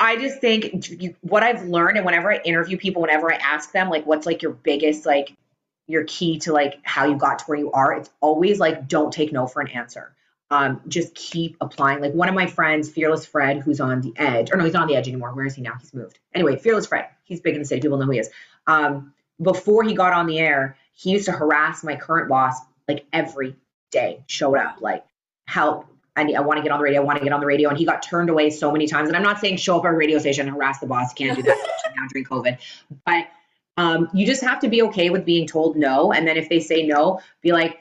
I 0.00 0.16
just 0.16 0.40
think 0.40 0.88
you, 1.02 1.14
what 1.20 1.42
I've 1.42 1.64
learned, 1.66 1.98
and 1.98 2.06
whenever 2.06 2.32
I 2.32 2.38
interview 2.38 2.78
people, 2.78 3.02
whenever 3.02 3.30
I 3.30 3.36
ask 3.36 3.72
them 3.72 3.90
like, 3.90 4.06
what's 4.06 4.24
like 4.24 4.40
your 4.40 4.52
biggest 4.52 5.04
like 5.04 5.36
your 5.86 6.04
key 6.04 6.38
to 6.38 6.52
like 6.54 6.78
how 6.82 7.04
you 7.04 7.16
got 7.16 7.40
to 7.40 7.44
where 7.44 7.58
you 7.58 7.70
are, 7.72 7.92
it's 7.92 8.08
always 8.22 8.58
like 8.58 8.88
don't 8.88 9.12
take 9.12 9.32
no 9.32 9.46
for 9.46 9.60
an 9.60 9.68
answer. 9.68 10.14
Um, 10.50 10.80
just 10.88 11.14
keep 11.14 11.58
applying. 11.60 12.00
Like 12.00 12.14
one 12.14 12.30
of 12.30 12.34
my 12.34 12.46
friends, 12.46 12.88
Fearless 12.88 13.26
Fred, 13.26 13.60
who's 13.60 13.80
on 13.80 14.00
the 14.00 14.14
edge, 14.16 14.50
or 14.50 14.56
no, 14.56 14.64
he's 14.64 14.72
not 14.72 14.82
on 14.82 14.88
the 14.88 14.96
edge 14.96 15.08
anymore. 15.08 15.34
Where 15.34 15.44
is 15.44 15.54
he 15.54 15.62
now? 15.62 15.74
He's 15.78 15.92
moved. 15.92 16.18
Anyway, 16.34 16.56
Fearless 16.56 16.86
Fred, 16.86 17.08
he's 17.24 17.40
big 17.40 17.54
in 17.54 17.60
the 17.60 17.66
city. 17.66 17.82
People 17.82 17.98
know 17.98 18.06
who 18.06 18.12
he 18.12 18.18
is. 18.18 18.30
Um, 18.66 19.12
before 19.40 19.82
he 19.82 19.94
got 19.94 20.12
on 20.12 20.26
the 20.26 20.38
air, 20.38 20.76
he 20.92 21.10
used 21.10 21.26
to 21.26 21.32
harass 21.32 21.82
my 21.82 21.96
current 21.96 22.28
boss 22.28 22.58
like 22.88 23.06
every 23.12 23.56
day. 23.90 24.24
Showed 24.26 24.56
up 24.56 24.78
like 24.80 25.04
help. 25.46 25.86
I 26.14 26.24
need, 26.24 26.36
I 26.36 26.40
want 26.40 26.58
to 26.58 26.62
get 26.62 26.72
on 26.72 26.78
the 26.78 26.84
radio. 26.84 27.00
I 27.00 27.04
want 27.04 27.18
to 27.18 27.24
get 27.24 27.32
on 27.32 27.40
the 27.40 27.46
radio. 27.46 27.70
And 27.70 27.78
he 27.78 27.86
got 27.86 28.02
turned 28.02 28.28
away 28.28 28.50
so 28.50 28.70
many 28.70 28.86
times. 28.86 29.08
And 29.08 29.16
I'm 29.16 29.22
not 29.22 29.40
saying 29.40 29.56
show 29.56 29.78
up 29.78 29.84
at 29.86 29.92
a 29.92 29.96
radio 29.96 30.18
station 30.18 30.46
and 30.46 30.54
harass 30.54 30.78
the 30.78 30.86
boss. 30.86 31.14
Can't 31.14 31.36
do 31.36 31.42
that 31.42 31.56
now 31.96 32.02
during 32.12 32.26
COVID. 32.26 32.58
But 33.06 33.28
um, 33.78 34.08
you 34.12 34.26
just 34.26 34.42
have 34.42 34.60
to 34.60 34.68
be 34.68 34.82
okay 34.82 35.08
with 35.08 35.24
being 35.24 35.46
told 35.46 35.76
no. 35.76 36.12
And 36.12 36.28
then 36.28 36.36
if 36.36 36.48
they 36.48 36.60
say 36.60 36.86
no, 36.86 37.20
be 37.40 37.52
like, 37.52 37.78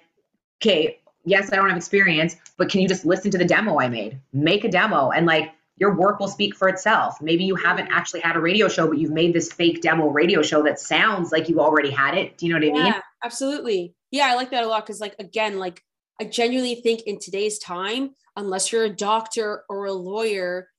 okay, 0.61 0.99
yes, 1.25 1.51
I 1.51 1.57
don't 1.57 1.67
have 1.67 1.77
experience, 1.77 2.35
but 2.57 2.69
can 2.69 2.81
you 2.81 2.87
just 2.87 3.05
listen 3.05 3.31
to 3.31 3.37
the 3.37 3.45
demo 3.45 3.79
I 3.79 3.89
made? 3.89 4.19
Make 4.31 4.63
a 4.63 4.69
demo 4.69 5.11
and 5.11 5.25
like 5.25 5.51
your 5.81 5.95
work 5.95 6.19
will 6.19 6.27
speak 6.27 6.55
for 6.55 6.69
itself. 6.69 7.19
Maybe 7.23 7.43
you 7.43 7.55
haven't 7.55 7.87
actually 7.87 8.19
had 8.19 8.35
a 8.35 8.39
radio 8.39 8.67
show, 8.67 8.87
but 8.87 8.99
you've 8.99 9.09
made 9.09 9.33
this 9.33 9.51
fake 9.51 9.81
demo 9.81 10.09
radio 10.09 10.43
show 10.43 10.61
that 10.61 10.79
sounds 10.79 11.31
like 11.31 11.49
you 11.49 11.59
already 11.59 11.89
had 11.89 12.15
it. 12.15 12.37
Do 12.37 12.45
you 12.45 12.53
know 12.53 12.59
what 12.67 12.75
I 12.75 12.77
Yeah, 12.77 12.83
mean? 12.91 13.01
absolutely. 13.23 13.95
Yeah, 14.11 14.27
I 14.27 14.35
like 14.35 14.51
that 14.51 14.63
a 14.63 14.67
lot 14.67 14.85
because, 14.85 15.01
like, 15.01 15.15
again, 15.17 15.57
like 15.57 15.83
I 16.19 16.25
genuinely 16.25 16.75
think 16.75 17.01
in 17.07 17.17
today's 17.17 17.57
time, 17.57 18.11
unless 18.37 18.71
you're 18.71 18.83
a 18.83 18.95
doctor 18.95 19.63
or 19.69 19.85
a 19.85 19.91
lawyer, 19.91 20.69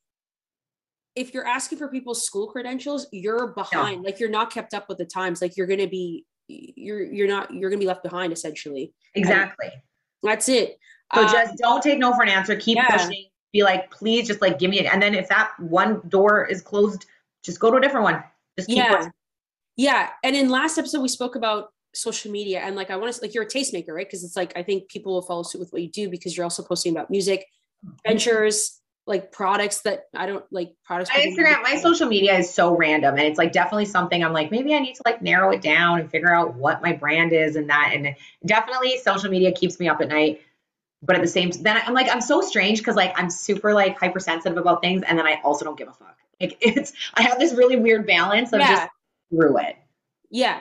if 1.17 1.35
you're 1.35 1.49
asking 1.49 1.79
for 1.79 1.89
people's 1.89 2.25
school 2.25 2.47
credentials, 2.47 3.09
you're 3.11 3.49
behind. 3.49 4.05
Like 4.05 4.21
you're 4.21 4.31
not 4.31 4.53
kept 4.53 4.73
up 4.73 4.89
with 4.89 4.99
the 4.99 5.05
times. 5.05 5.43
Like 5.43 5.57
you're 5.57 5.67
gonna 5.67 5.89
be, 5.89 6.25
you're 6.47 7.03
you're 7.03 7.27
not 7.27 7.53
you're 7.53 7.71
gonna 7.71 7.81
be 7.81 7.87
left 7.87 8.05
behind 8.05 8.33
essentially. 8.33 8.95
Exactly. 9.17 9.73
That's 10.23 10.49
it. 10.49 10.79
So 11.13 11.23
Um, 11.23 11.33
just 11.33 11.57
don't 11.59 11.83
take 11.83 11.99
no 11.99 12.15
for 12.15 12.23
an 12.23 12.29
answer. 12.29 12.55
Keep 12.55 12.77
yeah. 12.77 12.97
pushing. 12.97 13.27
Be 13.53 13.63
like, 13.63 13.91
please, 13.91 14.27
just 14.27 14.41
like 14.41 14.59
give 14.59 14.71
me 14.71 14.81
it. 14.81 14.87
And 14.87 15.03
then 15.03 15.15
if 15.15 15.29
that 15.29 15.53
one 15.59 16.01
door 16.09 16.45
is 16.45 16.63
closed, 16.63 17.07
just 17.43 17.61
go 17.61 17.71
to 17.71 17.77
a 17.77 17.81
different 17.81 18.05
one. 18.05 18.23
Just 18.59 18.69
keep 18.69 18.79
yeah, 18.79 19.09
yeah. 19.77 20.09
And 20.23 20.37
in 20.37 20.49
last 20.49 20.79
episode, 20.79 21.01
we 21.01 21.09
spoke 21.09 21.37
about 21.37 21.73
social 21.95 22.31
media 22.33 22.61
and 22.61 22.75
like 22.75 22.91
I 22.91 22.97
want 22.97 23.13
to 23.13 23.21
like 23.21 23.35
you're 23.35 23.45
a 23.45 23.49
tastemaker, 23.49 23.89
right? 23.89 24.07
Because 24.07 24.25
it's 24.25 24.37
like 24.37 24.53
I 24.57 24.63
think 24.63 24.89
people 24.89 25.15
will 25.15 25.23
follow 25.23 25.43
suit 25.43 25.61
with 25.61 25.73
what 25.73 25.83
you 25.83 25.91
do 25.91 26.09
because 26.09 26.37
you're 26.37 26.45
also 26.45 26.63
posting 26.63 26.93
about 26.93 27.11
music, 27.11 27.47
ventures, 28.07 28.81
like 29.07 29.33
products 29.33 29.81
that 29.81 30.05
I 30.15 30.27
don't 30.27 30.45
like 30.51 30.75
products. 30.85 31.11
My 31.15 31.23
Instagram, 31.23 31.63
my 31.63 31.77
social 31.77 32.09
media 32.09 32.39
is 32.39 32.53
so 32.53 32.77
random, 32.77 33.17
and 33.17 33.27
it's 33.27 33.39
like 33.39 33.53
definitely 33.53 33.87
something 33.87 34.23
I'm 34.23 34.33
like 34.33 34.51
maybe 34.51 34.75
I 34.75 34.79
need 34.79 34.95
to 34.95 35.03
like 35.05 35.23
narrow 35.23 35.51
it 35.51 35.61
down 35.61 36.01
and 36.01 36.11
figure 36.11 36.35
out 36.35 36.55
what 36.55 36.83
my 36.83 36.93
brand 36.93 37.33
is 37.33 37.57
and 37.57 37.69
that. 37.69 37.93
And 37.95 38.15
definitely 38.47 38.99
social 38.99 39.31
media 39.31 39.53
keeps 39.53 39.81
me 39.81 39.89
up 39.89 40.01
at 40.01 40.09
night. 40.09 40.41
But 41.03 41.17
at 41.17 41.23
the 41.23 41.29
same, 41.29 41.51
time, 41.51 41.63
then 41.63 41.83
I'm 41.85 41.95
like 41.95 42.09
I'm 42.11 42.21
so 42.21 42.41
strange 42.41 42.79
because 42.79 42.97
like 42.97 43.13
I'm 43.17 43.29
super 43.29 43.75
like 43.75 43.99
hypersensitive 43.99 44.57
about 44.57 44.83
things, 44.83 45.03
and 45.07 45.19
then 45.19 45.27
I 45.27 45.41
also 45.43 45.65
don't 45.65 45.77
give 45.77 45.89
a 45.89 45.93
fuck. 45.93 46.17
Like 46.41 46.57
it's 46.61 46.93
I 47.15 47.23
have 47.23 47.39
this 47.39 47.55
really 47.55 47.77
weird 47.77 48.05
balance 48.05 48.53
of 48.53 48.61
Yeah. 48.61 48.71
just 48.71 48.89
through 49.31 49.59
it. 49.59 49.77
Yeah. 50.31 50.61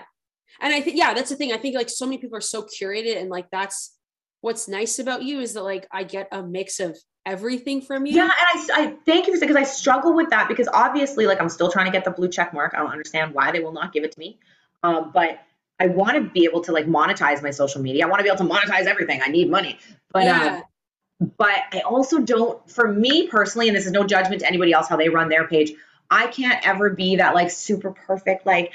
And 0.60 0.73
I 0.73 0.82
think, 0.82 0.95
yeah, 0.95 1.15
that's 1.15 1.32
the 1.32 1.36
thing. 1.36 1.51
I 1.51 1.58
think 1.58 1.75
like 1.75 1.89
so 1.89 2.06
many 2.06 2.19
people 2.19 2.38
are 2.38 2.41
so 2.41 2.63
curated 2.63 3.19
and 3.19 3.30
like 3.30 3.49
that's 3.49 3.95
what's 4.41 4.67
nice 4.67 4.99
about 4.99 5.23
you 5.23 5.39
is 5.39 5.54
that 5.54 5.63
like 5.63 5.88
I 5.91 6.04
get 6.04 6.27
a 6.32 6.43
mix 6.43 6.80
of 6.80 6.97
everything 7.25 7.82
from 7.82 8.06
you. 8.06 8.15
Yeah, 8.15 8.23
and 8.23 8.32
I, 8.71 8.84
I 8.84 8.95
thank 9.06 9.27
you 9.27 9.34
for 9.34 9.39
saying 9.39 9.51
because 9.51 9.67
I 9.67 9.69
struggle 9.69 10.13
with 10.13 10.30
that 10.30 10.47
because 10.47 10.67
obviously, 10.73 11.27
like, 11.27 11.39
I'm 11.39 11.49
still 11.49 11.71
trying 11.71 11.86
to 11.86 11.91
get 11.91 12.04
the 12.04 12.12
blue 12.12 12.27
check 12.27 12.54
mark. 12.54 12.73
I 12.75 12.80
don't 12.80 12.91
understand 12.91 13.34
why 13.34 13.51
they 13.51 13.60
will 13.60 13.71
not 13.71 13.93
give 13.93 14.04
it 14.04 14.12
to 14.12 14.19
me, 14.19 14.39
um, 14.84 15.12
but 15.13 15.39
I 15.81 15.87
want 15.87 16.13
to 16.15 16.21
be 16.21 16.43
able 16.45 16.61
to 16.61 16.71
like 16.71 16.85
monetize 16.85 17.41
my 17.41 17.49
social 17.49 17.81
media. 17.81 18.05
I 18.05 18.09
want 18.09 18.19
to 18.19 18.23
be 18.23 18.29
able 18.29 18.37
to 18.37 18.53
monetize 18.53 18.85
everything. 18.85 19.19
I 19.23 19.29
need 19.29 19.49
money, 19.49 19.79
but 20.13 20.25
yeah. 20.25 20.61
um, 21.19 21.31
but 21.37 21.57
I 21.73 21.79
also 21.79 22.19
don't. 22.19 22.69
For 22.69 22.87
me 22.87 23.27
personally, 23.27 23.67
and 23.67 23.75
this 23.75 23.87
is 23.87 23.91
no 23.91 24.03
judgment 24.05 24.41
to 24.41 24.47
anybody 24.47 24.73
else 24.73 24.87
how 24.87 24.97
they 24.97 25.09
run 25.09 25.27
their 25.29 25.47
page. 25.47 25.71
I 26.11 26.27
can't 26.27 26.65
ever 26.67 26.91
be 26.91 27.15
that 27.15 27.33
like 27.33 27.49
super 27.49 27.91
perfect 27.91 28.45
like. 28.45 28.73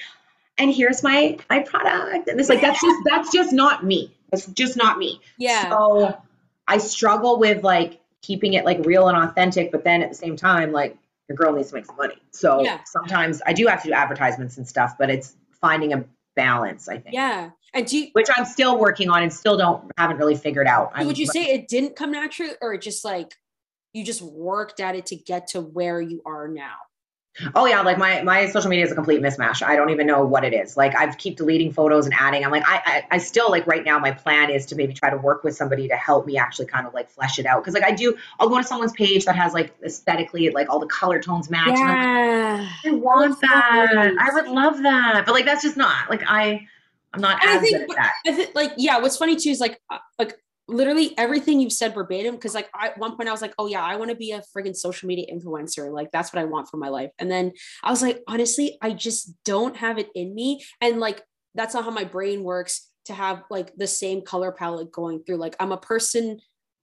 And 0.58 0.74
here's 0.74 1.04
my 1.04 1.38
my 1.48 1.60
product, 1.60 2.28
and 2.28 2.40
it's 2.40 2.48
like 2.48 2.60
that's 2.60 2.80
just 2.80 2.96
that's 3.04 3.32
just 3.32 3.52
not 3.52 3.84
me. 3.84 4.12
That's 4.32 4.46
just 4.46 4.76
not 4.76 4.98
me. 4.98 5.20
yeah. 5.38 5.70
So 5.70 6.18
I 6.66 6.78
struggle 6.78 7.38
with 7.38 7.62
like 7.62 8.00
keeping 8.20 8.54
it 8.54 8.64
like 8.64 8.84
real 8.84 9.06
and 9.06 9.16
authentic, 9.16 9.70
but 9.70 9.84
then 9.84 10.02
at 10.02 10.08
the 10.08 10.16
same 10.16 10.34
time, 10.34 10.72
like 10.72 10.96
your 11.28 11.36
girl 11.36 11.52
needs 11.52 11.68
to 11.68 11.76
make 11.76 11.86
some 11.86 11.96
money. 11.96 12.16
So 12.32 12.64
Yeah. 12.64 12.80
sometimes 12.84 13.42
I 13.46 13.52
do 13.52 13.66
have 13.68 13.82
to 13.82 13.88
do 13.88 13.94
advertisements 13.94 14.56
and 14.56 14.66
stuff, 14.66 14.96
but 14.98 15.10
it's 15.10 15.36
finding 15.60 15.92
a 15.92 16.04
balance, 16.37 16.88
I 16.88 16.99
think. 16.99 17.14
yeah. 17.14 17.51
And 17.75 17.87
do 17.87 17.99
you, 17.99 18.09
Which 18.12 18.29
I'm 18.35 18.44
still 18.44 18.79
working 18.79 19.11
on 19.11 19.22
and 19.22 19.33
still 19.33 19.57
don't 19.57 19.90
haven't 19.99 20.16
really 20.18 20.37
figured 20.37 20.66
out. 20.66 20.92
Would 21.05 21.18
you 21.18 21.27
say 21.27 21.44
it 21.46 21.68
didn't 21.68 21.96
come 21.96 22.12
naturally 22.12 22.53
or 22.62 22.72
it 22.75 22.81
just 22.81 23.05
like 23.05 23.35
you 23.92 24.05
just 24.05 24.22
worked 24.22 24.81
at 24.81 24.94
it 24.94 25.07
to 25.07 25.16
get 25.16 25.49
to 25.49 25.61
where 25.61 26.01
you 26.01 26.22
are 26.25 26.49
now? 26.49 26.77
Oh 27.55 27.66
yeah, 27.66 27.83
like 27.83 27.99
my 27.99 28.22
my 28.22 28.46
social 28.49 28.70
media 28.70 28.85
is 28.85 28.92
a 28.92 28.94
complete 28.94 29.20
mismatch. 29.20 29.62
I 29.62 29.77
don't 29.77 29.90
even 29.90 30.07
know 30.07 30.25
what 30.25 30.44
it 30.44 30.55
is. 30.55 30.77
Like 30.77 30.96
I've 30.96 31.18
keep 31.18 31.37
deleting 31.37 31.72
photos 31.72 32.07
and 32.07 32.14
adding. 32.18 32.44
I'm 32.44 32.51
like 32.51 32.62
I, 32.66 32.81
I 32.87 33.05
I 33.16 33.18
still 33.18 33.51
like 33.51 33.66
right 33.66 33.85
now. 33.85 33.99
My 33.99 34.11
plan 34.11 34.51
is 34.51 34.64
to 34.66 34.75
maybe 34.77 34.94
try 34.94 35.11
to 35.11 35.16
work 35.18 35.44
with 35.44 35.55
somebody 35.57 35.87
to 35.88 35.96
help 35.96 36.27
me 36.27 36.38
actually 36.38 36.66
kind 36.66 36.87
of 36.87 36.94
like 36.94 37.11
flesh 37.11 37.38
it 37.38 37.46
out. 37.46 37.62
Because 37.62 37.75
like 37.75 37.85
I 37.85 37.92
do, 37.92 38.16
I'll 38.40 38.49
go 38.49 38.57
to 38.59 38.64
someone's 38.64 38.92
page 38.92 39.25
that 39.27 39.37
has 39.37 39.53
like 39.55 39.75
aesthetically 39.85 40.51
like 40.51 40.68
all 40.70 40.79
the 40.79 40.87
color 40.87 41.20
tones 41.20 41.51
match. 41.51 41.68
I'm 41.68 41.75
like, 41.75 41.88
Yeah. 41.88 42.68
I 42.87 42.90
want 42.92 43.40
that. 43.42 43.88
Yes. 43.92 44.14
I 44.18 44.35
would 44.35 44.49
love 44.49 44.83
that. 44.83 45.22
But 45.27 45.33
like 45.33 45.44
that's 45.44 45.62
just 45.62 45.77
not 45.77 46.09
like 46.09 46.22
I 46.27 46.66
I'm 47.12 47.20
not 47.20 47.42
And 47.42 47.51
I 47.51 47.59
think- 47.59 47.77
good 47.79 47.90
at 47.90 47.96
that. 47.96 48.12
I 48.27 48.33
think 48.33 48.55
like 48.55 48.72
yeah, 48.77 48.99
what's 48.99 49.16
funny 49.16 49.37
too 49.37 49.51
is 49.51 49.61
like 49.61 49.81
uh, 49.90 49.99
like 50.18 50.38
literally 50.68 51.16
everything 51.16 51.61
you've 51.61 51.72
said 51.72 51.94
verbatim 51.94 52.35
because 52.35 52.55
like 52.55 52.68
I, 52.74 52.88
at 52.88 52.98
one 52.98 53.16
point 53.16 53.29
I 53.29 53.33
was 53.33 53.42
like, 53.42 53.55
oh 53.59 53.66
yeah, 53.66 53.83
I 53.83 53.96
want 53.96 54.11
to 54.11 54.16
be 54.16 54.33
a 54.33 54.42
friggin' 54.55 54.76
social 54.76 55.07
media 55.07 55.26
influencer. 55.33 55.92
Like 55.92 56.11
that's 56.11 56.33
what 56.33 56.40
I 56.40 56.44
want 56.44 56.68
for 56.68 56.76
my 56.76 56.88
life. 56.88 57.11
And 57.18 57.31
then 57.31 57.52
I 57.83 57.90
was 57.90 58.02
like, 58.02 58.22
honestly, 58.26 58.76
I 58.83 58.92
just 58.92 59.33
don't 59.44 59.76
have 59.76 59.98
it 59.98 60.09
in 60.14 60.35
me. 60.35 60.64
And 60.81 60.98
like 60.98 61.22
that's 61.55 61.74
not 61.74 61.85
how 61.85 61.90
my 61.90 62.05
brain 62.05 62.42
works 62.42 62.88
to 63.07 63.14
have 63.14 63.44
like 63.50 63.74
the 63.76 63.87
same 63.87 64.22
color 64.22 64.52
palette 64.52 64.90
going 64.90 65.22
through. 65.22 65.37
Like 65.37 65.57
I'm 65.61 65.72
a 65.72 65.76
person 65.76 66.40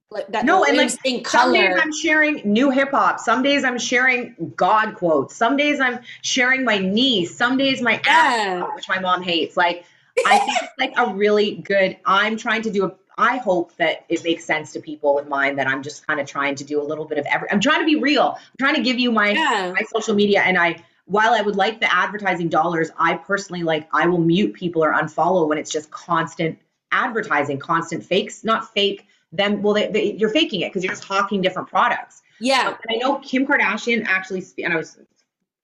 like 0.09 0.27
that 0.29 0.45
No, 0.45 0.63
and, 0.63 0.77
like 0.77 0.91
in 1.03 1.25
Some 1.25 1.53
days. 1.53 1.75
I'm 1.81 1.91
sharing 1.91 2.41
new 2.45 2.69
hip 2.69 2.91
hop. 2.91 3.19
Some 3.19 3.43
days 3.43 3.63
I'm 3.63 3.79
sharing 3.79 4.53
God 4.55 4.95
quotes. 4.95 5.35
Some 5.35 5.57
days 5.57 5.79
I'm 5.79 5.99
sharing 6.21 6.63
my 6.63 6.77
niece. 6.77 7.35
Some 7.35 7.57
days 7.57 7.81
my 7.81 7.99
Yeah. 8.05 8.61
aunt, 8.63 8.75
which 8.75 8.87
my 8.87 8.99
mom 8.99 9.23
hates. 9.23 9.57
Like 9.57 9.85
I 10.25 10.37
think 10.37 10.57
it's 10.61 10.73
like 10.79 10.93
a 10.97 11.13
really 11.13 11.55
good. 11.55 11.97
I'm 12.05 12.37
trying 12.37 12.61
to 12.63 12.71
do 12.71 12.85
a. 12.85 12.91
I 13.17 13.37
hope 13.37 13.75
that 13.77 14.05
it 14.09 14.23
makes 14.23 14.45
sense 14.45 14.73
to 14.73 14.79
people 14.79 15.19
in 15.19 15.29
mind 15.29 15.59
that 15.59 15.67
I'm 15.67 15.83
just 15.83 16.05
kind 16.07 16.19
of 16.19 16.27
trying 16.27 16.55
to 16.55 16.63
do 16.63 16.81
a 16.81 16.83
little 16.83 17.05
bit 17.05 17.17
of 17.17 17.25
every. 17.25 17.49
I'm 17.51 17.59
trying 17.59 17.81
to 17.81 17.85
be 17.85 17.95
real. 17.95 18.35
I'm 18.37 18.57
trying 18.57 18.75
to 18.75 18.81
give 18.81 18.99
you 18.99 19.11
my 19.11 19.31
Yeah. 19.31 19.73
my 19.75 19.83
social 19.93 20.15
media 20.15 20.41
and 20.41 20.57
I 20.57 20.83
while 21.05 21.33
I 21.33 21.41
would 21.41 21.55
like 21.55 21.79
the 21.79 21.93
advertising 21.93 22.49
dollars, 22.49 22.89
I 22.97 23.15
personally 23.15 23.63
like 23.63 23.87
I 23.93 24.07
will 24.07 24.19
mute 24.19 24.53
people 24.53 24.83
or 24.83 24.93
unfollow 24.93 25.47
when 25.47 25.57
it's 25.57 25.71
just 25.71 25.91
constant 25.91 26.57
advertising, 26.91 27.59
constant 27.59 28.05
fakes, 28.05 28.43
not 28.43 28.71
fake 28.73 29.07
them. 29.31 29.61
Well, 29.61 29.73
they, 29.73 29.91
they, 29.91 30.13
you're 30.13 30.29
faking 30.29 30.61
it 30.61 30.69
because 30.69 30.83
you're 30.83 30.93
just 30.93 31.03
hawking 31.03 31.41
different 31.41 31.67
products. 31.67 32.21
Yeah. 32.39 32.69
Um, 32.69 32.75
and 32.87 32.95
I 32.95 32.95
know 33.05 33.19
Kim 33.19 33.45
Kardashian 33.45 34.05
actually, 34.05 34.45
and 34.63 34.73
I 34.73 34.77
was 34.77 34.97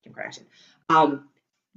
Kim 0.04 0.14
Kardashian. 0.14 0.44
Um, 0.90 1.30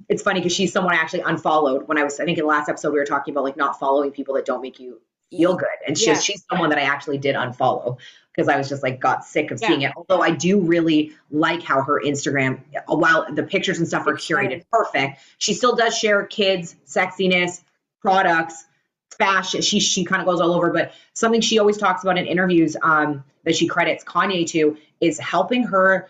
it's 0.09 0.23
funny 0.23 0.39
because 0.39 0.53
she's 0.53 0.73
someone 0.73 0.93
I 0.93 0.97
actually 0.97 1.21
unfollowed 1.21 1.87
when 1.87 1.97
I 1.97 2.03
was. 2.03 2.19
I 2.19 2.25
think 2.25 2.37
in 2.37 2.43
the 2.43 2.49
last 2.49 2.67
episode 2.67 2.91
we 2.91 2.99
were 2.99 3.05
talking 3.05 3.33
about 3.33 3.43
like 3.45 3.55
not 3.55 3.79
following 3.79 4.11
people 4.11 4.35
that 4.35 4.45
don't 4.45 4.61
make 4.61 4.79
you 4.79 4.99
feel 5.37 5.55
good, 5.55 5.67
and 5.87 5.97
she's 5.97 6.07
Yeah. 6.07 6.19
she's 6.19 6.43
someone 6.49 6.69
that 6.69 6.77
I 6.79 6.83
actually 6.83 7.17
did 7.17 7.35
unfollow 7.35 7.97
because 8.35 8.47
I 8.47 8.57
was 8.57 8.67
just 8.67 8.81
like 8.83 8.99
got 8.99 9.23
sick 9.25 9.51
of 9.51 9.59
Yeah. 9.61 9.67
seeing 9.67 9.81
it. 9.83 9.91
Although 9.95 10.21
I 10.21 10.31
do 10.31 10.59
really 10.59 11.13
like 11.31 11.61
how 11.61 11.81
her 11.81 12.01
Instagram, 12.03 12.59
while 12.87 13.25
the 13.31 13.43
pictures 13.43 13.77
and 13.77 13.87
stuff 13.87 14.07
are 14.07 14.13
curated 14.15 14.63
perfect, 14.71 15.19
she 15.37 15.53
still 15.53 15.75
does 15.75 15.95
share 15.97 16.25
kids, 16.25 16.75
sexiness, 16.87 17.61
products, 18.01 18.65
fashion. 19.17 19.61
She 19.61 19.79
she 19.79 20.03
kind 20.03 20.21
of 20.21 20.25
goes 20.25 20.41
all 20.41 20.53
over. 20.53 20.71
But 20.71 20.93
something 21.13 21.41
she 21.41 21.59
always 21.59 21.77
talks 21.77 22.03
about 22.03 22.17
in 22.17 22.25
interviews 22.25 22.75
um, 22.81 23.23
that 23.43 23.55
she 23.55 23.67
credits 23.67 24.03
Kanye 24.03 24.47
to 24.47 24.77
is 24.99 25.19
helping 25.19 25.63
her 25.63 26.09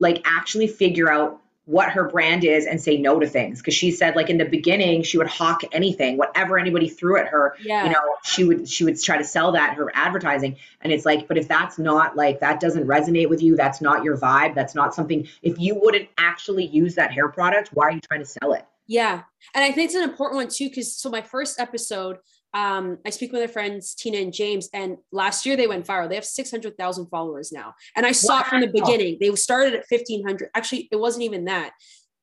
like 0.00 0.22
actually 0.24 0.66
figure 0.66 1.10
out 1.12 1.40
what 1.66 1.90
her 1.90 2.08
brand 2.08 2.42
is 2.42 2.66
and 2.66 2.80
say 2.80 2.96
no 2.96 3.20
to 3.20 3.26
things 3.26 3.58
because 3.60 3.74
she 3.74 3.90
said 3.90 4.16
like 4.16 4.28
in 4.30 4.38
the 4.38 4.44
beginning 4.44 5.02
she 5.02 5.18
would 5.18 5.26
hawk 5.28 5.60
anything 5.72 6.16
whatever 6.16 6.58
anybody 6.58 6.88
threw 6.88 7.16
at 7.18 7.28
her 7.28 7.54
Yeah. 7.62 7.84
you 7.84 7.90
know 7.90 8.00
she 8.24 8.44
would 8.44 8.68
she 8.68 8.82
would 8.84 9.00
try 9.00 9.18
to 9.18 9.24
sell 9.24 9.52
that 9.52 9.74
her 9.74 9.90
advertising 9.94 10.56
and 10.80 10.92
it's 10.92 11.04
like 11.04 11.28
but 11.28 11.36
if 11.38 11.46
that's 11.46 11.78
not 11.78 12.16
like 12.16 12.40
that 12.40 12.60
doesn't 12.60 12.86
resonate 12.86 13.28
with 13.28 13.42
you 13.42 13.56
that's 13.56 13.80
not 13.80 14.02
your 14.02 14.16
vibe 14.16 14.54
that's 14.54 14.74
not 14.74 14.94
something 14.94 15.28
if 15.42 15.58
you 15.58 15.78
wouldn't 15.80 16.08
actually 16.18 16.66
use 16.66 16.94
that 16.96 17.12
hair 17.12 17.28
product 17.28 17.68
why 17.74 17.84
are 17.84 17.92
you 17.92 18.00
trying 18.00 18.20
to 18.20 18.26
sell 18.26 18.52
it 18.52 18.64
Yeah. 18.86 19.22
And 19.54 19.64
I 19.64 19.70
think 19.70 19.86
it's 19.86 19.94
an 19.94 20.02
important 20.02 20.36
one 20.36 20.48
too, 20.48 20.68
because 20.68 20.92
so 20.92 21.08
my 21.10 21.22
first 21.22 21.60
episode, 21.60 22.18
um, 22.52 22.98
I 23.06 23.10
speak 23.10 23.32
with 23.32 23.40
my 23.40 23.46
friends 23.46 23.94
Tina 23.94 24.18
and 24.18 24.32
James, 24.32 24.68
and 24.72 24.96
last 25.12 25.46
year 25.46 25.56
they 25.56 25.66
went 25.66 25.86
viral. 25.86 26.08
They 26.08 26.16
have 26.16 26.24
600,000 26.24 27.06
followers 27.06 27.52
now. 27.52 27.74
And 27.96 28.04
I 28.04 28.12
saw 28.12 28.40
it 28.40 28.46
from 28.46 28.60
the 28.60 28.66
beginning. 28.66 29.18
They 29.20 29.34
started 29.36 29.74
at 29.74 29.84
1,500. 29.88 30.50
Actually, 30.54 30.88
it 30.90 30.96
wasn't 30.96 31.24
even 31.24 31.44
that. 31.44 31.72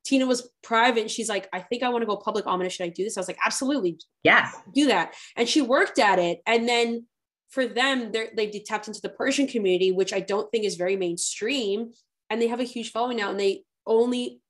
Tina 0.08 0.26
was 0.26 0.50
private. 0.63 1.02
And 1.02 1.12
she's 1.12 1.28
like, 1.28 1.50
I 1.52 1.60
think 1.60 1.84
I 1.84 1.90
want 1.90 2.02
to 2.02 2.06
go 2.06 2.16
public. 2.16 2.48
Amina, 2.48 2.70
should 2.70 2.86
I 2.86 2.90
do 2.90 3.04
this? 3.04 3.18
I 3.18 3.20
was 3.20 3.28
like, 3.28 3.40
absolutely 3.46 4.00
yes 4.24 4.56
do 4.74 4.88
that. 4.88 5.13
And 5.36 5.50
she 5.50 5.62
worked 5.62 6.00
at 6.00 6.18
it. 6.18 6.40
And 6.46 6.68
then 6.68 7.06
for 7.50 7.68
them, 7.68 8.12
they 8.12 8.50
tapped 8.66 8.88
into 8.88 9.02
the 9.02 9.10
Persian 9.10 9.48
community, 9.48 9.92
which 9.92 10.13
I 10.13 10.22
don't 10.22 10.50
think 10.52 10.63
is 10.63 10.76
very 10.76 10.96
mainstream. 10.96 11.92
And 12.30 12.42
they 12.42 12.48
have 12.48 12.60
a 12.60 12.66
huge 12.66 12.92
following 12.92 13.18
now. 13.18 13.32
And 13.32 13.40
they 13.40 13.63
only 13.86 14.42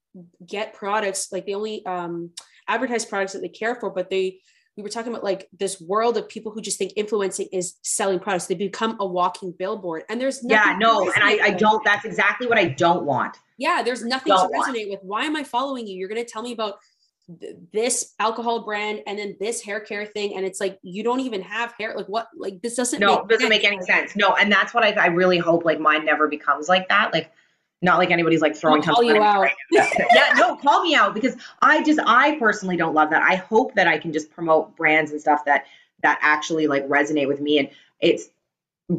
get 0.46 0.74
products, 0.74 1.32
like 1.32 1.46
they 1.46 1.54
only 1.54 1.86
um, 1.86 2.32
advertise 2.68 3.06
products 3.06 3.34
that 3.34 3.42
they 3.42 3.50
care 3.50 3.76
for. 3.76 3.90
But 3.90 4.10
they, 4.10 4.40
we 4.78 4.84
were 4.84 4.90
talking 4.90 5.12
about 5.12 5.24
like 5.24 5.50
this 5.60 5.82
world 5.82 6.16
of 6.18 6.30
people 6.30 6.52
who 6.52 6.62
just 6.62 6.78
think 6.78 6.94
influencing 6.96 7.48
is 7.52 7.76
selling 7.82 8.20
products. 8.20 8.46
They 8.46 8.56
become 8.56 8.96
a 9.00 9.06
walking 9.06 9.52
billboard. 9.58 10.04
And 10.08 10.22
there's 10.22 10.40
yeah 10.48 10.76
no 10.80 11.12
and 11.12 11.24
I, 11.24 11.40
I 11.48 11.50
don't 11.52 11.84
that's 11.84 12.06
exactly 12.06 12.48
what 12.48 12.58
i 12.60 12.66
don't 12.66 13.04
want 13.04 13.38
Yeah, 13.58 13.82
there's 13.84 14.06
nothing 14.06 14.32
Don't 14.34 14.50
to 14.52 14.58
want. 14.58 14.76
resonate 14.78 14.90
with. 14.92 15.00
Why 15.02 15.24
am 15.26 15.36
I 15.36 15.44
following 15.44 15.88
you? 15.88 15.98
You're 15.98 16.08
going 16.10 16.24
to 16.24 16.32
tell 16.32 16.44
me 16.44 16.54
about 16.54 16.76
this 17.74 18.14
alcohol 18.20 18.64
brand 18.64 19.02
and 19.06 19.20
then 19.20 19.36
this 19.40 19.62
hair 19.62 19.82
care 19.82 20.06
thing 20.06 20.38
and 20.38 20.46
it's 20.46 20.62
like 20.62 20.80
you 20.82 21.04
don't 21.04 21.20
even 21.20 21.42
have 21.42 21.74
hair 21.78 21.94
like 21.94 22.06
what 22.08 22.28
like 22.38 22.62
this 22.62 22.76
doesn't 22.76 23.02
no 23.02 23.18
make 23.20 23.28
doesn't 23.28 23.40
sense. 23.42 23.50
make 23.50 23.64
any 23.66 23.82
sense 23.82 24.16
no 24.16 24.34
and 24.36 24.50
that's 24.50 24.74
what 24.74 24.82
I, 24.84 24.92
I 24.92 25.08
really 25.08 25.38
hope 25.38 25.66
like 25.66 25.78
mine 25.78 26.06
never 26.06 26.30
becomes 26.30 26.70
like 26.70 26.88
that 26.88 27.12
like 27.12 27.30
not 27.82 27.98
like 28.00 28.10
anybody's 28.12 28.42
like 28.42 28.56
throwing 28.56 28.82
I'll 28.88 28.96
call 28.96 29.04
you 29.04 29.22
out. 29.22 29.50
yeah 29.72 30.34
no 30.38 30.56
call 30.58 30.84
me 30.84 30.96
out 30.96 31.14
because 31.14 31.36
i 31.62 31.84
just 31.84 32.00
i 32.06 32.38
personally 32.40 32.76
don't 32.78 32.94
love 32.96 33.10
that. 33.12 33.22
I 33.22 33.36
hope 33.36 33.76
that 33.76 33.88
i 33.88 33.98
can 33.98 34.12
just 34.14 34.32
promote 34.32 34.76
brands 34.76 35.12
and 35.12 35.22
stuff 35.22 35.46
that 35.46 35.66
that 36.04 36.18
actually 36.22 36.68
like 36.68 36.88
resonate 36.88 37.28
with 37.28 37.40
me 37.42 37.60
and 37.60 37.70
it's 38.00 38.30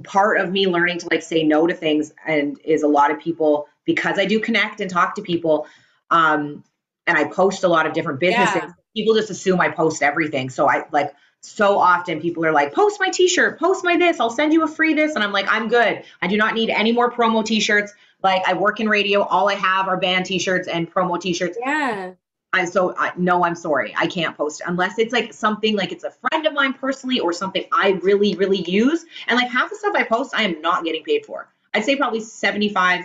part 0.05 0.38
of 0.38 0.51
me 0.51 0.67
learning 0.69 0.99
to 0.99 1.09
like 1.11 1.23
say 1.23 1.43
no 1.43 1.67
to 1.67 1.75
things 1.75 2.12
and 2.27 2.61
is 2.64 2.83
a 2.83 2.88
lot 2.88 3.11
of 3.11 3.19
people 3.19 3.67
because 3.85 4.19
i 4.19 4.25
do 4.25 4.38
connect 4.38 4.81
and 4.81 4.91
talk 4.91 5.14
to 5.14 5.23
people 5.23 5.67
um 6.11 6.62
and 7.07 7.17
i 7.19 7.25
post 7.25 7.64
a 7.64 7.69
lot 7.69 7.87
of 7.87 7.93
different 7.95 8.21
businesses 8.21 8.55
Yeah. 8.57 8.73
people 8.95 9.14
just 9.14 9.31
assume 9.31 9.61
i 9.61 9.69
post 9.71 10.03
everything. 10.03 10.51
So 10.51 10.69
i 10.69 10.85
like 10.93 11.14
so 11.41 11.79
often 11.79 12.21
people 12.21 12.45
are 12.45 12.53
like 12.53 12.75
post 12.75 12.99
my 13.01 13.09
t-shirt 13.11 13.59
post 13.61 13.85
my 13.85 13.97
this 13.97 14.19
i'll 14.19 14.29
send 14.29 14.53
you 14.53 14.64
a 14.64 14.69
free 14.69 14.93
this 14.95 15.14
and 15.14 15.23
i'm 15.25 15.33
like 15.33 15.47
i'm 15.49 15.69
good. 15.69 16.03
I 16.21 16.27
do 16.27 16.37
not 16.37 16.55
need 16.55 16.69
any 16.69 16.91
more 16.93 17.11
promo 17.11 17.45
t-shirts 17.45 17.95
like 18.22 18.42
i 18.46 18.52
work 18.52 18.81
in 18.81 18.88
radio 18.88 19.22
all 19.22 19.48
i 19.48 19.54
have 19.54 19.88
are 19.88 19.96
band 19.96 20.26
t-shirts 20.26 20.68
and 20.68 20.92
promo 20.92 21.20
t-shirts 21.20 21.59
yeah 21.64 22.12
I 22.52 22.64
so 22.64 22.94
I, 22.96 23.12
no, 23.16 23.44
I'm 23.44 23.54
sorry, 23.54 23.94
I 23.96 24.07
can't 24.07 24.37
post 24.37 24.61
it 24.61 24.66
unless 24.68 24.98
it's 24.98 25.12
like 25.12 25.35
something 25.35 25.76
like 25.76 25.92
it's 25.92 26.04
a 26.04 26.11
friend 26.11 26.46
of 26.46 26.54
mine 26.54 26.72
personally 26.72 27.20
or 27.20 27.33
something 27.33 27.64
I 27.72 27.90
really 28.02 28.35
really 28.37 28.62
use. 28.62 29.04
And 29.26 29.37
like 29.37 29.50
half 29.50 29.68
the 29.68 29.76
stuff 29.76 29.94
I 29.94 30.04
post, 30.04 30.35
I 30.35 30.44
am 30.44 30.61
not 30.62 30.85
getting 30.85 31.04
paid 31.04 31.26
for. 31.26 31.48
I'd 31.74 31.85
say 31.85 31.96
probably 31.96 32.20
75, 32.20 33.04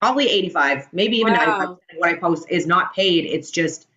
probably 0.00 0.28
85, 0.28 0.88
maybe 0.92 1.16
even 1.16 1.32
Wow. 1.32 1.58
95 1.58 1.68
of 1.70 1.78
what 1.96 2.10
I 2.10 2.14
post 2.14 2.46
is 2.48 2.66
not 2.66 2.94
paid. 2.94 3.24
It's 3.24 3.50
just 3.50 3.88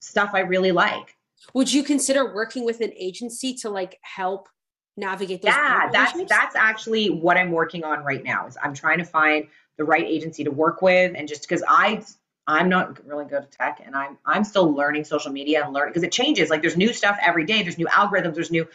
stuff 0.00 0.30
I 0.32 0.40
really 0.40 0.72
like. 0.72 1.16
would 1.52 1.70
you 1.70 1.82
consider 1.82 2.34
working 2.34 2.64
with 2.64 2.80
an 2.80 2.92
agency 2.96 3.52
to 3.54 3.68
like 3.68 3.98
help 4.00 4.48
navigate 4.96 5.42
those 5.42 5.54
Yeah, 5.54 5.88
that's 5.92 6.18
that's 6.28 6.56
actually 6.56 7.08
what 7.10 7.36
I'm 7.36 7.50
working 7.50 7.84
on 7.84 8.04
right 8.04 8.22
now. 8.22 8.46
Is 8.46 8.56
I'm 8.62 8.74
trying 8.74 8.98
to 8.98 9.04
find 9.04 9.46
the 9.76 9.84
right 9.84 10.04
agency 10.04 10.44
to 10.44 10.50
work 10.50 10.82
with, 10.82 11.14
and 11.16 11.26
just 11.26 11.42
because 11.42 11.62
I 11.68 12.02
I'm 12.46 12.68
not 12.68 13.04
really 13.06 13.24
good 13.24 13.42
at 13.42 13.52
tech, 13.52 13.80
and 13.84 13.94
I'm 13.94 14.18
I'm 14.26 14.44
still 14.44 14.72
learning 14.72 15.04
social 15.04 15.32
media 15.32 15.64
and 15.64 15.72
learning 15.72 15.90
because 15.90 16.02
it 16.02 16.12
changes. 16.12 16.50
Like 16.50 16.60
there's 16.60 16.76
new 16.76 16.92
stuff 16.92 17.18
every 17.22 17.44
day. 17.44 17.62
There's 17.62 17.78
new 17.78 17.86
algorithms. 17.86 18.34
There's 18.34 18.50
new 18.50 18.66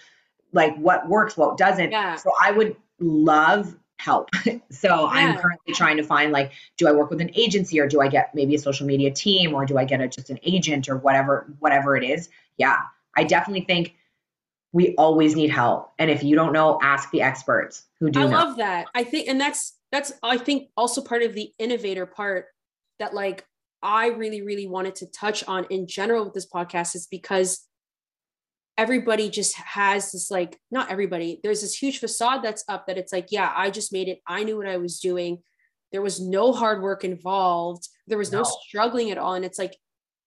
like 0.54 0.75
what 0.78 1.08
works, 1.08 1.36
what 1.38 1.58
doesn't. 1.58 1.91
Yeah. 1.91 2.15
So 2.15 2.32
I 2.41 2.51
would 2.51 2.75
love 2.99 3.75
help. 3.97 4.30
so 4.69 5.08
I'm 5.08 5.38
currently 5.38 5.73
trying 5.73 5.97
to 5.97 6.04
find 6.04 6.32
like, 6.32 6.51
do 6.78 6.88
I 6.88 6.91
work 6.91 7.10
with 7.10 7.21
an 7.21 7.32
agency 7.36 7.80
or 7.80 7.88
do 7.88 8.01
I 8.01 8.08
get 8.08 8.34
maybe 8.34 8.56
a 8.56 8.60
social 8.60 8.86
media 8.86 9.12
team 9.12 9.54
or 9.54 9.65
do 9.65 9.78
I 9.78 9.86
get 9.86 10.01
a, 10.01 10.08
just 10.08 10.30
an 10.30 10.39
agent 10.43 10.89
or 10.89 10.97
whatever 10.97 11.47
whatever 11.60 11.95
it 11.97 12.04
is? 12.04 12.30
Yeah, 12.58 12.78
I 13.15 13.23
definitely 13.23 13.65
think 13.65 13.95
we 14.75 14.93
always 14.97 15.38
need 15.38 15.49
help. 15.51 15.93
And 15.99 16.11
if 16.11 16.21
you 16.21 16.35
don't 16.35 16.51
know, 16.51 16.77
ask 16.83 17.09
the 17.11 17.21
experts 17.21 17.85
who 18.01 18.11
do 18.11 18.19
I 18.19 18.23
know. 18.25 18.29
love 18.31 18.57
that. 18.57 18.88
I 18.93 19.05
think, 19.05 19.29
and 19.29 19.39
that's 19.39 19.77
that's 19.89 20.11
I 20.21 20.38
think 20.38 20.67
also 20.75 21.01
part 21.01 21.23
of 21.23 21.33
the 21.33 21.49
innovator 21.57 22.05
part 22.05 22.47
that 22.99 23.13
like 23.13 23.45
I 23.81 24.07
really 24.07 24.41
really 24.41 24.67
wanted 24.67 24.95
to 24.95 25.05
touch 25.07 25.45
on 25.47 25.65
in 25.69 25.88
general 25.88 26.25
with 26.25 26.33
this 26.33 26.49
podcast 26.49 26.93
is 26.93 27.07
because 27.09 27.65
everybody 28.77 29.29
just 29.29 29.55
has 29.55 30.11
this 30.11 30.29
like 30.29 30.59
not 30.71 30.91
everybody 30.91 31.39
there's 31.41 31.61
this 31.61 31.73
huge 31.81 31.99
facade 31.99 32.43
that's 32.43 32.65
up 32.67 32.88
that 32.88 32.97
it's 32.97 33.13
like 33.13 33.27
yeah 33.31 33.53
I 33.55 33.69
just 33.69 33.93
made 33.93 34.09
it 34.09 34.19
I 34.27 34.43
knew 34.43 34.57
what 34.57 34.67
I 34.67 34.75
was 34.75 34.99
doing 34.99 35.38
there 35.93 36.01
was 36.01 36.19
no 36.19 36.51
hard 36.51 36.81
work 36.81 37.05
involved 37.05 37.88
there 38.07 38.17
was 38.17 38.33
no, 38.33 38.39
No. 38.39 38.43
struggling 38.67 39.11
at 39.11 39.17
all 39.17 39.35
and 39.35 39.45
it's 39.45 39.57
like 39.57 39.77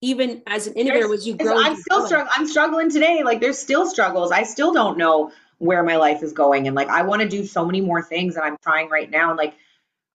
even 0.00 0.42
as 0.46 0.66
an 0.66 0.74
innovator 0.74 1.00
There's- 1.00 1.10
was 1.10 1.26
you 1.26 1.34
grow 1.36 1.56
I'm 1.56 1.76
still 1.76 2.06
struggling. 2.06 2.32
I'm 2.36 2.46
struggling 2.46 2.90
today. 2.90 3.22
Like 3.24 3.40
there's 3.40 3.58
still 3.58 3.86
struggles. 3.86 4.30
I 4.30 4.44
still 4.44 4.72
don't 4.72 4.96
know 4.98 5.32
where 5.58 5.82
my 5.82 5.96
life 5.96 6.22
is 6.22 6.32
going. 6.32 6.66
And 6.68 6.76
like 6.76 6.88
I 6.88 7.02
want 7.02 7.22
to 7.22 7.28
do 7.28 7.44
so 7.44 7.64
many 7.64 7.80
more 7.80 8.00
things 8.02 8.36
and 8.36 8.44
I'm 8.44 8.56
trying 8.62 8.88
right 8.88 9.10
now. 9.10 9.30
And 9.30 9.38
like 9.38 9.54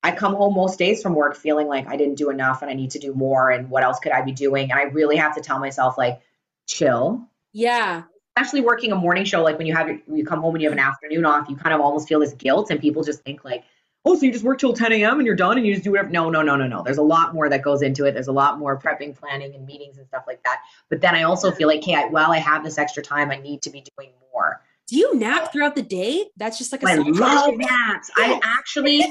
I 0.02 0.12
come 0.12 0.36
home 0.36 0.54
most 0.54 0.80
days 0.80 1.02
from 1.02 1.16
work 1.16 1.36
feeling 1.36 1.68
like 1.68 1.88
I 1.88 1.98
didn't 1.98 2.16
do 2.16 2.30
enough 2.30 2.62
and 2.62 2.72
I 2.72 2.74
need 2.76 2.92
to 2.92 3.00
do 3.00 3.14
more 3.14 3.50
and 3.52 3.70
what 3.70 3.84
else 3.84 4.00
could 4.00 4.12
I 4.14 4.22
be 4.22 4.32
doing? 4.32 4.72
And 4.72 4.80
I 4.80 4.84
really 4.84 5.18
have 5.18 5.36
to 5.36 5.42
tell 5.42 5.60
myself 5.60 5.98
like 5.98 6.22
chill. 6.68 7.28
yeah 7.52 8.04
Especially 8.36 8.62
working 8.62 8.92
a 8.92 8.96
morning 8.96 9.26
show, 9.26 9.44
like 9.44 9.58
when 9.60 9.68
you 9.68 9.76
have 9.76 9.90
you 10.12 10.26
come 10.26 10.42
home 10.42 10.56
and 10.56 10.62
you 10.62 10.68
have 10.68 10.78
an 10.78 10.84
afternoon 10.84 11.24
off, 11.24 11.48
you 11.50 11.56
kind 11.56 11.76
of 11.76 11.82
almost 11.82 12.08
feel 12.08 12.20
this 12.20 12.34
guilt 12.34 12.72
and 12.72 12.80
people 12.80 13.04
just 13.04 13.22
think 13.22 13.44
like, 13.46 13.64
oh, 14.06 14.16
so 14.16 14.26
you 14.26 14.32
just 14.32 14.44
work 14.44 14.60
till 14.60 14.74
10 14.74 14.92
a.m. 14.94 15.20
and 15.20 15.26
you're 15.26 15.36
done 15.36 15.58
and 15.58 15.66
you 15.66 15.74
just 15.74 15.84
do 15.84 15.92
whatever. 15.92 16.10
No, 16.10 16.30
no, 16.30 16.42
no, 16.42 16.56
no, 16.56 16.68
no. 16.68 16.84
There's 16.84 16.98
a 16.98 17.04
lot 17.04 17.34
more 17.34 17.50
that 17.50 17.62
goes 17.62 17.82
into 17.82 18.06
it. 18.06 18.14
There's 18.14 18.28
a 18.28 18.34
lot 18.34 18.60
more 18.60 18.78
prepping, 18.80 19.16
planning, 19.16 19.54
and 19.56 19.66
meetings 19.66 19.98
and 19.98 20.08
stuff 20.08 20.24
like 20.28 20.44
that. 20.44 20.62
But 20.90 21.02
then 21.02 21.16
I 21.16 21.24
also 21.24 21.52
feel 21.52 21.68
like, 21.68 21.84
hey, 21.84 21.96
I, 21.96 22.06
while 22.08 22.32
I 22.32 22.38
have 22.40 22.64
this 22.64 22.78
extra 22.78 23.02
time, 23.02 23.32
I 23.32 23.38
need 23.38 23.62
to 23.64 23.70
be 23.70 23.84
doing 23.98 24.12
more. 24.34 24.62
do 24.88 24.98
you 24.98 25.16
nap 25.18 25.52
throughout 25.54 25.76
the 25.76 25.82
day 25.82 26.26
that's 26.38 26.58
just 26.58 26.72
like 26.72 26.84
a 26.84 26.88
I 26.90 26.96
love 26.96 27.56
naps. 27.56 28.12
I 28.18 28.40
actually, 28.44 29.02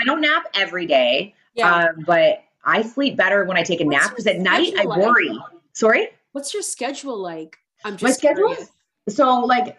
I 0.00 0.04
don't 0.04 0.20
nap 0.22 0.44
every 0.54 0.86
day, 0.86 1.34
yeah 1.54 1.88
um, 1.88 2.04
but 2.06 2.42
I 2.64 2.82
sleep 2.82 3.16
better 3.16 3.44
when 3.44 3.56
I 3.56 3.62
take 3.62 3.80
a 3.80 3.84
What's 3.84 4.00
nap 4.02 4.10
because 4.10 4.26
at 4.26 4.38
night 4.38 4.60
I 4.78 4.84
schedule 4.84 4.88
like? 4.90 5.00
worry. 5.00 5.38
Sorry? 5.72 6.08
what's 6.32 6.52
your 6.54 6.62
schedule 6.62 7.18
like 7.18 7.58
I'm 7.84 7.94
just 7.94 8.02
My 8.02 8.10
schedule? 8.10 8.48
curious. 8.48 8.70
So 9.08 9.40
like 9.40 9.78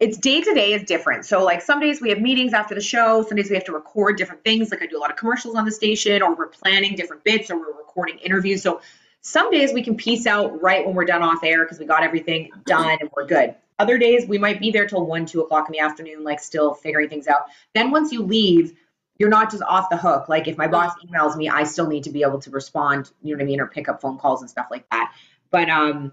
it's 0.00 0.18
day 0.18 0.40
to 0.40 0.54
day 0.54 0.72
is 0.72 0.84
different. 0.84 1.24
So 1.24 1.44
like 1.44 1.62
some 1.62 1.80
days 1.80 2.00
we 2.00 2.10
have 2.10 2.20
meetings 2.20 2.52
after 2.52 2.74
the 2.74 2.80
show, 2.80 3.22
some 3.22 3.36
days 3.36 3.48
we 3.48 3.56
have 3.56 3.64
to 3.64 3.72
record 3.72 4.16
different 4.16 4.44
things. 4.44 4.70
Like 4.70 4.82
I 4.82 4.86
do 4.86 4.98
a 4.98 5.00
lot 5.00 5.10
of 5.10 5.16
commercials 5.16 5.54
on 5.54 5.64
the 5.64 5.72
station 5.72 6.22
or 6.22 6.34
we're 6.34 6.48
planning 6.48 6.94
different 6.94 7.24
bits 7.24 7.50
or 7.50 7.58
we're 7.58 7.76
recording 7.76 8.18
interviews. 8.18 8.62
So 8.62 8.80
some 9.20 9.50
days 9.50 9.72
we 9.72 9.82
can 9.82 9.96
piece 9.96 10.26
out 10.26 10.62
right 10.62 10.86
when 10.86 10.94
we're 10.94 11.04
done 11.04 11.22
off 11.22 11.42
air 11.42 11.64
because 11.64 11.78
we 11.78 11.86
got 11.86 12.02
everything 12.02 12.50
done 12.66 12.98
and 13.00 13.10
we're 13.16 13.26
good. 13.26 13.54
Other 13.78 13.98
days 13.98 14.26
we 14.26 14.38
might 14.38 14.60
be 14.60 14.70
there 14.70 14.86
till 14.86 15.04
one, 15.04 15.26
two 15.26 15.40
o'clock 15.40 15.68
in 15.68 15.72
the 15.72 15.80
afternoon, 15.80 16.24
like 16.24 16.40
still 16.40 16.74
figuring 16.74 17.08
things 17.08 17.26
out. 17.26 17.42
Then 17.74 17.90
once 17.90 18.12
you 18.12 18.22
leave, 18.22 18.74
you're 19.18 19.28
not 19.28 19.50
just 19.50 19.62
off 19.64 19.90
the 19.90 19.96
hook. 19.96 20.28
Like 20.28 20.46
if 20.46 20.56
my 20.56 20.68
boss 20.68 20.92
emails 21.04 21.36
me, 21.36 21.48
I 21.48 21.64
still 21.64 21.88
need 21.88 22.04
to 22.04 22.10
be 22.10 22.22
able 22.22 22.38
to 22.40 22.50
respond, 22.50 23.10
you 23.22 23.34
know 23.34 23.38
what 23.38 23.42
I 23.42 23.46
mean, 23.46 23.60
or 23.60 23.66
pick 23.66 23.88
up 23.88 24.00
phone 24.00 24.18
calls 24.18 24.40
and 24.40 24.50
stuff 24.50 24.68
like 24.70 24.88
that. 24.90 25.12
But 25.50 25.68
um 25.68 26.12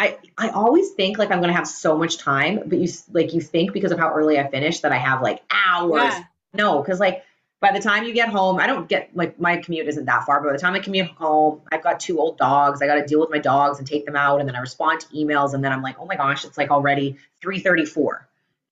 I 0.00 0.16
I 0.38 0.48
always 0.48 0.92
think 0.92 1.18
like 1.18 1.30
I'm 1.30 1.40
gonna 1.40 1.52
have 1.52 1.68
so 1.68 1.96
much 1.96 2.16
time, 2.16 2.62
but 2.64 2.78
you 2.78 2.88
like 3.12 3.34
you 3.34 3.42
think 3.42 3.74
because 3.74 3.92
of 3.92 3.98
how 3.98 4.10
early 4.10 4.38
I 4.38 4.48
finish 4.48 4.80
that 4.80 4.92
I 4.92 4.96
have 4.96 5.20
like 5.20 5.42
hours. 5.50 6.00
Yeah. 6.02 6.24
No, 6.54 6.80
because 6.80 6.98
like 6.98 7.22
by 7.60 7.70
the 7.72 7.80
time 7.80 8.04
you 8.04 8.14
get 8.14 8.30
home, 8.30 8.58
I 8.58 8.66
don't 8.66 8.88
get 8.88 9.14
like 9.14 9.38
my 9.38 9.58
commute 9.58 9.86
isn't 9.88 10.06
that 10.06 10.24
far. 10.24 10.40
But 10.40 10.46
by 10.46 10.52
the 10.54 10.58
time 10.58 10.72
I 10.72 10.78
commute 10.78 11.08
home, 11.08 11.60
I've 11.70 11.82
got 11.82 12.00
two 12.00 12.18
old 12.18 12.38
dogs. 12.38 12.80
I 12.80 12.86
got 12.86 12.94
to 12.94 13.04
deal 13.04 13.20
with 13.20 13.28
my 13.28 13.38
dogs 13.38 13.78
and 13.78 13.86
take 13.86 14.06
them 14.06 14.16
out, 14.16 14.40
and 14.40 14.48
then 14.48 14.56
I 14.56 14.60
respond 14.60 15.00
to 15.00 15.06
emails, 15.08 15.52
and 15.52 15.62
then 15.62 15.70
I'm 15.70 15.82
like, 15.82 15.96
oh 16.00 16.06
my 16.06 16.16
gosh, 16.16 16.46
it's 16.46 16.56
like 16.56 16.70
already 16.70 17.18
3:34, 17.44 18.20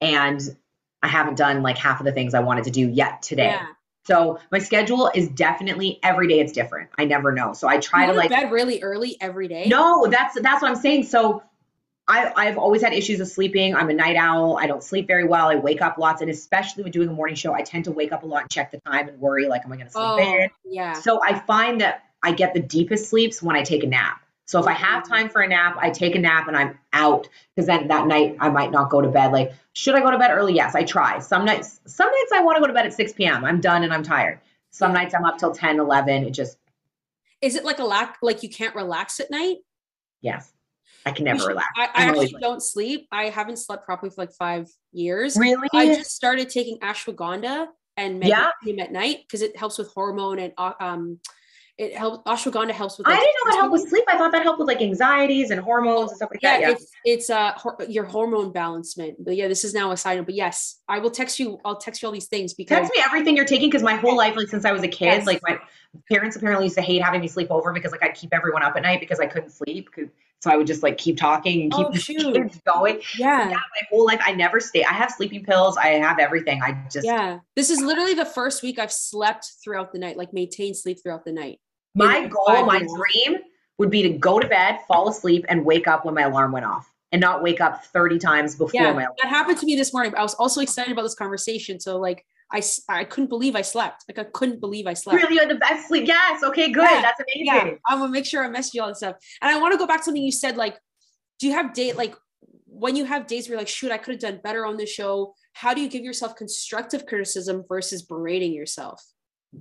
and 0.01 0.57
I 1.03 1.09
haven't 1.09 1.37
done 1.37 1.62
like 1.62 1.77
half 1.77 2.01
of 2.01 2.07
the 2.07 2.12
things 2.12 2.33
I 2.33 2.41
wanted 2.41 2.64
to 2.64 2.71
do 2.71 2.88
yet 2.88 3.21
today. 3.21 3.49
Yeah. 3.49 3.67
So 4.09 4.38
my 4.51 4.59
schedule 4.59 5.11
is 5.14 5.29
definitely 5.29 5.99
every 6.03 6.29
day 6.29 6.40
it's 6.40 6.53
different. 6.53 6.88
I 6.97 7.05
never 7.05 7.31
know. 7.31 7.53
So 7.53 7.68
I 7.68 7.77
try 7.77 8.07
you 8.07 8.12
to 8.12 8.16
like 8.16 8.31
bed 8.31 8.51
really 8.51 8.83
early 8.83 9.18
every 9.21 9.49
day. 9.49 9.66
no, 9.68 10.07
that's 10.07 10.40
that's 10.40 10.62
what 10.62 10.71
I'm 10.71 10.77
saying. 10.77 11.05
So 11.05 11.42
I 12.09 12.33
I've 12.35 12.57
always 12.57 12.81
had 12.81 12.94
issues 12.94 13.18
with 13.18 13.31
sleeping. 13.31 13.77
I'm 13.77 13.90
a 13.90 13.92
night 13.92 14.16
owl. 14.16 14.57
I 14.59 14.66
don't 14.66 14.83
sleep 14.83 15.07
very 15.07 15.25
well. 15.25 15.49
I 15.49 15.57
wake 15.57 15.83
up 15.83 15.99
lots, 15.99 16.23
and 16.23 16.31
especially 16.31 16.85
when 16.85 16.92
doing 16.92 17.11
a 17.11 17.12
morning 17.12 17.37
show, 17.37 17.53
I 17.53 17.61
tend 17.61 17.85
to 17.85 17.92
wake 17.92 18.12
up 18.12 18.23
a 18.23 18.27
lot 18.27 18.40
and 18.42 18.51
check 18.51 18.71
the 18.71 18.81
time 18.81 19.09
and 19.11 19.21
worry 19.21 19.47
like, 19.47 19.66
am 19.66 19.73
I 19.73 19.77
going 19.77 19.88
to 19.88 19.92
sleep 19.92 20.05
Oh, 20.07 20.18
in? 20.18 20.49
yeah. 20.64 20.94
So 20.94 21.21
I 21.23 21.38
find 21.40 21.83
that 21.83 22.05
I 22.23 22.33
get 22.33 22.55
the 22.55 22.61
deepest 22.61 23.11
sleeps 23.11 23.42
when 23.42 23.57
I 23.57 23.62
take 23.62 23.85
a 23.85 23.87
nap. 23.88 24.23
So 24.48 24.58
if 24.58 24.66
I 24.66 24.72
have 24.72 25.06
time 25.06 25.28
for 25.28 25.42
a 25.42 25.46
nap, 25.46 25.76
I 25.78 25.90
take 25.90 26.14
a 26.14 26.18
nap 26.18 26.48
and 26.48 26.56
I'm 26.56 26.78
out 26.94 27.28
because 27.54 27.66
then 27.66 27.87
that 27.88 28.06
night 28.06 28.34
I 28.40 28.48
might 28.48 28.70
not 28.70 28.88
go 28.88 29.02
to 29.02 29.08
bed. 29.08 29.30
Like, 29.30 29.52
should 29.74 29.94
I 29.94 30.00
go 30.00 30.11
to 30.11 30.16
bed 30.16 30.30
early? 30.30 30.54
Yes, 30.54 30.74
I 30.74 30.84
try. 30.84 31.18
Some 31.18 31.44
nights, 31.44 31.80
some 31.84 32.08
nights 32.11 32.32
I 32.32 32.40
want 32.40 32.56
to 32.56 32.61
go 32.62 32.66
to 32.66 32.72
bed 32.72 32.87
at 32.87 32.94
6 32.94 33.12
p.m. 33.12 33.44
I'm 33.44 33.61
done 33.61 33.82
and 33.84 33.92
I'm 33.92 34.02
tired. 34.02 34.40
Some 34.70 34.94
nights 34.94 35.14
I'm 35.14 35.26
up 35.26 35.37
till 35.37 35.52
10, 35.52 35.78
11. 35.78 36.24
It 36.24 36.30
just, 36.30 36.56
Is 37.42 37.56
it 37.56 37.64
like 37.66 37.78
a 37.78 37.84
lack? 37.84 38.16
Like 38.22 38.42
you 38.42 38.48
can't 38.48 38.74
relax 38.74 39.20
at 39.20 39.30
night? 39.30 39.58
yes, 40.22 40.50
I 41.04 41.11
can 41.12 41.26
never 41.26 41.40
should- 41.40 41.48
relax. 41.48 41.68
I, 41.76 41.82
I 41.94 42.04
actually 42.06 42.34
don't 42.40 42.62
sleep. 42.62 43.06
I 43.12 43.24
haven't 43.24 43.58
slept 43.58 43.84
properly 43.84 44.08
for 44.08 44.22
like 44.22 44.32
five 44.32 44.66
years. 44.92 45.37
Really? 45.37 45.68
I 45.74 45.94
just 45.94 46.12
started 46.12 46.48
taking 46.48 46.78
ashwagandha 46.78 47.66
and 47.98 48.24
Yeah. 48.24 48.48
magnesium 48.62 48.80
at 48.87 48.92
night 48.92 49.18
because 49.26 49.42
it 49.42 49.54
helps 49.58 49.76
with 49.76 49.88
hormone 49.92 50.38
and 50.38 50.54
uh, 50.56 50.72
um, 50.80 51.20
it 51.79 51.97
helps. 51.97 52.25
Ashwagandha 52.29 52.73
helps 52.73 52.99
with. 52.99 53.07
I 53.07 53.14
didn't 53.14 53.25
know 53.25 53.51
that 53.53 53.57
helped 53.61 53.73
with 53.73 53.88
sleep. 53.88 54.05
I 54.09 54.19
thought 54.19 54.33
that 54.33 54.43
helped 54.43 54.59
with 54.59 54.67
like 54.69 54.83
anxieties 54.83 55.51
and 55.51 55.61
hormones 55.61 56.11
and 56.11 56.17
stuff 56.17 56.31
like 56.33 56.43
Yeah, 56.43 56.53
that. 56.55 56.61
Yeah. 56.61 56.71
it's 56.73 56.93
it's 57.05 57.31
uh 57.31 57.53
hor- 57.53 57.77
your 57.88 58.05
hormone 58.05 58.51
balancement. 58.53 59.25
But 59.25 59.37
yeah, 59.37 59.47
this 59.49 59.62
is 59.64 59.75
now 59.75 59.93
a 59.93 59.97
side 59.97 60.17
note. 60.19 60.27
But 60.27 60.35
yes, 60.35 60.81
I 60.89 60.99
will 60.99 61.11
text 61.12 61.39
you. 61.39 61.59
I'll 61.64 61.76
text 61.76 62.03
you 62.03 62.07
all 62.07 62.12
these 62.12 62.26
things 62.26 62.53
because 62.55 62.76
Text 62.79 62.93
me 62.97 63.03
everything 63.07 63.37
you're 63.37 63.45
taking 63.45 63.68
because 63.70 63.83
my 63.85 63.95
whole 63.95 64.16
life, 64.16 64.35
like 64.37 64.49
since 64.49 64.64
I 64.64 64.72
was 64.72 64.83
a 64.83 64.89
kid, 64.89 65.07
Yes. 65.07 65.26
like 65.26 65.41
my 65.47 65.59
parents 66.11 66.37
apparently 66.37 66.66
used 66.66 66.76
to 66.76 66.83
hate 66.83 67.01
having 67.03 67.20
me 67.20 67.29
sleep 67.29 67.49
over 67.51 67.72
because 67.72 67.93
like 67.93 68.03
I'd 68.03 68.14
keep 68.14 68.35
everyone 68.35 68.62
up 68.64 68.74
at 68.76 68.83
night 68.83 68.99
because 69.01 69.20
I 69.20 69.26
couldn't 69.26 69.51
sleep. 69.51 69.89
So 70.41 70.51
I 70.51 70.57
would 70.57 70.66
just 70.68 70.83
like 70.85 70.99
keep 70.99 71.16
talking 71.16 71.62
and 71.62 71.72
keep 71.72 71.87
Oh, 71.87 71.91
the 71.93 71.99
shoot. 71.99 72.33
kids 72.35 72.61
going. 72.64 73.01
yeah, 73.18 73.49
Yeah, 73.51 73.55
my 73.57 73.83
whole 73.91 74.05
life 74.05 74.20
I 74.24 74.33
never 74.33 74.61
stay. 74.61 74.85
I 74.85 74.93
have 74.93 75.11
sleeping 75.11 75.45
pills. 75.45 75.76
I 75.76 75.89
have 75.91 76.18
everything. 76.20 76.61
I 76.62 76.76
just 76.93 77.07
yeah. 77.07 77.39
This 77.57 77.70
is 77.70 77.81
literally 77.81 78.14
the 78.14 78.24
first 78.24 78.62
week 78.64 78.79
I've 78.81 78.93
slept 78.93 79.53
throughout 79.62 79.93
the 79.93 79.99
night, 80.01 80.16
like 80.16 80.33
maintained 80.33 80.76
sleep 80.76 80.99
throughout 81.03 81.24
the 81.24 81.33
night. 81.33 81.59
My 81.99 82.18
in 82.18 82.28
goal, 82.28 82.66
my 82.66 82.78
years. 82.78 82.92
dream 82.96 83.38
would 83.78 83.90
be 83.90 84.03
to 84.03 84.11
go 84.11 84.38
to 84.40 84.46
bed, 84.46 84.78
fall 84.88 85.09
asleep, 85.09 85.44
and 85.49 85.64
wake 85.64 85.86
up 85.86 86.05
when 86.05 86.14
my 86.14 86.22
alarm 86.22 86.53
went 86.53 86.64
off 86.64 86.90
and 87.12 87.20
not 87.20 87.42
wake 87.42 87.61
up 87.61 87.84
30 87.86 88.18
times 88.18 88.55
before 88.55 88.80
yeah, 88.80 88.92
my 88.92 89.03
alarm. 89.03 89.14
That 89.22 89.28
happened 89.28 89.59
to 89.59 89.66
me 89.66 89.76
this 89.76 89.92
morning. 89.92 90.14
I 90.16 90.22
was 90.22 90.34
also 90.34 90.61
excited 90.61 90.92
about 90.92 91.03
this 91.03 91.14
conversation. 91.14 91.80
So 91.80 91.99
like 91.99 92.24
I, 92.53 92.62
I 92.88 93.05
couldn't 93.05 93.28
believe 93.28 93.57
I 93.57 93.62
slept. 93.62 94.05
Like 94.09 94.18
I 94.18 94.28
couldn't 94.30 94.61
believe 94.61 94.86
I 94.86 94.94
slept. 94.94 95.22
Really, 95.22 95.34
you 95.34 95.40
had 95.40 95.51
the 95.51 95.57
best 95.57 95.88
sleep. 95.88 96.07
Yes. 96.07 96.42
Okay, 96.42 96.70
good. 96.72 96.82
Yeah, 96.90 97.03
That's 97.03 97.20
amazing. 97.20 97.46
Yeah. 97.46 97.74
I'm 97.86 97.99
gonna 97.99 98.12
make 98.12 98.26
sure 98.26 98.44
I 98.44 98.49
message 98.49 98.74
you 98.74 98.82
all 98.82 98.88
this 98.88 98.99
stuff. 98.99 99.16
And 99.42 99.51
I 99.51 99.59
want 99.59 99.72
to 99.72 99.78
go 99.78 99.86
back 99.86 99.99
to 99.99 100.05
something 100.05 100.22
you 100.22 100.32
said, 100.32 100.57
like, 100.57 100.78
do 101.38 101.46
you 101.46 101.53
have 101.53 101.74
date 101.74 101.96
like 101.96 102.14
when 102.66 102.96
you 102.96 103.05
have 103.05 103.26
days 103.26 103.46
where 103.46 103.55
you're 103.55 103.61
like, 103.61 103.68
shoot, 103.68 103.92
I 103.92 103.99
could 103.99 104.14
have 104.14 104.20
done 104.20 104.40
better 104.42 104.64
on 104.64 104.76
the 104.76 104.86
show? 104.86 105.34
How 105.53 105.74
do 105.74 105.80
you 105.80 105.88
give 105.88 106.05
yourself 106.05 106.36
constructive 106.36 107.07
criticism 107.07 107.64
versus 107.68 108.03
berating 108.03 108.53
yourself? 108.53 109.05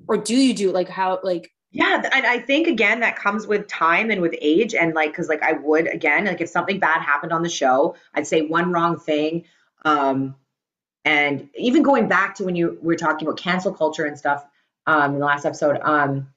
Or 0.08 0.18
do 0.18 0.36
you 0.36 0.54
do 0.54 0.72
like 0.72 0.90
how 0.90 1.20
like 1.24 1.50
yeah, 1.72 2.02
and 2.14 2.26
I 2.26 2.40
think 2.40 2.68
again 2.68 3.02
that 3.02 3.18
comes 3.18 3.46
with 3.46 3.68
time 3.68 4.10
and 4.10 4.22
with 4.22 4.34
age, 4.42 4.74
and 4.74 4.94
like 4.94 5.12
because 5.12 5.28
like 5.28 5.44
I 5.44 5.54
would 5.54 5.88
again 5.88 6.26
like 6.26 6.40
if 6.42 6.50
something 6.50 6.80
bad 6.80 7.02
happened 7.02 7.34
on 7.34 7.44
the 7.44 7.50
show, 7.50 7.96
I'd 8.14 8.28
say 8.28 8.42
one 8.44 8.72
wrong 8.72 8.98
thing, 8.98 9.44
um, 9.84 10.36
and 11.04 11.50
even 11.56 11.84
going 11.84 12.08
back 12.08 12.36
to 12.36 12.46
when 12.46 12.56
you 12.56 12.78
were 12.82 12.96
talking 12.96 13.28
about 13.28 13.38
cancel 13.38 13.74
culture 13.74 14.06
and 14.06 14.18
stuff 14.18 14.46
um, 14.86 15.16
in 15.16 15.20
the 15.20 15.26
last 15.26 15.46
episode, 15.46 15.80
um, 15.82 16.30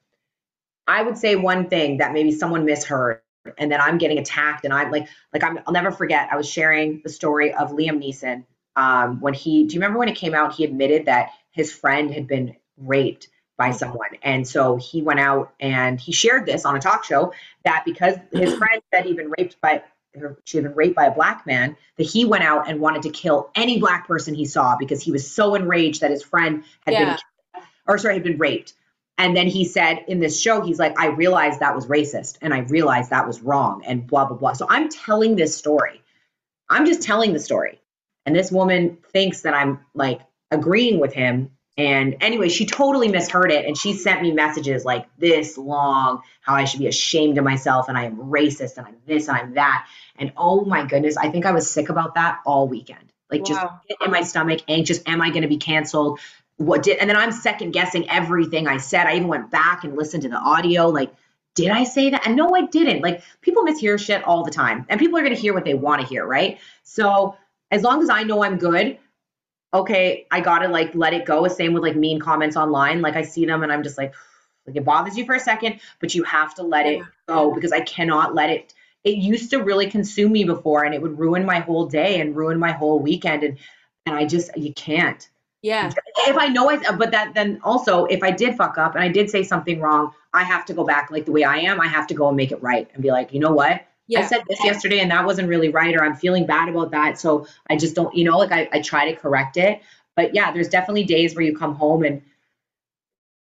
I 0.85 1.01
would 1.01 1.17
say 1.17 1.35
one 1.35 1.69
thing 1.69 1.97
that 1.97 2.11
maybe 2.11 2.33
someone 2.33 2.65
misheard, 2.65 3.21
and 3.57 3.71
then 3.71 3.79
I'm 3.79 3.97
getting 3.97 4.17
attacked, 4.17 4.65
and 4.65 4.73
I'm 4.73 4.91
like 4.91 5.07
like 5.33 5.45
I'm, 5.45 5.59
I'll 5.65 5.73
never 5.73 5.91
forget. 5.91 6.27
I 6.29 6.35
was 6.35 6.49
sharing 6.49 7.01
the 7.05 7.09
story 7.09 7.53
of 7.53 7.71
Liam 7.71 8.03
Neeson 8.03 8.43
um, 8.75 9.21
when 9.21 9.33
he. 9.33 9.65
Do 9.65 9.75
you 9.75 9.79
remember 9.79 9.97
when 9.97 10.09
it 10.09 10.17
came 10.17 10.33
out? 10.33 10.55
He 10.55 10.65
admitted 10.65 11.05
that 11.05 11.29
his 11.51 11.71
friend 11.71 12.13
had 12.13 12.27
been 12.27 12.57
raped 12.77 13.29
by 13.61 13.69
mm-hmm. 13.69 13.77
someone. 13.77 14.09
And 14.23 14.47
so 14.47 14.77
he 14.77 15.03
went 15.03 15.19
out 15.19 15.53
and 15.59 16.01
he 16.01 16.11
shared 16.11 16.47
this 16.47 16.65
on 16.65 16.75
a 16.75 16.79
talk 16.79 17.03
show 17.03 17.31
that 17.63 17.83
because 17.85 18.15
his 18.33 18.55
friend 18.57 18.81
said 18.91 19.05
he'd 19.05 19.17
been 19.17 19.31
raped 19.37 19.61
by 19.61 19.83
she 20.43 20.57
had 20.57 20.65
been 20.65 20.75
raped 20.75 20.95
by 20.97 21.05
a 21.05 21.15
black 21.15 21.47
man, 21.47 21.77
that 21.95 22.03
he 22.03 22.25
went 22.25 22.43
out 22.43 22.67
and 22.67 22.81
wanted 22.81 23.03
to 23.03 23.09
kill 23.11 23.49
any 23.55 23.79
black 23.79 24.07
person 24.07 24.33
he 24.35 24.43
saw 24.43 24.75
because 24.77 25.01
he 25.01 25.09
was 25.09 25.31
so 25.31 25.55
enraged 25.55 26.01
that 26.01 26.11
his 26.11 26.21
friend 26.21 26.65
had 26.85 26.93
yeah. 26.93 27.17
been 27.53 27.63
or 27.87 27.97
sorry, 27.97 28.15
had 28.15 28.23
been 28.23 28.37
raped. 28.37 28.73
And 29.17 29.37
then 29.37 29.47
he 29.47 29.63
said 29.63 30.03
in 30.09 30.19
this 30.19 30.41
show, 30.41 30.61
he's 30.61 30.79
like, 30.79 30.99
I 30.99 31.07
realized 31.07 31.61
that 31.61 31.75
was 31.75 31.85
racist 31.85 32.39
and 32.41 32.53
I 32.53 32.59
realized 32.59 33.11
that 33.11 33.25
was 33.25 33.41
wrong 33.41 33.83
and 33.85 34.05
blah, 34.05 34.25
blah, 34.25 34.35
blah. 34.35 34.53
So 34.53 34.65
I'm 34.69 34.89
telling 34.89 35.37
this 35.37 35.55
story. 35.55 36.01
I'm 36.67 36.85
just 36.85 37.03
telling 37.03 37.31
the 37.31 37.39
story. 37.39 37.79
And 38.25 38.35
this 38.35 38.51
woman 38.51 38.97
thinks 39.13 39.41
that 39.41 39.53
I'm 39.53 39.79
like 39.93 40.19
agreeing 40.49 40.99
with 40.99 41.13
him 41.13 41.51
and 41.77 42.17
anyway, 42.19 42.49
she 42.49 42.65
totally 42.65 43.07
misheard 43.07 43.51
it. 43.51 43.65
And 43.65 43.77
she 43.77 43.93
sent 43.93 44.21
me 44.21 44.31
messages 44.31 44.83
like 44.83 45.05
this 45.17 45.57
long, 45.57 46.21
how 46.41 46.55
I 46.55 46.65
should 46.65 46.79
be 46.79 46.87
ashamed 46.87 47.37
of 47.37 47.43
myself 47.43 47.87
and 47.87 47.97
I 47.97 48.05
am 48.05 48.17
racist 48.17 48.77
and 48.77 48.87
I'm 48.87 48.97
this 49.05 49.27
and 49.27 49.37
I'm 49.37 49.53
that. 49.53 49.87
And 50.17 50.33
oh 50.35 50.65
my 50.65 50.85
goodness, 50.85 51.17
I 51.17 51.29
think 51.29 51.45
I 51.45 51.51
was 51.51 51.69
sick 51.71 51.89
about 51.89 52.15
that 52.15 52.39
all 52.45 52.67
weekend. 52.67 53.11
Like 53.29 53.47
wow. 53.47 53.79
just 53.87 54.01
in 54.01 54.11
my 54.11 54.21
stomach, 54.21 54.61
anxious. 54.67 55.01
Am 55.05 55.21
I 55.21 55.29
going 55.29 55.43
to 55.43 55.47
be 55.47 55.57
canceled? 55.57 56.19
What 56.57 56.83
did, 56.83 56.97
and 56.97 57.09
then 57.09 57.17
I'm 57.17 57.31
second 57.31 57.71
guessing 57.71 58.09
everything 58.09 58.67
I 58.67 58.77
said. 58.77 59.07
I 59.07 59.15
even 59.15 59.29
went 59.29 59.49
back 59.49 59.83
and 59.83 59.95
listened 59.95 60.23
to 60.23 60.29
the 60.29 60.37
audio. 60.37 60.89
Like, 60.89 61.13
did 61.55 61.69
I 61.69 61.85
say 61.85 62.09
that? 62.11 62.27
And 62.27 62.35
no, 62.35 62.53
I 62.53 62.65
didn't. 62.67 63.01
Like, 63.01 63.23
people 63.41 63.63
mishear 63.63 63.99
shit 63.99 64.23
all 64.25 64.43
the 64.43 64.51
time, 64.51 64.85
and 64.89 64.99
people 64.99 65.17
are 65.17 65.23
going 65.23 65.33
to 65.33 65.41
hear 65.41 65.53
what 65.53 65.65
they 65.65 65.73
want 65.73 66.01
to 66.01 66.07
hear, 66.07 66.25
right? 66.25 66.59
So, 66.83 67.35
as 67.71 67.81
long 67.81 68.03
as 68.03 68.09
I 68.09 68.23
know 68.23 68.43
I'm 68.43 68.57
good, 68.57 68.99
okay, 69.73 70.27
I 70.29 70.41
gotta 70.41 70.67
like 70.67 70.93
let 70.95 71.13
it 71.13 71.25
go. 71.25 71.47
Same 71.47 71.73
with 71.73 71.83
like 71.83 71.95
mean 71.95 72.19
comments 72.19 72.57
online. 72.57 73.01
Like 73.01 73.15
I 73.15 73.21
see 73.23 73.45
them 73.45 73.63
and 73.63 73.71
I'm 73.71 73.83
just 73.83 73.97
like, 73.97 74.13
like 74.67 74.75
it 74.75 74.85
bothers 74.85 75.17
you 75.17 75.25
for 75.25 75.35
a 75.35 75.39
second, 75.39 75.79
but 75.99 76.13
you 76.13 76.23
have 76.23 76.55
to 76.55 76.63
let 76.63 76.85
it 76.85 77.01
go 77.27 77.53
because 77.53 77.71
I 77.71 77.81
cannot 77.81 78.35
let 78.35 78.49
it. 78.49 78.73
It 79.03 79.17
used 79.17 79.49
to 79.51 79.57
really 79.57 79.89
consume 79.89 80.31
me 80.31 80.43
before 80.43 80.83
and 80.83 80.93
it 80.93 81.01
would 81.01 81.17
ruin 81.17 81.45
my 81.45 81.59
whole 81.59 81.87
day 81.87 82.19
and 82.19 82.35
ruin 82.35 82.59
my 82.59 82.71
whole 82.71 82.99
weekend. 82.99 83.43
And 83.43 83.57
and 84.05 84.15
I 84.15 84.25
just 84.25 84.55
you 84.57 84.73
can't. 84.73 85.27
Yeah. 85.61 85.91
If 86.27 86.37
I 86.37 86.47
know 86.47 86.69
I 86.69 86.91
but 86.91 87.11
that 87.11 87.33
then 87.33 87.59
also 87.63 88.05
if 88.05 88.23
I 88.23 88.31
did 88.31 88.57
fuck 88.57 88.77
up 88.77 88.95
and 88.95 89.03
I 89.03 89.07
did 89.07 89.29
say 89.29 89.43
something 89.43 89.79
wrong, 89.79 90.13
I 90.33 90.43
have 90.43 90.65
to 90.65 90.73
go 90.73 90.83
back 90.83 91.11
like 91.11 91.25
the 91.25 91.31
way 91.31 91.43
I 91.43 91.57
am. 91.57 91.79
I 91.79 91.87
have 91.87 92.07
to 92.07 92.13
go 92.13 92.27
and 92.27 92.37
make 92.37 92.51
it 92.51 92.61
right 92.61 92.89
and 92.93 93.01
be 93.01 93.11
like, 93.11 93.33
you 93.33 93.39
know 93.39 93.51
what? 93.51 93.85
Yeah. 94.11 94.19
I 94.19 94.27
said 94.27 94.41
this 94.47 94.63
yesterday 94.63 94.99
and 94.99 95.11
that 95.11 95.25
wasn't 95.25 95.47
really 95.47 95.69
right, 95.69 95.95
or 95.95 96.03
I'm 96.03 96.15
feeling 96.15 96.45
bad 96.45 96.67
about 96.67 96.91
that. 96.91 97.17
So 97.17 97.47
I 97.69 97.77
just 97.77 97.95
don't, 97.95 98.13
you 98.13 98.25
know, 98.25 98.37
like 98.37 98.51
I, 98.51 98.67
I 98.73 98.81
try 98.81 99.09
to 99.09 99.15
correct 99.17 99.57
it. 99.57 99.81
But 100.15 100.35
yeah, 100.35 100.51
there's 100.51 100.67
definitely 100.67 101.05
days 101.05 101.33
where 101.33 101.43
you 101.43 101.57
come 101.57 101.75
home 101.75 102.03
and 102.03 102.21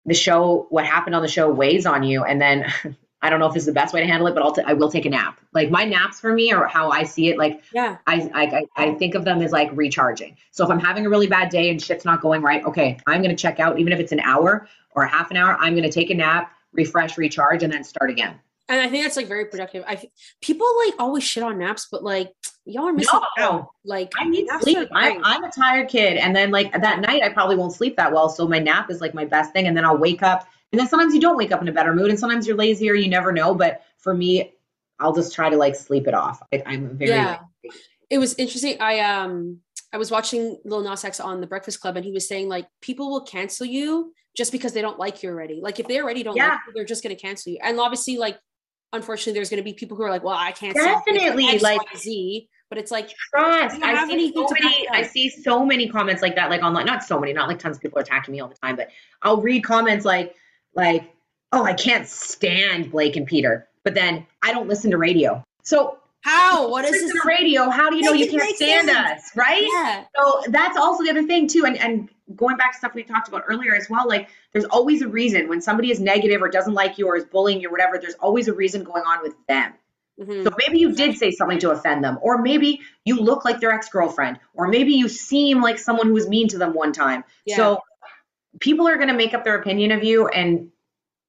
the 0.04 0.14
show, 0.14 0.66
what 0.70 0.84
happened 0.84 1.14
on 1.14 1.22
the 1.22 1.28
show 1.28 1.48
weighs 1.50 1.86
on 1.86 2.02
you. 2.02 2.24
And 2.24 2.40
then 2.40 2.66
I 3.22 3.30
don't 3.30 3.38
know 3.38 3.46
if 3.46 3.54
this 3.54 3.62
is 3.62 3.66
the 3.66 3.72
best 3.72 3.94
way 3.94 4.00
to 4.00 4.06
handle 4.06 4.26
it, 4.26 4.34
but 4.34 4.42
I'll 4.42 4.52
t- 4.52 4.62
I 4.66 4.72
will 4.72 4.90
take 4.90 5.04
a 5.04 5.10
nap. 5.10 5.40
Like 5.54 5.70
my 5.70 5.84
naps 5.84 6.20
for 6.20 6.32
me 6.32 6.52
or 6.52 6.66
how 6.66 6.90
I 6.90 7.04
see 7.04 7.28
it, 7.28 7.38
like 7.38 7.62
yeah, 7.72 7.96
I, 8.06 8.30
I 8.34 8.64
I 8.76 8.94
think 8.94 9.14
of 9.14 9.24
them 9.24 9.40
as 9.42 9.52
like 9.52 9.70
recharging. 9.72 10.36
So 10.50 10.64
if 10.64 10.70
I'm 10.70 10.78
having 10.78 11.06
a 11.06 11.08
really 11.08 11.26
bad 11.26 11.48
day 11.48 11.70
and 11.70 11.80
shit's 11.80 12.04
not 12.04 12.20
going 12.20 12.42
right, 12.42 12.64
okay, 12.64 12.98
I'm 13.06 13.22
gonna 13.22 13.36
check 13.36 13.58
out, 13.58 13.78
even 13.78 13.92
if 13.92 14.00
it's 14.00 14.12
an 14.12 14.20
hour 14.20 14.68
or 14.94 15.06
half 15.06 15.30
an 15.30 15.38
hour, 15.38 15.56
I'm 15.58 15.74
gonna 15.74 15.90
take 15.90 16.10
a 16.10 16.14
nap, 16.14 16.52
refresh, 16.72 17.16
recharge, 17.16 17.62
and 17.62 17.72
then 17.72 17.84
start 17.84 18.10
again 18.10 18.38
and 18.68 18.80
I 18.80 18.88
think 18.88 19.04
that's 19.04 19.16
like 19.16 19.28
very 19.28 19.46
productive. 19.46 19.84
I 19.86 20.02
people 20.40 20.66
like 20.84 20.94
always 20.98 21.22
shit 21.22 21.42
on 21.42 21.58
naps, 21.58 21.88
but 21.90 22.02
like 22.02 22.32
y'all 22.64 22.88
are 22.88 22.92
missing 22.92 23.20
no, 23.38 23.44
out. 23.44 23.68
Like 23.84 24.12
I 24.18 24.28
need 24.28 24.48
sleep. 24.60 24.88
I, 24.92 25.18
I'm 25.22 25.44
a 25.44 25.50
tired 25.50 25.88
kid, 25.88 26.16
and 26.16 26.34
then 26.34 26.50
like 26.50 26.72
that 26.72 27.00
night 27.00 27.22
I 27.22 27.28
probably 27.28 27.56
won't 27.56 27.72
sleep 27.72 27.96
that 27.96 28.12
well. 28.12 28.28
So 28.28 28.48
my 28.48 28.58
nap 28.58 28.90
is 28.90 29.00
like 29.00 29.14
my 29.14 29.24
best 29.24 29.52
thing, 29.52 29.66
and 29.66 29.76
then 29.76 29.84
I'll 29.84 29.98
wake 29.98 30.22
up. 30.22 30.46
And 30.72 30.80
then 30.80 30.88
sometimes 30.88 31.14
you 31.14 31.20
don't 31.20 31.36
wake 31.36 31.52
up 31.52 31.62
in 31.62 31.68
a 31.68 31.72
better 31.72 31.94
mood, 31.94 32.10
and 32.10 32.18
sometimes 32.18 32.46
you're 32.46 32.56
lazier. 32.56 32.94
You 32.94 33.08
never 33.08 33.30
know. 33.32 33.54
But 33.54 33.82
for 33.98 34.14
me, 34.14 34.52
I'll 34.98 35.14
just 35.14 35.34
try 35.34 35.48
to 35.48 35.56
like 35.56 35.76
sleep 35.76 36.08
it 36.08 36.14
off. 36.14 36.42
Like, 36.50 36.64
I'm 36.66 36.96
very. 36.96 37.12
Yeah. 37.12 37.38
Lazy. 37.62 37.76
It 38.10 38.18
was 38.18 38.34
interesting. 38.34 38.76
I 38.80 39.00
um 39.00 39.60
I 39.92 39.98
was 39.98 40.10
watching 40.10 40.58
Lil 40.64 40.82
Nas 40.82 41.04
X 41.04 41.20
on 41.20 41.40
the 41.40 41.46
Breakfast 41.46 41.80
Club, 41.80 41.96
and 41.96 42.04
he 42.04 42.10
was 42.10 42.26
saying 42.26 42.48
like 42.48 42.66
people 42.80 43.10
will 43.10 43.22
cancel 43.22 43.66
you 43.66 44.12
just 44.36 44.52
because 44.52 44.72
they 44.72 44.82
don't 44.82 44.98
like 44.98 45.22
you 45.22 45.30
already. 45.30 45.60
Like 45.62 45.78
if 45.80 45.86
they 45.86 46.00
already 46.00 46.22
don't 46.22 46.36
yeah. 46.36 46.48
like 46.48 46.58
you, 46.66 46.72
they're 46.74 46.84
just 46.84 47.02
gonna 47.02 47.16
cancel 47.16 47.52
you. 47.52 47.58
And 47.62 47.78
obviously, 47.78 48.16
like 48.16 48.38
unfortunately 48.92 49.32
there's 49.32 49.50
going 49.50 49.58
to 49.58 49.64
be 49.64 49.72
people 49.72 49.96
who 49.96 50.02
are 50.02 50.10
like 50.10 50.22
well 50.22 50.36
i 50.36 50.52
can't 50.52 50.74
definitely 50.74 51.58
like 51.58 51.80
z. 51.96 52.48
But 52.68 52.78
it's 52.78 52.90
like 52.90 53.08
trust. 53.30 53.80
I 53.80 54.08
see, 54.08 54.32
so 54.32 54.48
many, 54.60 54.88
I 54.88 55.02
see 55.02 55.30
so 55.30 55.64
many 55.64 55.88
comments 55.88 56.20
like 56.20 56.34
that 56.34 56.50
like 56.50 56.62
online 56.64 56.86
not 56.86 57.04
so 57.04 57.20
many 57.20 57.32
not 57.32 57.48
like 57.48 57.60
tons 57.60 57.76
of 57.76 57.82
people 57.82 57.98
are 57.98 58.02
attacking 58.02 58.32
me 58.32 58.40
all 58.40 58.48
the 58.48 58.56
time 58.56 58.74
but 58.74 58.88
i'll 59.22 59.40
read 59.40 59.62
comments 59.62 60.04
like 60.04 60.34
like 60.74 61.14
oh 61.52 61.62
i 61.62 61.72
can't 61.74 62.08
stand 62.08 62.90
blake 62.90 63.14
and 63.14 63.26
peter 63.26 63.68
but 63.84 63.94
then 63.94 64.26
i 64.42 64.52
don't 64.52 64.66
listen 64.66 64.90
to 64.90 64.98
radio. 64.98 65.44
So 65.62 65.98
how? 66.26 66.68
What 66.70 66.84
is 66.84 66.92
this? 66.92 67.24
radio? 67.24 67.70
How 67.70 67.88
do 67.88 67.96
you 67.96 68.02
know 68.02 68.12
you 68.12 68.28
can't 68.28 68.56
stand 68.56 68.88
sense. 68.88 69.24
us? 69.24 69.36
Right? 69.36 69.66
Yeah. 69.72 70.04
So 70.16 70.42
that's 70.48 70.76
also 70.76 71.04
the 71.04 71.10
other 71.10 71.22
thing 71.22 71.48
too. 71.48 71.64
And 71.64 71.76
and 71.78 72.08
going 72.34 72.56
back 72.56 72.72
to 72.72 72.78
stuff 72.78 72.94
we 72.94 73.04
talked 73.04 73.28
about 73.28 73.44
earlier 73.46 73.74
as 73.74 73.88
well, 73.88 74.08
like 74.08 74.28
there's 74.52 74.64
always 74.64 75.02
a 75.02 75.08
reason 75.08 75.48
when 75.48 75.60
somebody 75.60 75.90
is 75.90 76.00
negative 76.00 76.42
or 76.42 76.48
doesn't 76.48 76.74
like 76.74 76.98
you 76.98 77.06
or 77.06 77.16
is 77.16 77.24
bullying 77.24 77.60
you 77.60 77.68
or 77.68 77.70
whatever, 77.70 77.98
there's 77.98 78.14
always 78.14 78.48
a 78.48 78.54
reason 78.54 78.82
going 78.82 79.04
on 79.04 79.22
with 79.22 79.34
them. 79.46 79.72
Mm-hmm. 80.20 80.44
So 80.44 80.50
maybe 80.58 80.78
you 80.78 80.94
did 80.94 81.16
say 81.18 81.30
something 81.30 81.58
to 81.60 81.70
offend 81.70 82.02
them, 82.02 82.18
or 82.22 82.40
maybe 82.40 82.80
you 83.04 83.16
look 83.20 83.44
like 83.44 83.60
their 83.60 83.70
ex-girlfriend, 83.70 84.38
or 84.54 84.66
maybe 84.66 84.94
you 84.94 85.08
seem 85.08 85.60
like 85.60 85.78
someone 85.78 86.06
who 86.06 86.14
was 86.14 86.26
mean 86.28 86.48
to 86.48 86.58
them 86.58 86.72
one 86.72 86.92
time. 86.92 87.22
Yeah. 87.44 87.56
So 87.56 87.82
people 88.58 88.88
are 88.88 88.96
going 88.96 89.08
to 89.08 89.14
make 89.14 89.34
up 89.34 89.44
their 89.44 89.56
opinion 89.56 89.92
of 89.92 90.02
you 90.02 90.26
and 90.28 90.70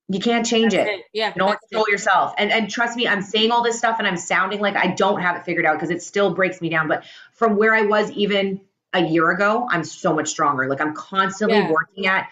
you 0.10 0.20
can't 0.20 0.46
change 0.46 0.74
it. 0.74 0.88
it. 0.88 1.06
Yeah. 1.14 1.30
You 1.30 1.40
don't 1.40 1.60
control 1.60 1.86
it. 1.86 1.92
yourself. 1.92 2.34
And 2.38 2.52
and 2.52 2.70
trust 2.70 2.96
me, 2.96 3.08
I'm 3.08 3.22
saying 3.22 3.52
all 3.52 3.64
this 3.64 3.78
stuff 3.78 3.98
and 4.00 4.08
I'm 4.08 4.18
sounding 4.18 4.62
like 4.62 4.76
I 4.76 4.88
don't 4.88 5.22
have 5.22 5.36
it 5.36 5.44
figured 5.44 5.66
out 5.66 5.74
because 5.74 5.90
it 5.90 6.02
still 6.02 6.34
breaks 6.34 6.62
me 6.62 6.70
down. 6.70 6.88
But 6.88 7.04
from 7.34 7.58
where 7.58 7.76
I 7.76 7.82
was 7.84 8.12
even 8.12 8.62
a 8.94 9.04
year 9.04 9.30
ago, 9.32 9.68
I'm 9.70 9.84
so 9.84 10.14
much 10.14 10.30
stronger. 10.30 10.68
Like 10.68 10.80
I'm 10.80 10.94
constantly 10.94 11.58
yeah. 11.58 11.72
working 11.72 12.08
at 12.08 12.30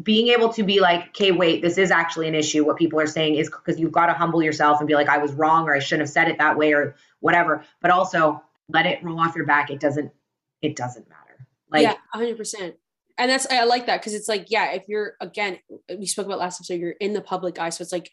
being 0.00 0.28
able 0.28 0.52
to 0.52 0.62
be 0.62 0.80
like, 0.80 1.08
okay, 1.08 1.32
wait, 1.32 1.62
this 1.62 1.78
is 1.78 1.90
actually 1.90 2.28
an 2.28 2.34
issue. 2.34 2.64
What 2.64 2.76
people 2.76 3.00
are 3.00 3.06
saying 3.06 3.36
is 3.36 3.48
because 3.48 3.80
you've 3.80 3.92
got 3.92 4.06
to 4.06 4.12
humble 4.12 4.42
yourself 4.42 4.78
and 4.80 4.86
be 4.86 4.94
like, 4.94 5.08
I 5.08 5.18
was 5.18 5.32
wrong 5.32 5.68
or 5.68 5.74
I 5.74 5.78
shouldn't 5.80 6.06
have 6.06 6.12
said 6.12 6.28
it 6.28 6.38
that 6.38 6.56
way 6.56 6.72
or 6.74 6.94
whatever. 7.20 7.64
But 7.80 7.90
also 7.90 8.42
let 8.68 8.86
it 8.86 9.02
roll 9.02 9.18
off 9.18 9.34
your 9.34 9.46
back. 9.46 9.70
It 9.70 9.80
doesn't, 9.80 10.12
it 10.60 10.76
doesn't 10.76 11.08
matter. 11.08 11.46
Like 11.70 11.82
yeah, 11.82 11.94
hundred 12.12 12.36
percent 12.36 12.76
and 13.18 13.30
that's 13.30 13.46
I 13.50 13.64
like 13.64 13.86
that 13.86 14.00
because 14.00 14.14
it's 14.14 14.28
like 14.28 14.46
yeah, 14.50 14.72
if 14.72 14.84
you're 14.88 15.14
again, 15.20 15.58
we 15.98 16.06
spoke 16.06 16.26
about 16.26 16.38
last 16.38 16.60
episode, 16.60 16.80
you're 16.80 16.90
in 16.92 17.12
the 17.12 17.22
public 17.22 17.58
eye, 17.58 17.70
so 17.70 17.82
it's 17.82 17.92
like 17.92 18.10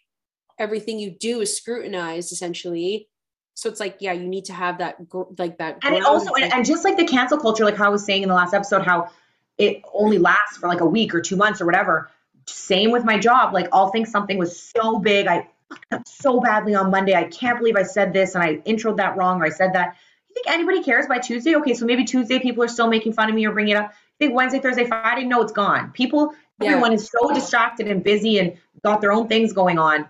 everything 0.60 1.00
you 1.00 1.12
do 1.20 1.42
is 1.42 1.56
scrutinized 1.56 2.32
essentially. 2.32 3.10
So 3.56 3.70
it's 3.70 3.80
like 3.80 3.98
yeah, 4.00 4.14
you 4.14 4.28
need 4.28 4.46
to 4.46 4.54
have 4.54 4.78
that 4.80 4.98
like 5.38 5.58
that. 5.58 5.80
And 5.84 5.96
it 5.96 6.04
also 6.04 6.34
and, 6.36 6.54
and 6.54 6.66
just 6.66 6.84
like 6.84 6.98
the 6.98 7.06
cancel 7.06 7.38
culture, 7.38 7.66
like 7.66 7.76
how 7.76 7.86
I 7.86 7.90
was 7.90 8.06
saying 8.06 8.24
in 8.24 8.30
the 8.30 8.36
last 8.36 8.54
episode, 8.54 8.84
how 8.84 9.10
it 9.58 9.82
only 9.94 10.18
lasts 10.18 10.58
for 10.58 10.68
like 10.68 10.82
a 10.82 10.86
week 10.86 11.14
or 11.14 11.22
two 11.22 11.36
months 11.36 11.62
or 11.62 11.66
whatever. 11.66 12.10
Same 12.48 12.92
with 12.92 13.04
my 13.04 13.20
job. 13.20 13.54
Like 13.54 13.68
I'll 13.74 13.90
think 13.90 14.08
something 14.08 14.38
was 14.38 14.60
so 14.60 15.00
big, 15.00 15.28
I 15.28 15.50
fucked 15.70 15.94
up 15.94 16.08
so 16.08 16.40
badly 16.40 16.76
on 16.76 16.92
Monday. 16.92 17.14
I 17.14 17.26
can't 17.26 17.58
believe 17.58 17.76
I 17.76 17.84
said 17.84 18.14
this 18.14 18.36
and 18.36 18.44
I 18.44 18.56
introed 18.58 18.98
that 18.98 19.18
wrong 19.18 19.42
or 19.42 19.46
I 19.46 19.50
said 19.50 19.74
that. 19.74 19.98
You 20.30 20.34
think 20.34 20.48
anybody 20.56 20.82
cares 20.82 21.06
by 21.08 21.20
Tuesday? 21.20 21.56
Okay, 21.58 21.74
so 21.74 21.86
maybe 21.86 22.06
Tuesday 22.06 22.40
people 22.40 22.64
are 22.64 22.68
still 22.68 22.88
making 22.88 23.14
fun 23.14 23.30
of 23.30 23.36
me 23.36 23.46
or 23.46 23.52
bringing 23.52 23.76
it 23.76 23.78
up 23.78 23.94
think 24.24 24.36
Wednesday, 24.36 24.60
Thursday, 24.60 24.86
Friday, 24.86 25.26
no, 25.26 25.42
it's 25.42 25.52
gone. 25.52 25.92
People, 25.92 26.34
yeah. 26.60 26.70
everyone 26.70 26.94
is 26.94 27.10
so 27.10 27.34
distracted 27.34 27.88
and 27.88 28.04
busy 28.04 28.40
and 28.40 28.58
got 28.84 29.02
their 29.02 29.12
own 29.12 29.28
things 29.28 29.54
going 29.54 29.78
on. 29.78 30.08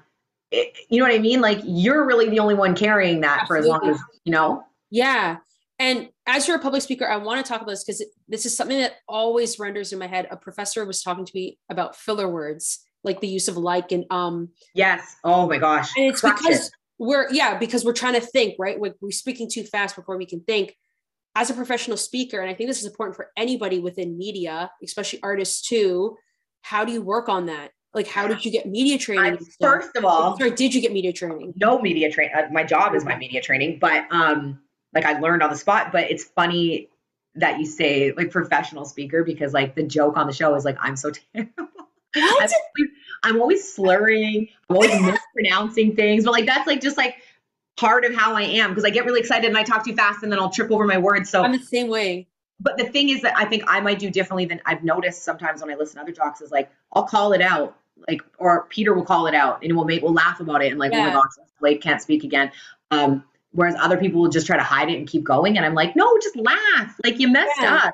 it, 0.54 0.78
you 0.90 1.00
know 1.00 1.06
what 1.06 1.16
I 1.16 1.20
mean? 1.20 1.42
Like 1.42 1.60
you're 1.64 2.06
really 2.06 2.30
the 2.30 2.40
only 2.40 2.54
one 2.54 2.76
carrying 2.76 3.22
that 3.22 3.42
Absolutely. 3.42 3.70
for 3.70 3.76
as 3.76 3.82
long 3.82 3.94
as, 3.94 4.00
you 4.24 4.32
know? 4.32 4.64
Yeah. 4.92 5.38
And 5.80 6.10
as 6.28 6.48
you're 6.48 6.58
a 6.58 6.62
public 6.62 6.84
speaker, 6.84 7.06
I 7.06 7.18
want 7.18 7.44
to 7.44 7.50
talk 7.50 7.62
about 7.62 7.72
this 7.72 7.84
because 7.84 8.06
this 8.30 8.46
is 8.46 8.56
something 8.56 8.78
that 8.78 8.94
always 9.08 9.58
renders 9.60 9.92
in 9.92 10.00
my 10.00 10.08
head. 10.08 10.28
A 10.30 10.38
professor 10.38 10.86
was 10.86 11.02
talking 11.02 11.26
to 11.26 11.32
me 11.36 11.58
about 11.70 11.96
filler 11.96 12.30
words, 12.30 12.80
like 13.04 13.20
the 13.20 13.28
use 13.28 13.48
of 13.48 13.58
like 13.58 13.92
and 13.92 14.06
um. 14.12 14.50
Yes. 14.76 15.16
Oh 15.24 15.48
my 15.50 15.58
gosh. 15.58 15.92
And 15.98 16.06
it's 16.06 16.22
because 16.22 16.68
it. 16.68 16.74
we're 17.00 17.30
yeah 17.32 17.58
because 17.58 17.84
we're 17.84 17.94
trying 17.94 18.14
to 18.14 18.22
think 18.22 18.56
right. 18.60 18.80
Like 18.80 18.94
we're 19.02 19.12
speaking 19.12 19.50
too 19.50 19.64
fast 19.64 19.96
before 19.96 20.16
we 20.16 20.28
can 20.28 20.42
think. 20.42 20.78
As 21.36 21.50
a 21.50 21.54
professional 21.54 21.98
speaker, 21.98 22.40
and 22.40 22.50
I 22.50 22.54
think 22.54 22.70
this 22.70 22.80
is 22.80 22.86
important 22.86 23.16
for 23.16 23.32
anybody 23.36 23.80
within 23.80 24.18
media, 24.18 24.72
especially 24.84 25.20
artists 25.24 25.68
too. 25.68 26.16
How 26.62 26.86
do 26.86 26.92
you 26.92 27.02
work 27.02 27.28
on 27.28 27.48
that? 27.48 27.72
Like, 27.94 28.08
how 28.08 28.28
did 28.28 28.44
you 28.44 28.52
get 28.52 28.68
media 28.68 28.98
training? 28.98 29.40
first 29.62 29.96
of 29.96 30.06
all, 30.06 30.38
sorry, 30.38 30.52
did 30.52 30.74
you 30.74 30.82
get 30.82 30.92
media 30.92 31.14
training? 31.14 31.54
No 31.56 31.80
media 31.80 32.12
training. 32.12 32.34
Uh, 32.36 32.48
my 32.52 32.64
job 32.64 32.96
is 32.96 33.06
my 33.06 33.16
media 33.16 33.42
training, 33.42 33.78
but 33.80 34.06
um, 34.12 34.60
like 34.94 35.06
I 35.06 35.20
learned 35.20 35.44
on 35.44 35.50
the 35.50 35.56
spot. 35.56 35.92
But 35.92 36.10
it's 36.10 36.24
funny 36.24 36.90
that 37.36 37.60
you 37.60 37.66
say 37.66 38.14
like 38.16 38.32
professional 38.32 38.86
speaker 38.86 39.24
because 39.24 39.54
like 39.54 39.76
the 39.76 39.84
joke 39.84 40.18
on 40.18 40.28
the 40.28 40.34
show 40.34 40.56
is 40.56 40.66
like 40.66 40.78
I'm 40.80 40.96
so 40.96 41.12
terrible. 41.36 41.68
I'm, 42.16 42.50
I'm 43.24 43.42
always 43.42 43.74
slurring. 43.74 44.50
I'm 44.70 44.76
always 44.76 45.02
mispronouncing 45.36 45.96
things, 45.96 46.26
but 46.26 46.32
like 46.32 46.46
that's 46.46 46.68
like 46.68 46.82
just 46.82 46.98
like 46.98 47.16
part 47.78 48.06
of 48.06 48.14
how 48.14 48.36
I 48.36 48.44
am 48.44 48.72
because 48.72 48.84
I 48.84 48.90
get 48.90 49.06
really 49.06 49.20
excited 49.20 49.48
and 49.48 49.58
I 49.58 49.64
talk 49.64 49.86
too 49.86 49.96
fast 49.96 50.24
and 50.24 50.32
then 50.32 50.40
I'll 50.40 50.50
trip 50.50 50.72
over 50.72 50.86
my 50.86 50.98
words. 50.98 51.30
So 51.30 51.44
I'm 51.44 51.52
the 51.52 51.60
same 51.60 51.88
way. 51.88 52.28
But 52.60 52.78
the 52.78 52.86
thing 52.86 53.10
is 53.10 53.22
that 53.22 53.36
I 53.36 53.46
think 53.46 53.64
I 53.68 53.80
might 53.82 54.00
do 54.00 54.10
differently 54.10 54.46
than 54.46 54.62
I've 54.66 54.84
noticed 54.84 55.24
sometimes 55.24 55.62
when 55.62 55.72
I 55.72 55.76
listen 55.76 55.96
to 55.96 56.02
other 56.02 56.12
talks 56.12 56.42
is 56.42 56.52
like 56.52 56.72
I'll 56.94 57.04
call 57.04 57.34
it 57.34 57.42
out 57.42 57.76
like 58.08 58.22
or 58.38 58.66
Peter 58.70 58.94
will 58.94 59.06
call 59.06 59.28
it 59.28 59.36
out 59.36 59.64
and 59.64 59.76
we'll 59.76 59.86
make 59.86 60.02
we'll 60.02 60.14
laugh 60.14 60.40
about 60.40 60.64
it 60.64 60.72
and 60.72 60.80
like 60.80 60.92
yeah. 60.92 61.00
oh 61.00 61.08
my 61.08 61.14
gosh 61.14 61.32
Blake 61.60 61.82
can't 61.82 62.02
speak 62.02 62.24
again. 62.24 62.52
Um, 62.92 63.24
whereas 63.52 63.76
other 63.80 63.98
people 63.98 64.22
will 64.22 64.30
just 64.30 64.48
try 64.48 64.58
to 64.58 64.64
hide 64.64 64.90
it 64.90 64.98
and 64.98 65.08
keep 65.08 65.24
going 65.24 65.58
and 65.58 65.66
I'm 65.66 65.74
like 65.74 65.96
no 65.96 66.18
just 66.22 66.36
laugh 66.36 66.96
like 67.04 67.20
you 67.20 67.28
messed 67.28 67.52
yeah. 67.60 67.76
up. 67.86 67.94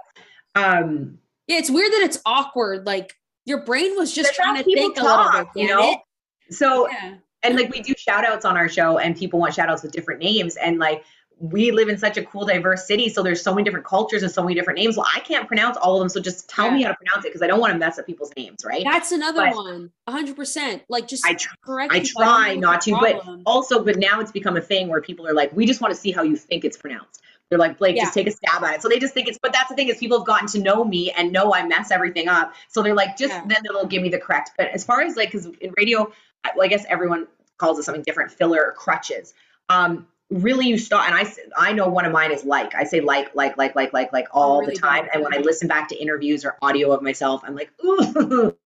Um, 0.55 1.19
yeah, 1.47 1.57
it's 1.57 1.71
weird 1.71 1.91
that 1.91 2.01
it's 2.01 2.21
awkward. 2.25 2.85
Like 2.85 3.15
your 3.45 3.63
brain 3.63 3.95
was 3.95 4.13
just 4.13 4.35
trying 4.35 4.57
to 4.57 4.63
think 4.63 4.95
talk, 4.95 5.03
a 5.03 5.07
little 5.07 5.45
bit, 5.45 5.61
you 5.61 5.67
know. 5.67 5.93
It? 5.93 6.53
So 6.53 6.87
yeah. 6.89 7.15
And 7.43 7.55
like 7.55 7.71
we 7.71 7.81
do 7.81 7.93
shout 7.97 8.25
outs 8.25 8.45
on 8.45 8.57
our 8.57 8.69
show 8.69 8.97
and 8.97 9.15
people 9.15 9.39
want 9.39 9.53
shout 9.53 9.69
outs 9.69 9.83
with 9.83 9.91
different 9.91 10.21
names 10.21 10.55
and 10.55 10.77
like 10.79 11.03
we 11.39 11.71
live 11.71 11.87
in 11.87 11.97
such 11.97 12.17
a 12.17 12.23
cool, 12.23 12.45
diverse 12.45 12.85
city. 12.85 13.09
So 13.09 13.23
there's 13.23 13.41
so 13.41 13.53
many 13.53 13.63
different 13.63 13.85
cultures 13.85 14.23
and 14.23 14.31
so 14.31 14.43
many 14.43 14.55
different 14.55 14.77
names. 14.77 14.97
Well, 14.97 15.07
I 15.13 15.19
can't 15.21 15.47
pronounce 15.47 15.77
all 15.77 15.95
of 15.95 16.01
them. 16.01 16.09
So 16.09 16.19
just 16.19 16.49
tell 16.49 16.67
yeah. 16.67 16.73
me 16.73 16.83
how 16.83 16.89
to 16.89 16.95
pronounce 16.95 17.25
it 17.25 17.29
because 17.29 17.41
I 17.41 17.47
don't 17.47 17.61
want 17.61 17.71
to 17.73 17.79
mess 17.79 17.97
up 17.97 18.05
people's 18.05 18.31
names, 18.35 18.65
right? 18.65 18.83
That's 18.83 19.11
another 19.11 19.45
but 19.45 19.55
one. 19.55 19.91
100%. 20.07 20.81
Like 20.89 21.07
just 21.07 21.25
I, 21.25 21.33
tr- 21.33 21.55
I 21.89 22.01
try 22.01 22.55
not 22.55 22.81
to, 22.81 22.91
but 22.91 23.21
also, 23.45 23.83
but 23.83 23.97
now 23.97 24.19
it's 24.19 24.31
become 24.31 24.57
a 24.57 24.61
thing 24.61 24.89
where 24.89 25.01
people 25.01 25.25
are 25.27 25.33
like, 25.33 25.53
we 25.53 25.65
just 25.65 25.81
want 25.81 25.93
to 25.93 25.99
see 25.99 26.11
how 26.11 26.23
you 26.23 26.35
think 26.35 26.65
it's 26.65 26.77
pronounced. 26.77 27.21
They're 27.49 27.57
like, 27.57 27.79
Blake, 27.79 27.95
yeah. 27.95 28.03
just 28.03 28.13
take 28.13 28.27
a 28.27 28.31
stab 28.31 28.63
at 28.63 28.75
it. 28.75 28.81
So 28.81 28.89
they 28.89 28.99
just 28.99 29.13
think 29.13 29.27
it's, 29.27 29.39
but 29.41 29.51
that's 29.51 29.69
the 29.69 29.75
thing 29.75 29.87
is 29.87 29.97
people 29.97 30.19
have 30.19 30.27
gotten 30.27 30.47
to 30.49 30.59
know 30.59 30.83
me 30.83 31.11
and 31.11 31.31
know 31.31 31.53
I 31.53 31.65
mess 31.65 31.89
everything 31.89 32.27
up. 32.27 32.53
So 32.67 32.83
they're 32.83 32.93
like, 32.93 33.17
just 33.17 33.33
yeah. 33.33 33.43
then 33.47 33.57
they'll 33.63 33.87
give 33.87 34.03
me 34.03 34.09
the 34.09 34.19
correct. 34.19 34.51
But 34.55 34.67
as 34.67 34.83
far 34.83 35.01
as 35.01 35.15
like, 35.15 35.31
because 35.31 35.47
in 35.59 35.73
radio, 35.75 36.11
well, 36.55 36.65
I 36.65 36.67
guess 36.67 36.85
everyone 36.89 37.27
calls 37.57 37.79
it 37.79 37.83
something 37.83 38.03
different, 38.03 38.31
filler 38.31 38.63
or 38.65 38.71
crutches. 38.71 39.33
Um, 39.69 40.07
really 40.29 40.67
you 40.67 40.77
start 40.77 41.09
and 41.09 41.15
i 41.15 41.33
i 41.57 41.73
know 41.73 41.87
one 41.87 42.05
of 42.05 42.11
mine 42.11 42.31
is 42.31 42.43
like 42.43 42.75
i 42.75 42.83
say 42.83 43.01
like 43.01 43.33
like 43.33 43.57
like 43.57 43.75
like 43.75 43.91
like 43.91 44.13
like 44.13 44.27
all 44.31 44.59
really 44.59 44.75
the 44.75 44.79
time 44.79 45.07
and 45.11 45.23
when 45.23 45.33
i 45.33 45.37
listen 45.39 45.67
back 45.67 45.87
to 45.89 45.99
interviews 45.99 46.45
or 46.45 46.55
audio 46.61 46.91
of 46.91 47.01
myself 47.01 47.41
i'm 47.45 47.55
like 47.55 47.71
ooh. 47.83 48.55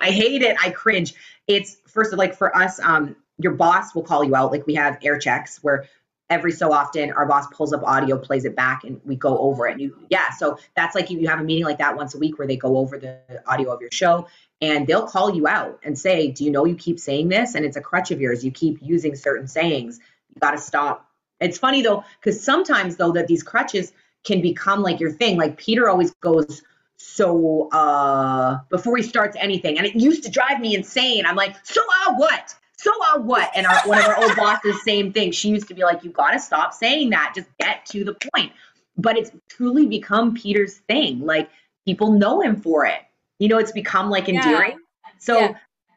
I 0.00 0.10
hate 0.10 0.42
it 0.42 0.56
i 0.62 0.70
cringe. 0.70 1.14
It's 1.48 1.76
first 1.88 2.12
of 2.12 2.18
like 2.18 2.36
for 2.36 2.56
us 2.56 2.78
um 2.80 3.16
your 3.38 3.52
boss 3.52 3.94
will 3.94 4.02
call 4.02 4.24
you 4.24 4.34
out 4.34 4.52
like 4.52 4.66
we 4.66 4.74
have 4.74 4.98
air 5.02 5.18
checks 5.18 5.58
where 5.62 5.86
every 6.30 6.52
so 6.52 6.72
often 6.72 7.10
our 7.12 7.26
boss 7.26 7.46
pulls 7.48 7.72
up 7.72 7.82
audio 7.82 8.16
plays 8.16 8.44
it 8.44 8.54
back 8.54 8.84
and 8.84 9.00
we 9.04 9.16
go 9.16 9.38
over 9.38 9.66
it 9.66 9.72
and 9.72 9.80
you 9.80 9.96
yeah 10.08 10.30
so 10.30 10.56
that's 10.76 10.94
like 10.94 11.10
you 11.10 11.28
have 11.28 11.40
a 11.40 11.44
meeting 11.44 11.64
like 11.64 11.78
that 11.78 11.96
once 11.96 12.14
a 12.14 12.18
week 12.18 12.38
where 12.38 12.46
they 12.46 12.56
go 12.56 12.76
over 12.78 12.96
the 12.98 13.18
audio 13.46 13.72
of 13.72 13.80
your 13.80 13.90
show 13.92 14.26
and 14.62 14.86
they'll 14.86 15.06
call 15.06 15.34
you 15.34 15.46
out 15.46 15.78
and 15.82 15.98
say 15.98 16.30
do 16.30 16.44
you 16.44 16.50
know 16.50 16.64
you 16.64 16.74
keep 16.74 16.98
saying 16.98 17.28
this 17.28 17.54
and 17.54 17.66
it's 17.66 17.76
a 17.76 17.80
crutch 17.82 18.10
of 18.10 18.20
yours 18.20 18.42
you 18.42 18.50
keep 18.50 18.78
using 18.80 19.14
certain 19.14 19.46
sayings 19.46 20.00
you 20.34 20.40
got 20.40 20.52
to 20.52 20.58
stop. 20.58 21.08
It's 21.40 21.58
funny 21.58 21.82
though, 21.82 22.04
because 22.20 22.42
sometimes 22.42 22.96
though 22.96 23.12
that 23.12 23.26
these 23.26 23.42
crutches 23.42 23.92
can 24.24 24.40
become 24.40 24.82
like 24.82 25.00
your 25.00 25.10
thing. 25.10 25.36
Like 25.36 25.56
Peter 25.56 25.88
always 25.88 26.12
goes 26.14 26.62
so 26.96 27.68
uh 27.70 28.60
before 28.68 28.96
he 28.96 29.02
starts 29.02 29.36
anything, 29.38 29.76
and 29.78 29.86
it 29.86 29.96
used 29.96 30.22
to 30.24 30.30
drive 30.30 30.60
me 30.60 30.74
insane. 30.74 31.26
I'm 31.26 31.36
like, 31.36 31.56
so 31.64 31.80
uh 32.06 32.14
what? 32.14 32.54
So 32.76 32.92
uh 33.12 33.18
what? 33.18 33.50
And 33.54 33.66
our, 33.66 33.80
one 33.86 33.98
of 33.98 34.04
our 34.04 34.22
old 34.22 34.36
bosses, 34.36 34.82
same 34.84 35.12
thing. 35.12 35.32
She 35.32 35.48
used 35.48 35.68
to 35.68 35.74
be 35.74 35.82
like, 35.82 36.04
you 36.04 36.10
got 36.10 36.30
to 36.30 36.38
stop 36.38 36.72
saying 36.72 37.10
that. 37.10 37.32
Just 37.34 37.48
get 37.58 37.84
to 37.86 38.04
the 38.04 38.16
point. 38.34 38.52
But 38.96 39.16
it's 39.16 39.32
truly 39.48 39.86
become 39.86 40.34
Peter's 40.34 40.76
thing. 40.76 41.20
Like 41.20 41.50
people 41.84 42.12
know 42.12 42.40
him 42.40 42.60
for 42.60 42.86
it. 42.86 43.00
You 43.42 43.48
know, 43.48 43.58
it's 43.58 43.72
become 43.72 44.08
like 44.08 44.28
endearing. 44.28 44.78
Yeah. 44.78 45.10
So 45.18 45.38
yeah. 45.40 45.54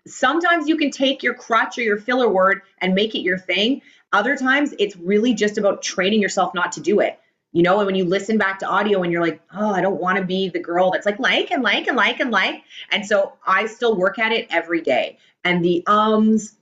sometimes 0.08 0.68
you 0.68 0.78
can 0.78 0.90
take 0.90 1.22
your 1.22 1.36
crutch 1.36 1.78
or 1.78 1.84
your 1.84 1.98
filler 1.98 2.28
word 2.28 2.64
and 2.80 2.96
make 2.96 3.14
it 3.14 3.20
your 3.20 3.38
thing. 3.38 3.84
Other 4.12 4.36
times 4.36 4.74
it's 4.80 4.96
really 4.96 5.36
just 5.36 5.60
about 5.60 5.84
training 5.84 6.24
yourself 6.24 6.56
not 6.56 6.72
to 6.72 6.82
do 6.82 7.02
it. 7.02 7.20
You 7.52 7.62
know, 7.62 7.78
and 7.78 7.86
when 7.86 7.94
you 7.94 8.04
listen 8.04 8.40
back 8.40 8.58
to 8.60 8.68
audio 8.68 9.04
and 9.04 9.12
you're 9.12 9.22
like, 9.22 9.40
oh, 9.54 9.72
I 9.72 9.82
don't 9.82 10.02
want 10.02 10.18
to 10.18 10.26
be 10.26 10.50
the 10.50 10.60
girl 10.60 10.90
that's 10.90 11.06
like, 11.06 11.20
like 11.20 11.52
and 11.52 11.62
like 11.62 11.86
and 11.86 11.96
like 11.96 12.20
and 12.20 12.32
like. 12.32 12.64
And 12.90 13.06
so 13.06 13.34
I 13.46 13.68
still 13.68 13.96
work 13.96 14.18
at 14.18 14.32
it 14.32 14.48
every 14.50 14.82
day. 14.82 15.20
And 15.44 15.64
the 15.64 15.84
ums, 15.86 16.56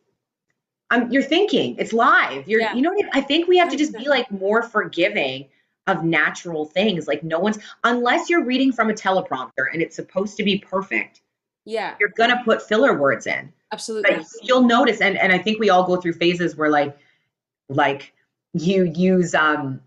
I'm, 0.90 1.10
you're 1.14 1.24
thinking 1.24 1.78
it's 1.80 1.94
live. 1.94 2.46
You're, 2.50 2.60
yeah. 2.60 2.76
you 2.76 2.82
know 2.82 2.94
I 3.14 3.22
think 3.22 3.48
we 3.48 3.58
have 3.60 3.70
to 3.70 3.78
just 3.78 3.98
be 3.98 4.10
like 4.10 4.30
more 4.32 4.62
forgiving 4.62 5.48
of 5.88 6.04
natural 6.04 6.66
things. 6.66 7.08
Like 7.08 7.24
no 7.24 7.40
one's, 7.40 7.60
unless 7.84 8.30
you're 8.30 8.44
reading 8.44 8.72
from 8.72 8.90
a 8.90 8.94
teleprompter 8.94 9.68
and 9.72 9.82
it's 9.82 9.96
supposed 9.96 10.38
to 10.38 10.44
be 10.44 10.60
perfect. 10.60 11.22
Yeah. 11.66 11.96
You're 12.00 12.10
to 12.30 12.42
put 12.44 12.62
filler 12.62 12.98
words 12.98 13.28
in. 13.28 13.52
Absolutely. 13.72 14.16
But 14.16 14.26
you'll 14.42 14.64
notice, 14.64 15.02
and, 15.02 15.18
and 15.18 15.32
I 15.32 15.38
think 15.38 15.60
we 15.60 15.70
all 15.70 15.84
go 15.84 15.98
through 15.98 16.14
phases 16.14 16.56
where 16.56 16.70
like, 16.70 16.98
like 17.70 18.14
you 18.54 18.84
use 18.84 19.34
um 19.34 19.82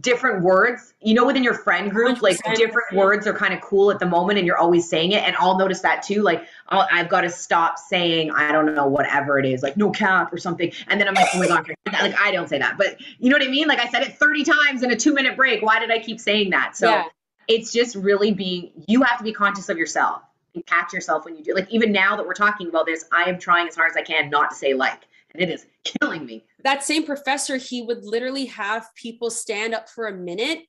different 0.00 0.42
words. 0.42 0.94
You 1.00 1.14
know 1.14 1.24
within 1.24 1.42
your 1.44 1.54
friend 1.54 1.90
group 1.90 2.22
like 2.22 2.38
different 2.54 2.92
words 2.92 3.26
are 3.26 3.32
kind 3.32 3.54
of 3.54 3.60
cool 3.60 3.90
at 3.90 3.98
the 3.98 4.06
moment 4.06 4.38
and 4.38 4.46
you're 4.46 4.58
always 4.58 4.88
saying 4.88 5.12
it 5.12 5.22
and 5.22 5.36
i'll 5.36 5.58
notice 5.58 5.80
that 5.80 6.02
too 6.02 6.22
like 6.22 6.46
i 6.68 6.98
have 6.98 7.08
got 7.08 7.22
to 7.22 7.30
stop 7.30 7.78
saying 7.78 8.30
i 8.32 8.50
don't 8.52 8.74
know 8.74 8.86
whatever 8.86 9.38
it 9.38 9.46
is 9.46 9.62
like 9.62 9.76
no 9.76 9.90
cap 9.90 10.32
or 10.32 10.38
something 10.38 10.72
and 10.88 11.00
then 11.00 11.08
i'm 11.08 11.14
like 11.14 11.28
oh 11.34 11.38
my 11.38 11.46
god 11.46 11.66
like 11.92 12.18
i 12.18 12.30
don't 12.30 12.48
say 12.48 12.58
that 12.58 12.76
but 12.76 13.00
you 13.18 13.30
know 13.30 13.36
what 13.36 13.46
i 13.46 13.50
mean? 13.50 13.68
Like 13.68 13.78
i 13.78 13.88
said 13.88 14.02
it 14.02 14.18
30 14.18 14.44
times 14.44 14.82
in 14.82 14.90
a 14.90 14.96
two 14.96 15.14
minute 15.14 15.36
break. 15.36 15.62
Why 15.62 15.78
did 15.78 15.90
i 15.90 15.98
keep 15.98 16.20
saying 16.20 16.50
that? 16.50 16.76
So 16.76 16.90
yeah. 16.90 17.04
it's 17.46 17.72
just 17.72 17.94
really 17.94 18.32
being 18.32 18.70
you 18.86 19.02
have 19.02 19.18
to 19.18 19.24
be 19.24 19.32
conscious 19.32 19.68
of 19.68 19.78
yourself 19.78 20.22
and 20.54 20.64
catch 20.66 20.92
yourself 20.92 21.24
when 21.24 21.36
you 21.36 21.44
do 21.44 21.54
like 21.54 21.70
even 21.70 21.92
now 21.92 22.16
that 22.16 22.26
we're 22.26 22.34
talking 22.34 22.68
about 22.68 22.86
this 22.86 23.04
i 23.12 23.24
am 23.24 23.38
trying 23.38 23.68
as 23.68 23.76
hard 23.76 23.90
as 23.90 23.96
i 23.96 24.02
can 24.02 24.30
not 24.30 24.50
to 24.50 24.56
say 24.56 24.74
like 24.74 25.06
it 25.38 25.48
is 25.50 25.66
killing 25.84 26.26
me. 26.26 26.44
That 26.64 26.82
same 26.82 27.04
professor, 27.04 27.56
he 27.56 27.82
would 27.82 28.04
literally 28.04 28.46
have 28.46 28.88
people 28.94 29.30
stand 29.30 29.74
up 29.74 29.88
for 29.88 30.06
a 30.08 30.12
minute 30.12 30.60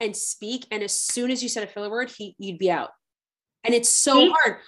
and 0.00 0.16
speak, 0.16 0.66
and 0.70 0.82
as 0.82 0.98
soon 0.98 1.30
as 1.30 1.42
you 1.42 1.48
said 1.48 1.62
a 1.62 1.66
filler 1.66 1.90
word, 1.90 2.10
he 2.10 2.34
you'd 2.38 2.58
be 2.58 2.70
out. 2.70 2.90
And 3.64 3.74
it's 3.74 3.88
so 3.88 4.14
See? 4.14 4.30
hard. 4.30 4.58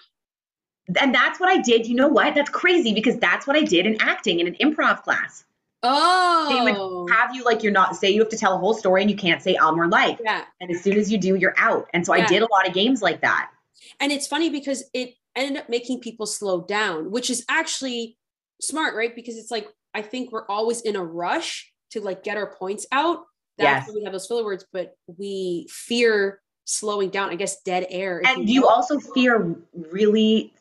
And 1.01 1.15
that's 1.15 1.41
what 1.41 1.49
I 1.49 1.61
did. 1.61 1.87
You 1.87 1.95
know 1.95 2.09
what? 2.09 2.35
That's 2.35 2.51
crazy 2.51 2.93
because 2.93 3.17
that's 3.19 3.47
what 3.47 3.57
I 3.57 3.63
did 3.63 3.87
in 3.87 4.01
acting 4.01 4.41
in 4.41 4.47
an 4.47 4.55
improv 4.61 5.03
class. 5.03 5.45
Oh. 5.83 6.47
They 6.49 6.73
would 6.73 7.11
have 7.15 7.35
you 7.35 7.45
like 7.45 7.63
you're 7.63 7.73
not 7.73 7.97
say 7.97 8.11
you 8.11 8.21
have 8.21 8.31
to 8.31 8.37
tell 8.37 8.55
a 8.55 8.59
whole 8.59 8.75
story 8.75 9.03
and 9.03 9.11
you 9.11 9.17
can't 9.17 9.43
say 9.43 9.55
um 9.57 9.81
or 9.81 9.89
like. 9.89 10.19
Yeah. 10.23 10.45
And 10.61 10.71
as 10.71 10.83
soon 10.83 10.97
as 10.97 11.11
you 11.11 11.19
do, 11.19 11.37
you're 11.37 11.55
out. 11.59 11.89
And 11.93 12.05
so 12.05 12.15
yeah. 12.15 12.25
I 12.25 12.27
did 12.27 12.43
a 12.43 12.49
lot 12.51 12.67
of 12.67 12.75
games 12.75 13.03
like 13.03 13.21
that. 13.21 13.51
And 14.01 14.13
it's 14.13 14.27
funny 14.27 14.51
because 14.51 14.85
it 14.95 15.15
ended 15.37 15.63
up 15.63 15.69
making 15.69 16.01
people 16.01 16.27
slow 16.27 16.63
down, 16.63 17.11
which 17.11 17.31
is 17.31 17.45
actually 17.49 18.17
smart, 18.61 18.95
right? 18.95 19.15
Because 19.15 19.37
it's 19.37 19.51
like 19.51 19.69
I 19.95 20.03
think 20.03 20.33
we're 20.33 20.47
always 20.47 20.81
in 20.83 20.97
a 20.97 21.05
rush 21.05 21.71
to 21.91 22.01
like 22.01 22.23
get 22.25 22.37
our 22.37 22.55
points 22.55 22.87
out. 22.93 23.21
That's 23.57 23.87
yes. 23.87 23.95
we 23.95 24.03
have 24.03 24.13
those 24.13 24.27
filler 24.27 24.45
words, 24.45 24.67
but 24.73 24.97
we 25.07 25.69
fear 25.71 26.41
slowing 26.65 27.11
down. 27.11 27.31
I 27.31 27.37
guess 27.37 27.63
dead 27.63 27.87
air. 27.89 28.21
And 28.27 28.49
you, 28.49 28.63
you 28.63 28.69
also 28.69 28.99
fear 28.99 29.57
really 29.73 30.53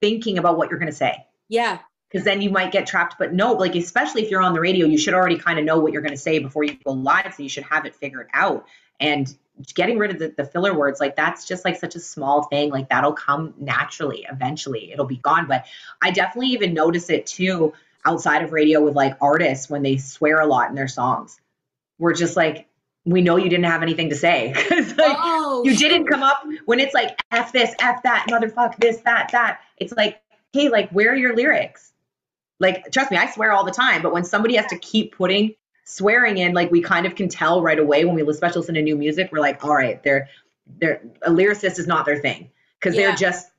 thinking 0.00 0.38
about 0.38 0.56
what 0.56 0.70
you're 0.70 0.78
going 0.78 0.90
to 0.90 0.96
say. 0.96 1.26
Yeah. 1.48 1.78
Because 2.10 2.24
then 2.24 2.42
you 2.42 2.50
might 2.50 2.72
get 2.72 2.86
trapped. 2.86 3.16
But 3.18 3.32
no, 3.32 3.52
like 3.52 3.74
especially 3.74 4.22
if 4.22 4.30
you're 4.30 4.42
on 4.42 4.52
the 4.52 4.60
radio, 4.60 4.86
you 4.86 4.98
should 4.98 5.14
already 5.14 5.38
kind 5.38 5.58
of 5.58 5.64
know 5.64 5.78
what 5.78 5.92
you're 5.92 6.02
going 6.02 6.12
to 6.12 6.20
say 6.20 6.38
before 6.38 6.64
you 6.64 6.76
go 6.84 6.92
live. 6.92 7.34
So 7.34 7.42
you 7.42 7.48
should 7.48 7.64
have 7.64 7.86
it 7.86 7.94
figured 7.94 8.28
out. 8.34 8.66
And 9.00 9.34
getting 9.74 9.98
rid 9.98 10.10
of 10.10 10.18
the, 10.18 10.34
the 10.36 10.44
filler 10.44 10.76
words 10.76 11.00
like 11.00 11.16
that's 11.16 11.46
just 11.46 11.64
like 11.64 11.76
such 11.76 11.94
a 11.94 12.00
small 12.00 12.44
thing 12.44 12.70
like 12.70 12.88
that'll 12.88 13.12
come 13.12 13.54
naturally 13.58 14.26
eventually 14.30 14.92
it'll 14.92 15.06
be 15.06 15.16
gone. 15.16 15.46
But 15.46 15.64
i 16.00 16.10
definitely 16.10 16.50
even 16.50 16.74
notice 16.74 17.10
it 17.10 17.26
too 17.26 17.72
outside 18.04 18.42
of 18.42 18.52
radio 18.52 18.82
with 18.82 18.94
like 18.94 19.16
artists 19.20 19.70
when 19.70 19.82
they 19.82 19.96
swear 19.96 20.40
a 20.40 20.46
lot 20.46 20.68
in 20.68 20.74
their 20.74 20.88
songs. 20.88 21.40
We're 21.98 22.14
just 22.14 22.36
like 22.36 22.66
we 23.04 23.20
know 23.20 23.36
you 23.36 23.48
didn't 23.48 23.64
have 23.64 23.82
anything 23.82 24.10
to 24.10 24.16
say 24.16 24.54
like 24.70 25.16
oh, 25.18 25.62
you 25.64 25.76
didn't 25.76 26.06
come 26.06 26.22
up 26.22 26.44
when 26.66 26.78
it's 26.78 26.94
like 26.94 27.20
f 27.30 27.52
this 27.52 27.74
f 27.80 28.02
that 28.04 28.26
motherfuck 28.28 28.76
this 28.76 28.98
that 28.98 29.30
that. 29.32 29.60
It's 29.76 29.92
like 29.92 30.20
hey 30.52 30.68
like 30.68 30.90
where 30.90 31.12
are 31.12 31.16
your 31.16 31.34
lyrics? 31.36 31.92
Like, 32.62 32.92
trust 32.92 33.10
me, 33.10 33.16
I 33.16 33.28
swear 33.28 33.50
all 33.52 33.64
the 33.64 33.72
time. 33.72 34.02
But 34.02 34.12
when 34.12 34.24
somebody 34.24 34.54
has 34.54 34.66
to 34.66 34.78
keep 34.78 35.16
putting 35.16 35.54
swearing 35.84 36.38
in, 36.38 36.54
like 36.54 36.70
we 36.70 36.80
kind 36.80 37.06
of 37.06 37.14
can 37.14 37.28
tell 37.28 37.62
right 37.62 37.78
away 37.78 38.04
when 38.04 38.14
we 38.14 38.22
especially 38.22 38.60
listen 38.60 38.74
to 38.74 38.82
new 38.82 38.96
music, 38.96 39.30
we're 39.32 39.40
like, 39.40 39.64
all 39.64 39.74
right, 39.74 40.02
they're 40.02 40.28
they're 40.80 41.02
a 41.22 41.30
lyricist 41.30 41.78
is 41.78 41.86
not 41.86 42.06
their 42.06 42.18
thing 42.18 42.50
because 42.78 42.96
yeah. 42.96 43.08
they're 43.08 43.16
just 43.16 43.50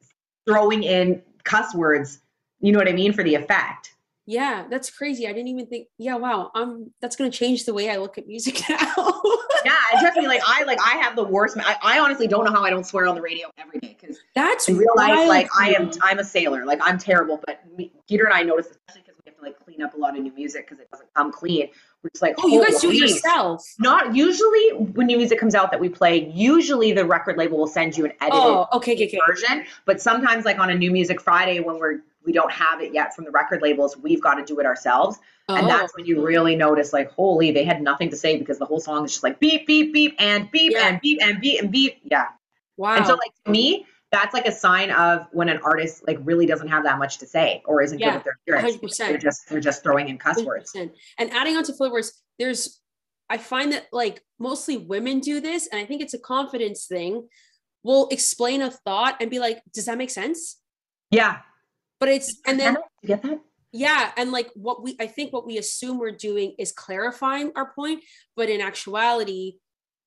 throwing 0.48 0.84
in 0.84 1.22
cuss 1.44 1.74
words. 1.76 2.20
You 2.60 2.72
know 2.72 2.80
what 2.80 2.88
I 2.88 2.94
mean 2.94 3.14
for 3.14 3.24
the 3.24 3.36
effect. 3.36 3.94
Yeah, 4.26 4.66
that's 4.70 4.90
crazy. 4.90 5.28
I 5.28 5.34
didn't 5.34 5.50
even 5.50 5.68
think. 5.68 5.88
Yeah, 5.98 6.16
wow. 6.16 6.50
Um, 6.56 6.92
that's 7.02 7.18
gonna 7.18 7.30
change 7.30 7.66
the 7.66 7.74
way 7.74 7.90
I 7.90 7.98
look 7.98 8.18
at 8.18 8.26
music 8.26 8.62
now. 8.70 9.22
yeah, 9.66 10.00
trust 10.00 10.18
me. 10.18 10.28
Like 10.28 10.42
I 10.48 10.64
like 10.64 10.80
I 10.80 10.96
have 10.98 11.18
the 11.18 11.26
worst. 11.26 11.58
I, 11.60 11.76
I 11.82 12.00
honestly 12.00 12.28
don't 12.28 12.46
know 12.46 12.52
how 12.52 12.64
I 12.64 12.70
don't 12.70 12.86
swear 12.86 13.06
on 13.08 13.16
the 13.16 13.22
radio 13.22 13.50
every 13.58 13.80
day 13.80 13.98
because 14.00 14.18
that's 14.34 14.70
in 14.70 14.78
real 14.78 14.94
life. 14.96 15.28
Like 15.28 15.50
I 15.60 15.74
am, 15.74 15.92
I'm 16.02 16.20
a 16.20 16.24
sailor. 16.24 16.66
Like 16.66 16.80
I'm 16.82 16.98
terrible. 16.98 17.42
But 17.46 17.62
me, 17.76 17.92
Peter 18.08 18.24
and 18.24 18.34
I 18.34 18.44
noticed, 18.44 18.72
especially 18.72 19.02
because 19.02 19.20
we 19.26 19.30
have 19.30 19.38
to 19.40 19.44
like 19.44 19.60
clean 19.66 19.82
up 19.82 19.94
a 19.94 19.98
lot 19.98 20.16
of 20.16 20.24
new 20.24 20.34
music 20.34 20.70
because 20.70 20.82
it 20.82 20.90
doesn't 20.90 21.14
come 21.14 21.30
clean. 21.30 21.70
We're 22.04 22.10
like, 22.22 22.36
oh, 22.38 22.48
you 22.48 22.64
guys 22.64 22.82
do 22.82 22.92
it 22.92 22.98
yourself. 22.98 23.66
Not 23.80 24.14
usually 24.14 24.70
when 24.74 25.08
new 25.08 25.18
music 25.18 25.40
comes 25.40 25.56
out 25.56 25.72
that 25.72 25.80
we 25.80 25.88
play. 25.88 26.30
Usually 26.34 26.92
the 26.92 27.06
record 27.06 27.38
label 27.38 27.58
will 27.58 27.68
send 27.68 27.98
you 27.98 28.04
an 28.04 28.12
edited 28.20 28.40
oh, 28.42 28.68
okay, 28.74 28.94
okay, 28.94 29.08
okay. 29.08 29.20
version. 29.26 29.64
But 29.86 30.02
sometimes 30.02 30.44
like 30.44 30.60
on 30.60 30.70
a 30.70 30.76
new 30.76 30.92
music 30.92 31.22
Friday 31.22 31.62
when 31.62 31.80
we're 31.80 32.02
we 32.26 32.32
don't 32.32 32.52
have 32.52 32.82
it 32.82 32.94
yet 32.94 33.16
from 33.16 33.26
the 33.26 33.32
record 33.32 33.62
labels. 33.62 33.98
We've 33.98 34.22
got 34.22 34.36
to 34.36 34.46
do 34.46 34.60
it 34.60 34.66
ourselves. 34.66 35.20
Oh. 35.50 35.56
And 35.56 35.68
that's 35.68 35.92
oh. 35.92 35.96
when 35.98 36.06
you 36.06 36.26
really 36.26 36.56
notice, 36.56 36.94
like, 36.94 37.12
holy, 37.12 37.52
they 37.52 37.64
had 37.64 37.82
nothing 37.82 38.10
to 38.10 38.16
say 38.16 38.38
because 38.38 38.60
the 38.60 38.66
whole 38.66 38.80
song 38.80 39.06
is 39.06 39.12
just 39.12 39.24
like 39.24 39.40
beep, 39.40 39.68
beep, 39.68 39.94
beep, 39.94 40.16
and 40.20 40.50
beep, 40.52 40.72
yeah. 40.72 40.88
and 40.88 41.02
beep, 41.02 41.20
and 41.22 41.42
beep, 41.42 41.62
and 41.62 41.72
beep. 41.72 42.00
Yeah. 42.04 42.28
Wow. 42.78 42.96
And 42.96 43.06
so, 43.06 43.14
like, 43.14 43.34
to 43.46 43.52
me, 43.52 43.86
that's 44.14 44.34
like 44.34 44.46
a 44.46 44.52
sign 44.52 44.92
of 44.92 45.26
when 45.32 45.50
an 45.50 45.60
artist 45.66 46.04
like 46.08 46.20
really 46.22 46.46
doesn't 46.46 46.68
have 46.68 46.84
that 46.84 47.00
much 47.00 47.18
to 47.18 47.26
say 47.26 47.64
or 47.66 47.82
isn't 47.82 48.00
yeah, 48.00 48.12
good 48.12 48.16
with 48.16 48.24
their 48.46 48.62
lyrics. 48.62 48.98
They're 48.98 49.18
just 49.18 49.50
they're 49.50 49.60
just 49.60 49.84
throwing 49.84 50.08
in 50.08 50.20
cuss 50.20 50.40
100%. 50.40 50.46
words. 50.46 50.76
And 50.76 50.92
adding 51.32 51.58
on 51.58 51.64
to 51.64 51.74
flavors, 51.74 52.22
there's 52.38 52.80
I 53.30 53.40
find 53.40 53.74
that 53.74 53.88
like 53.92 54.22
mostly 54.40 54.78
women 54.78 55.20
do 55.20 55.42
this, 55.42 55.68
and 55.68 55.82
I 55.82 55.86
think 55.86 56.02
it's 56.02 56.14
a 56.14 56.20
confidence 56.20 56.86
thing. 56.86 57.28
We'll 57.84 58.08
explain 58.10 58.62
a 58.62 58.70
thought 58.70 59.18
and 59.20 59.32
be 59.32 59.40
like, 59.40 59.62
"Does 59.74 59.86
that 59.86 59.98
make 59.98 60.12
sense?" 60.12 60.60
Yeah, 61.10 61.40
but 62.00 62.10
it's 62.10 62.40
and 62.46 62.60
then 62.60 62.78
you 63.02 63.08
get 63.08 63.24
that 63.24 63.40
yeah 63.72 64.12
and 64.18 64.32
like 64.32 64.52
what 64.54 64.84
we 64.84 64.96
i 65.00 65.08
think 65.08 65.34
what 65.34 65.46
we 65.48 65.58
assume 65.58 65.98
we're 65.98 66.12
doing 66.12 66.54
is 66.60 66.72
clarifying 66.72 67.52
our 67.56 67.74
point 67.74 68.04
but 68.36 68.48
in 68.48 68.62
actuality 68.62 69.54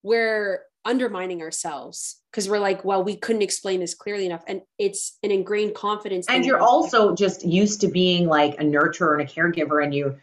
we're 0.03 0.61
undermining 0.87 1.43
ourselves 1.43 2.21
because 2.31 2.49
we're 2.49 2.59
like 2.59 2.85
well 2.85 3.03
we 3.03 3.17
couldn't 3.17 3.43
explain 3.43 3.81
this 3.81 3.95
clearly 3.95 4.27
enough. 4.27 4.45
And 4.47 4.63
it's 4.79 5.19
an 5.23 5.31
ingrained 5.31 5.75
confidence 5.75 6.27
and 6.29 6.45
you're 6.45 6.61
also 6.61 7.15
just 7.15 7.45
used 7.45 7.81
to 7.83 7.89
being 7.89 8.27
like 8.27 8.55
a 8.55 8.65
nurturer 8.65 9.21
and 9.21 9.29
a 9.29 9.33
caregiver 9.33 9.83
and 9.83 9.95
you 9.95 10.17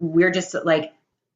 we're 0.00 0.30
just 0.30 0.54
like 0.64 0.92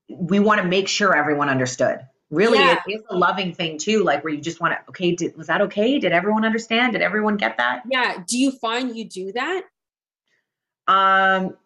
we 0.09 0.41
want 0.41 0.61
to 0.61 0.67
make 0.67 0.89
sure 0.89 1.17
everyone 1.17 1.49
understood. 1.49 2.01
Really 2.31 2.59
yeah. 2.59 2.79
it 2.87 2.93
is 2.93 3.03
a 3.09 3.17
loving 3.17 3.55
thing 3.55 3.79
too 3.79 4.03
like 4.03 4.25
where 4.25 4.33
you 4.33 4.41
just 4.41 4.61
want 4.61 4.75
to 4.75 4.81
okay 4.91 5.15
did, 5.15 5.37
was 5.37 5.47
that 5.47 5.61
okay? 5.63 5.99
Did 5.99 6.13
everyone 6.13 6.45
understand? 6.45 6.95
Did 6.95 7.03
everyone 7.03 7.37
get 7.37 7.59
that? 7.59 7.83
Yeah. 7.89 8.23
Do 8.27 8.39
you 8.39 8.53
find 8.53 8.97
you 8.97 9.09
do 9.09 9.33
that? 9.33 9.63
Um, 10.89 11.57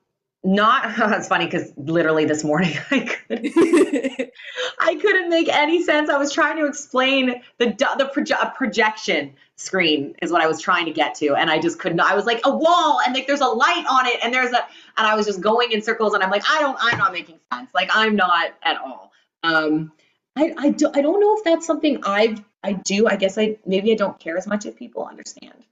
not 0.45 0.97
that's 0.99 1.29
funny 1.29 1.47
because 1.47 1.73
literally 1.77 2.25
this 2.25 2.45
morning 2.45 2.73
I 2.91 3.01
couldn't, 3.01 4.31
I 4.79 4.95
couldn't 4.97 5.29
make 5.29 5.49
any 5.49 5.83
sense. 5.83 6.09
I 6.09 6.17
was 6.17 6.33
trying 6.33 6.57
to 6.59 6.67
explain 6.67 7.43
the 7.59 7.67
the 7.67 8.11
proje- 8.15 8.55
projection 8.55 9.35
screen 9.57 10.15
is 10.23 10.31
what 10.31 10.43
I 10.43 10.47
was 10.47 10.61
trying 10.61 10.85
to 10.87 10.93
get 10.93 11.15
to, 11.17 11.35
and 11.35 11.51
I 11.51 11.59
just 11.59 11.79
couldn't. 11.79 12.01
I 12.01 12.15
was 12.15 12.27
like 12.27 12.41
a 12.45 12.55
wall, 12.55 13.01
and 13.05 13.15
like 13.15 13.27
there's 13.27 13.41
a 13.41 13.47
light 13.47 13.85
on 13.91 14.07
it, 14.07 14.21
and 14.23 14.33
there's 14.33 14.53
a, 14.53 14.65
and 14.97 15.07
I 15.07 15.15
was 15.15 15.27
just 15.27 15.41
going 15.41 15.73
in 15.73 15.83
circles, 15.83 16.15
and 16.15 16.23
I'm 16.23 16.31
like, 16.31 16.45
I 16.49 16.61
don't, 16.61 16.77
I'm 16.81 16.99
not 16.99 17.13
making 17.13 17.39
sense. 17.53 17.71
Like 17.75 17.91
I'm 17.93 18.17
not 18.17 18.53
at 18.63 18.79
all. 18.79 19.13
Um, 19.43 19.93
I 20.37 20.55
I 20.59 20.71
do, 20.71 20.91
I 20.95 21.01
don't 21.01 21.21
know 21.21 21.37
if 21.39 21.45
that's 21.45 21.67
something 21.67 22.03
I've 22.05 22.43
I 22.63 22.73
do. 22.73 23.09
I 23.09 23.17
guess 23.17 23.39
I 23.39 23.57
maybe 23.67 23.93
I 23.93 23.97
don't 23.97 24.19
care 24.19 24.37
as 24.37 24.47
much 24.47 24.67
if 24.67 24.77
people 24.77 25.07
understand. 25.07 25.65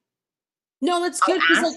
No, 0.81 1.01
that's 1.01 1.21
good 1.21 1.41
like 1.49 1.75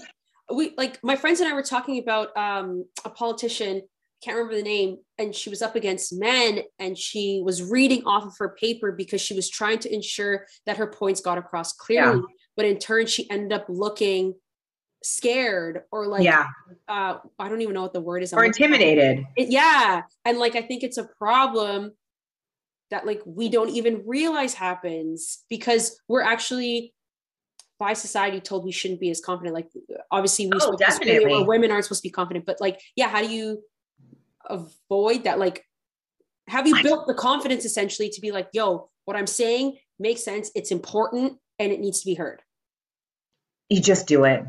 we 0.52 0.74
like 0.76 1.02
my 1.02 1.16
friends 1.16 1.40
and 1.40 1.48
I 1.48 1.54
were 1.54 1.62
talking 1.62 1.98
about 1.98 2.36
um, 2.36 2.84
a 3.04 3.10
politician, 3.10 3.82
can't 4.22 4.36
remember 4.36 4.56
the 4.56 4.62
name, 4.62 4.98
and 5.18 5.34
she 5.34 5.50
was 5.50 5.62
up 5.62 5.76
against 5.76 6.12
men 6.12 6.60
and 6.78 6.96
she 6.96 7.42
was 7.44 7.62
reading 7.62 8.04
off 8.04 8.24
of 8.24 8.32
her 8.38 8.56
paper 8.60 8.92
because 8.92 9.20
she 9.20 9.34
was 9.34 9.48
trying 9.48 9.78
to 9.80 9.94
ensure 9.94 10.46
that 10.66 10.76
her 10.76 10.86
points 10.86 11.20
got 11.20 11.38
across 11.38 11.72
clearly. 11.72 12.18
Yeah. 12.18 12.34
But 12.56 12.66
in 12.66 12.78
turn, 12.78 13.06
she 13.06 13.30
ended 13.30 13.52
up 13.52 13.66
looking 13.68 14.34
scared 15.02 15.82
or 15.92 16.08
like 16.08 16.24
yeah 16.24 16.46
uh 16.88 17.18
i 17.38 17.48
don't 17.48 17.60
even 17.60 17.72
know 17.72 17.82
what 17.82 17.92
the 17.92 18.00
word 18.00 18.20
is 18.20 18.32
or 18.32 18.44
intimidated 18.44 19.24
it, 19.36 19.48
yeah 19.48 20.02
and 20.24 20.38
like 20.38 20.56
i 20.56 20.60
think 20.60 20.82
it's 20.82 20.98
a 20.98 21.04
problem 21.04 21.92
that 22.90 23.06
like 23.06 23.22
we 23.24 23.48
don't 23.48 23.70
even 23.70 24.02
realize 24.06 24.54
happens 24.54 25.44
because 25.48 26.00
we're 26.08 26.22
actually 26.22 26.92
by 27.78 27.92
society 27.92 28.40
told 28.40 28.64
we 28.64 28.72
shouldn't 28.72 29.00
be 29.00 29.10
as 29.10 29.20
confident. 29.20 29.54
Like 29.54 29.68
obviously 30.10 30.46
we 30.46 30.58
oh, 30.60 30.76
definitely. 30.76 31.44
women 31.44 31.70
aren't 31.70 31.84
supposed 31.84 32.02
to 32.02 32.08
be 32.08 32.12
confident, 32.12 32.44
but 32.44 32.60
like, 32.60 32.80
yeah, 32.96 33.08
how 33.08 33.22
do 33.22 33.28
you 33.28 33.62
avoid 34.48 35.24
that? 35.24 35.38
Like, 35.38 35.64
have 36.48 36.66
you 36.66 36.82
built 36.82 37.06
the 37.06 37.14
confidence 37.14 37.64
essentially 37.64 38.08
to 38.10 38.20
be 38.20 38.32
like, 38.32 38.48
yo, 38.52 38.90
what 39.04 39.16
I'm 39.16 39.26
saying 39.26 39.78
makes 39.98 40.24
sense, 40.24 40.50
it's 40.54 40.70
important, 40.70 41.38
and 41.58 41.72
it 41.72 41.80
needs 41.80 42.00
to 42.00 42.06
be 42.06 42.14
heard? 42.14 42.42
You 43.68 43.80
just 43.80 44.06
do 44.06 44.24
it. 44.24 44.44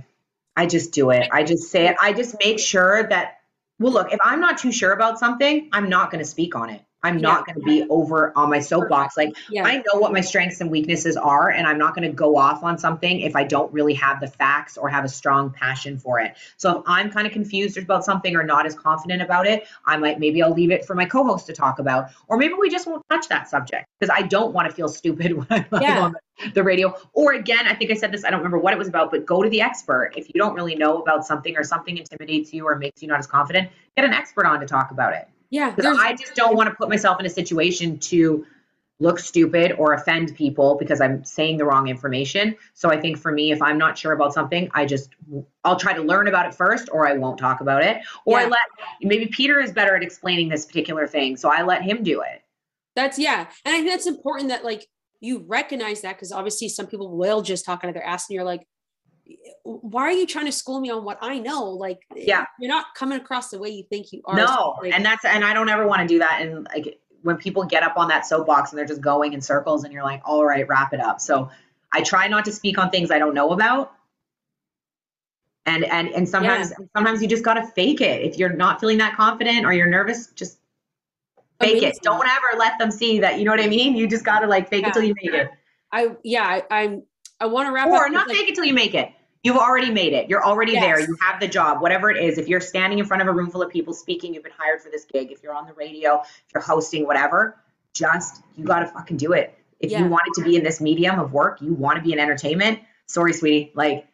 I 0.55 0.65
just 0.65 0.93
do 0.93 1.11
it. 1.11 1.27
I 1.31 1.43
just 1.43 1.71
say 1.71 1.87
it. 1.87 1.97
I 2.01 2.13
just 2.13 2.35
make 2.43 2.59
sure 2.59 3.07
that, 3.07 3.37
well, 3.79 3.93
look, 3.93 4.13
if 4.13 4.19
I'm 4.23 4.39
not 4.39 4.57
too 4.57 4.71
sure 4.71 4.91
about 4.91 5.19
something, 5.19 5.69
I'm 5.71 5.89
not 5.89 6.11
going 6.11 6.23
to 6.23 6.29
speak 6.29 6.55
on 6.55 6.69
it. 6.69 6.81
I'm 7.03 7.15
yeah. 7.15 7.21
not 7.21 7.45
going 7.45 7.59
to 7.59 7.65
be 7.65 7.85
over 7.89 8.33
on 8.35 8.49
my 8.49 8.59
soapbox. 8.59 9.15
Like 9.15 9.35
yeah. 9.49 9.65
I 9.65 9.77
know 9.77 9.99
what 9.99 10.11
my 10.11 10.21
strengths 10.21 10.61
and 10.61 10.69
weaknesses 10.69 11.15
are, 11.15 11.49
and 11.49 11.65
I'm 11.65 11.77
not 11.77 11.95
going 11.95 12.07
to 12.07 12.13
go 12.13 12.37
off 12.37 12.63
on 12.63 12.77
something 12.77 13.21
if 13.21 13.35
I 13.35 13.43
don't 13.43 13.71
really 13.73 13.93
have 13.95 14.19
the 14.19 14.27
facts 14.27 14.77
or 14.77 14.89
have 14.89 15.05
a 15.05 15.09
strong 15.09 15.51
passion 15.51 15.97
for 15.97 16.19
it. 16.19 16.35
So 16.57 16.79
if 16.79 16.83
I'm 16.87 17.09
kind 17.11 17.25
of 17.25 17.33
confused 17.33 17.77
about 17.77 18.03
something 18.03 18.35
or 18.35 18.43
not 18.43 18.65
as 18.65 18.75
confident 18.75 19.21
about 19.21 19.47
it, 19.47 19.67
I 19.85 19.97
might 19.97 20.19
maybe 20.19 20.43
I'll 20.43 20.53
leave 20.53 20.71
it 20.71 20.85
for 20.85 20.95
my 20.95 21.05
co-host 21.05 21.47
to 21.47 21.53
talk 21.53 21.79
about, 21.79 22.09
or 22.27 22.37
maybe 22.37 22.53
we 22.53 22.69
just 22.69 22.87
won't 22.87 23.03
touch 23.09 23.29
that 23.29 23.49
subject 23.49 23.87
because 23.99 24.13
I 24.15 24.23
don't 24.23 24.53
want 24.53 24.69
to 24.69 24.75
feel 24.75 24.89
stupid 24.89 25.33
when 25.37 25.47
I'm 25.49 25.81
yeah. 25.81 26.01
on 26.01 26.15
the 26.53 26.63
radio. 26.63 26.95
Or 27.13 27.33
again, 27.33 27.65
I 27.67 27.75
think 27.75 27.91
I 27.91 27.95
said 27.95 28.11
this. 28.11 28.25
I 28.25 28.29
don't 28.29 28.39
remember 28.39 28.59
what 28.59 28.73
it 28.73 28.79
was 28.79 28.87
about, 28.87 29.11
but 29.11 29.25
go 29.25 29.41
to 29.41 29.49
the 29.49 29.61
expert 29.61 30.13
if 30.15 30.27
you 30.27 30.39
don't 30.39 30.53
really 30.53 30.75
know 30.75 31.01
about 31.01 31.25
something 31.25 31.55
or 31.57 31.63
something 31.63 31.97
intimidates 31.97 32.53
you 32.53 32.67
or 32.67 32.75
makes 32.75 33.01
you 33.01 33.07
not 33.07 33.19
as 33.19 33.27
confident. 33.27 33.69
Get 33.95 34.05
an 34.05 34.13
expert 34.13 34.45
on 34.45 34.59
to 34.59 34.65
talk 34.65 34.91
about 34.91 35.13
it. 35.13 35.27
Yeah. 35.49 35.71
Because 35.71 35.97
I 35.99 36.13
just 36.13 36.35
don't 36.35 36.55
want 36.55 36.69
to 36.69 36.75
put 36.75 36.89
myself 36.89 37.19
in 37.19 37.25
a 37.25 37.29
situation 37.29 37.97
to 37.99 38.45
look 38.99 39.17
stupid 39.17 39.73
or 39.77 39.93
offend 39.93 40.35
people 40.35 40.75
because 40.75 40.99
I'm 40.99 41.23
saying 41.23 41.57
the 41.57 41.65
wrong 41.65 41.87
information. 41.87 42.55
So 42.73 42.89
I 42.89 42.99
think 42.99 43.17
for 43.17 43.31
me, 43.31 43.51
if 43.51 43.61
I'm 43.61 43.77
not 43.77 43.97
sure 43.97 44.11
about 44.11 44.33
something, 44.33 44.69
I 44.73 44.85
just 44.85 45.11
I'll 45.63 45.77
try 45.77 45.93
to 45.93 46.01
learn 46.01 46.27
about 46.27 46.47
it 46.47 46.53
first 46.53 46.89
or 46.91 47.07
I 47.07 47.13
won't 47.13 47.37
talk 47.37 47.61
about 47.61 47.81
it. 47.81 48.01
Or 48.25 48.39
yeah. 48.39 48.45
I 48.45 48.49
let 48.49 48.59
maybe 49.01 49.27
Peter 49.27 49.61
is 49.61 49.71
better 49.71 49.95
at 49.95 50.03
explaining 50.03 50.49
this 50.49 50.65
particular 50.65 51.07
thing. 51.07 51.37
So 51.37 51.49
I 51.49 51.63
let 51.63 51.81
him 51.81 52.03
do 52.03 52.21
it. 52.21 52.43
That's 52.95 53.17
yeah. 53.17 53.47
And 53.63 53.73
I 53.73 53.77
think 53.77 53.89
that's 53.89 54.07
important 54.07 54.49
that 54.49 54.65
like 54.65 54.85
you 55.21 55.45
recognize 55.47 56.01
that 56.01 56.15
because 56.15 56.31
obviously 56.31 56.67
some 56.67 56.87
people 56.87 57.15
will 57.15 57.41
just 57.41 57.65
talk 57.65 57.83
out 57.83 57.87
of 57.87 57.93
their 57.93 58.05
ass 58.05 58.29
and 58.29 58.35
you're 58.35 58.43
like, 58.43 58.67
why 59.63 60.03
are 60.03 60.11
you 60.11 60.25
trying 60.25 60.45
to 60.45 60.51
school 60.51 60.79
me 60.79 60.89
on 60.89 61.03
what 61.03 61.17
I 61.21 61.39
know? 61.39 61.65
Like, 61.65 61.99
yeah, 62.15 62.45
you're 62.59 62.69
not 62.69 62.87
coming 62.95 63.19
across 63.19 63.49
the 63.49 63.59
way 63.59 63.69
you 63.69 63.83
think 63.89 64.11
you 64.11 64.21
are. 64.25 64.35
No, 64.35 64.75
like, 64.81 64.93
and 64.93 65.05
that's 65.05 65.25
and 65.25 65.43
I 65.43 65.53
don't 65.53 65.69
ever 65.69 65.87
want 65.87 66.01
to 66.01 66.07
do 66.07 66.19
that. 66.19 66.41
And 66.41 66.67
like 66.73 66.99
when 67.21 67.37
people 67.37 67.63
get 67.63 67.83
up 67.83 67.97
on 67.97 68.07
that 68.09 68.25
soapbox 68.25 68.71
and 68.71 68.79
they're 68.79 68.85
just 68.85 69.01
going 69.01 69.33
in 69.33 69.41
circles, 69.41 69.83
and 69.83 69.93
you're 69.93 70.03
like, 70.03 70.21
all 70.25 70.45
right, 70.45 70.67
wrap 70.67 70.93
it 70.93 70.99
up. 70.99 71.19
So 71.19 71.49
I 71.91 72.01
try 72.01 72.27
not 72.27 72.45
to 72.45 72.51
speak 72.51 72.77
on 72.77 72.89
things 72.89 73.11
I 73.11 73.19
don't 73.19 73.33
know 73.33 73.51
about. 73.51 73.93
And 75.65 75.83
and 75.85 76.09
and 76.09 76.27
sometimes 76.27 76.71
yeah. 76.71 76.85
sometimes 76.95 77.21
you 77.21 77.27
just 77.27 77.43
gotta 77.43 77.65
fake 77.67 78.01
it. 78.01 78.23
If 78.23 78.37
you're 78.37 78.53
not 78.53 78.79
feeling 78.79 78.97
that 78.99 79.15
confident 79.15 79.65
or 79.65 79.73
you're 79.73 79.89
nervous, 79.89 80.27
just 80.27 80.57
fake 81.59 81.79
Amazing. 81.79 81.89
it. 81.89 82.01
Don't 82.01 82.27
ever 82.27 82.57
let 82.57 82.79
them 82.79 82.89
see 82.89 83.19
that. 83.19 83.37
You 83.37 83.45
know 83.45 83.51
what 83.51 83.61
I 83.61 83.67
mean? 83.67 83.95
You 83.95 84.07
just 84.07 84.25
gotta 84.25 84.47
like 84.47 84.69
fake 84.69 84.83
yeah. 84.83 84.89
it 84.89 84.93
till 84.93 85.03
you 85.03 85.13
make 85.21 85.33
it. 85.33 85.51
I 85.91 86.15
yeah, 86.23 86.43
I, 86.43 86.63
I'm 86.71 87.03
I 87.39 87.45
want 87.45 87.67
to 87.67 87.71
wrap 87.71 87.87
or 87.87 87.95
up. 87.95 88.01
Or 88.01 88.09
not 88.09 88.27
like, 88.27 88.37
fake 88.37 88.49
it 88.49 88.55
till 88.55 88.65
you 88.65 88.73
make 88.73 88.93
it. 88.93 89.11
You've 89.43 89.57
already 89.57 89.89
made 89.89 90.11
it. 90.13 90.29
You're 90.29 90.43
already 90.43 90.73
yes. 90.73 90.83
there. 90.83 90.99
You 90.99 91.15
have 91.21 91.39
the 91.39 91.47
job, 91.47 91.81
whatever 91.81 92.11
it 92.11 92.21
is. 92.21 92.37
If 92.37 92.49
you're 92.49 92.59
standing 92.59 92.99
in 92.99 93.05
front 93.05 93.21
of 93.21 93.27
a 93.27 93.31
room 93.31 93.49
full 93.49 93.61
of 93.61 93.71
people 93.71 93.93
speaking, 93.93 94.33
you've 94.33 94.43
been 94.43 94.51
hired 94.57 94.81
for 94.81 94.89
this 94.89 95.05
gig. 95.05 95.31
If 95.31 95.41
you're 95.41 95.53
on 95.53 95.65
the 95.65 95.73
radio, 95.73 96.19
if 96.21 96.51
you're 96.53 96.61
hosting, 96.61 97.05
whatever, 97.05 97.57
just 97.93 98.43
you 98.57 98.65
got 98.65 98.79
to 98.79 98.87
fucking 98.87 99.15
do 99.17 99.31
it. 99.31 99.57
If 99.79 99.91
yeah. 99.91 99.99
you 99.99 100.09
wanted 100.09 100.33
to 100.35 100.43
be 100.43 100.57
in 100.57 100.63
this 100.63 100.81
medium 100.81 101.19
of 101.19 101.31
work, 101.31 101.61
you 101.61 101.73
want 101.73 101.97
to 101.97 102.03
be 102.03 102.11
in 102.11 102.19
entertainment. 102.19 102.79
Sorry, 103.05 103.31
sweetie. 103.31 103.71
Like 103.75 104.05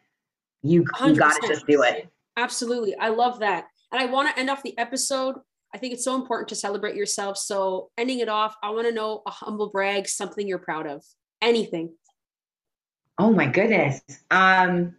you, 0.62 0.86
you 1.04 1.16
got 1.16 1.42
to 1.42 1.48
just 1.48 1.66
do 1.66 1.82
it. 1.82 2.08
Absolutely. 2.38 2.96
I 2.96 3.10
love 3.10 3.40
that. 3.40 3.66
And 3.92 4.00
I 4.00 4.06
want 4.06 4.30
to 4.30 4.40
end 4.40 4.50
off 4.52 4.62
the 4.62 4.78
episode. 4.78 5.38
I 5.74 5.78
think 5.78 5.94
it's 5.94 6.04
so 6.06 6.16
important 6.16 6.50
to 6.50 6.56
celebrate 6.56 6.96
yourself. 6.96 7.38
So 7.38 7.90
ending 7.98 8.20
it 8.20 8.30
off, 8.30 8.56
I 8.62 8.70
want 8.70 8.88
to 8.88 8.94
know 8.94 9.24
a 9.26 9.32
humble 9.32 9.70
brag, 9.70 10.08
something 10.08 10.48
you're 10.48 10.60
proud 10.60 10.86
of, 10.86 11.04
anything. 11.42 11.94
Oh 13.18 13.32
my 13.32 13.48
goodness. 13.48 14.02
Um, 14.30 14.96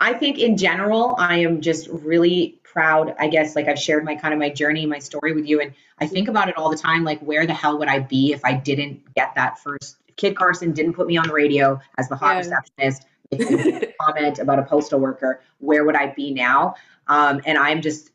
I 0.00 0.12
think 0.14 0.38
in 0.38 0.56
general, 0.56 1.16
I 1.18 1.38
am 1.38 1.60
just 1.60 1.88
really 1.88 2.58
proud 2.72 3.14
i 3.18 3.26
guess 3.26 3.56
like 3.56 3.66
i've 3.66 3.78
shared 3.78 4.04
my 4.04 4.14
kind 4.14 4.34
of 4.34 4.38
my 4.38 4.50
journey 4.50 4.84
my 4.84 4.98
story 4.98 5.32
with 5.32 5.46
you 5.46 5.60
and 5.60 5.72
i 6.00 6.06
think 6.06 6.28
about 6.28 6.48
it 6.48 6.56
all 6.58 6.68
the 6.70 6.76
time 6.76 7.02
like 7.02 7.18
where 7.20 7.46
the 7.46 7.54
hell 7.54 7.78
would 7.78 7.88
i 7.88 7.98
be 7.98 8.32
if 8.32 8.44
i 8.44 8.52
didn't 8.52 9.02
get 9.14 9.34
that 9.34 9.58
first? 9.58 9.96
Kid 10.16 10.36
carson 10.36 10.72
didn't 10.72 10.92
put 10.92 11.06
me 11.06 11.16
on 11.16 11.26
the 11.26 11.32
radio 11.32 11.80
as 11.96 12.08
the 12.08 12.16
hot 12.16 12.32
yeah. 12.32 12.38
receptionist 12.38 13.06
comment 14.00 14.38
about 14.38 14.58
a 14.58 14.64
postal 14.64 15.00
worker 15.00 15.40
where 15.58 15.84
would 15.84 15.96
i 15.96 16.08
be 16.08 16.32
now? 16.32 16.74
Um, 17.06 17.40
and 17.46 17.56
i'm 17.56 17.80
just 17.80 18.10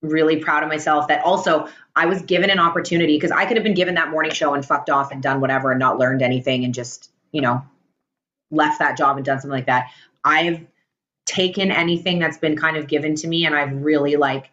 really 0.00 0.36
proud 0.36 0.62
of 0.62 0.68
myself 0.68 1.08
that 1.08 1.24
also 1.24 1.68
i 1.94 2.06
was 2.06 2.22
given 2.22 2.50
an 2.50 2.58
opportunity 2.58 3.16
because 3.16 3.32
i 3.32 3.44
could 3.44 3.56
have 3.56 3.64
been 3.64 3.74
given 3.74 3.94
that 3.96 4.10
morning 4.10 4.32
show 4.32 4.54
and 4.54 4.64
fucked 4.64 4.90
off 4.90 5.12
and 5.12 5.22
done 5.22 5.40
whatever 5.40 5.70
and 5.70 5.78
not 5.78 5.98
learned 5.98 6.22
anything 6.22 6.64
and 6.64 6.72
just 6.74 7.10
you 7.32 7.42
know 7.42 7.62
left 8.50 8.78
that 8.78 8.96
job 8.96 9.16
and 9.16 9.26
done 9.26 9.40
something 9.40 9.50
like 9.56 9.66
that. 9.66 9.90
I've 10.24 10.64
taken 11.26 11.70
anything 11.70 12.18
that's 12.18 12.38
been 12.38 12.56
kind 12.56 12.76
of 12.76 12.86
given 12.86 13.14
to 13.16 13.28
me 13.28 13.46
and 13.46 13.54
I've 13.54 13.72
really 13.82 14.16
like 14.16 14.50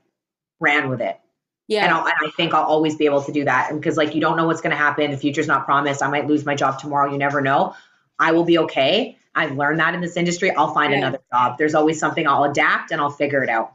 ran 0.60 0.90
with 0.90 1.02
it. 1.02 1.20
Yeah. 1.68 1.86
And, 1.86 2.06
and, 2.06 2.14
i 2.28 2.30
think 2.36 2.54
I'll 2.54 2.64
always 2.64 2.96
be 2.96 3.06
able 3.06 3.24
to 3.24 3.32
do 3.32 3.46
that. 3.46 3.72
because 3.74 3.98
like 3.98 4.14
you 4.14 4.22
don't 4.22 4.36
know 4.36 4.46
what's 4.46 4.62
going 4.62 4.72
to 4.72 4.78
happen. 4.78 5.10
The 5.12 5.18
future's 5.18 5.48
not 5.48 5.66
promised. 5.66 6.04
I 6.04 6.10
might 6.10 6.28
lose 6.28 6.46
my 6.46 6.56
job 6.56 6.80
tomorrow. 6.80 7.12
You 7.12 7.18
never 7.18 7.42
know. 7.42 7.76
I 8.20 8.32
will 8.32 8.44
be 8.44 8.58
okay. 8.60 9.18
I've 9.36 9.56
learned 9.56 9.80
that 9.80 9.96
in 9.96 10.02
this 10.02 10.18
industry. 10.18 10.52
I'll 10.52 10.74
find 10.74 10.92
yeah. 10.92 11.00
another 11.00 11.20
job. 11.32 11.58
There's 11.58 11.74
always 11.74 12.00
something 12.00 12.28
I'll 12.28 12.44
adapt 12.44 12.92
and 12.92 13.00
I'll 13.00 13.10
figure 13.10 13.44
it 13.44 13.50
out. 13.50 13.74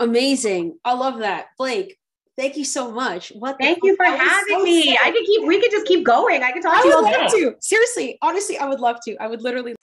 Amazing. 0.00 0.78
I 0.84 0.94
love 0.94 1.18
that. 1.20 1.48
Blake, 1.56 1.98
thank 2.36 2.56
you 2.56 2.64
so 2.64 2.90
much. 2.90 3.30
What 3.30 3.56
Thank 3.58 3.78
you 3.82 3.96
for 3.96 4.04
having 4.04 4.58
so 4.58 4.62
me. 4.62 4.82
Sick. 4.82 4.98
I 5.02 5.10
could 5.10 5.24
keep 5.24 5.46
we 5.46 5.60
could 5.60 5.70
just 5.70 5.86
keep 5.86 6.04
going. 6.04 6.42
I 6.42 6.52
could 6.52 6.62
talk 6.62 6.78
I 6.78 6.82
to 6.82 6.88
you 6.88 6.94
all 6.94 7.02
day. 7.04 7.28
to. 7.28 7.56
Seriously, 7.60 8.18
honestly, 8.22 8.58
I 8.58 8.66
would 8.66 8.80
love 8.80 8.98
to. 9.06 9.16
I 9.16 9.26
would 9.26 9.42
literally 9.42 9.74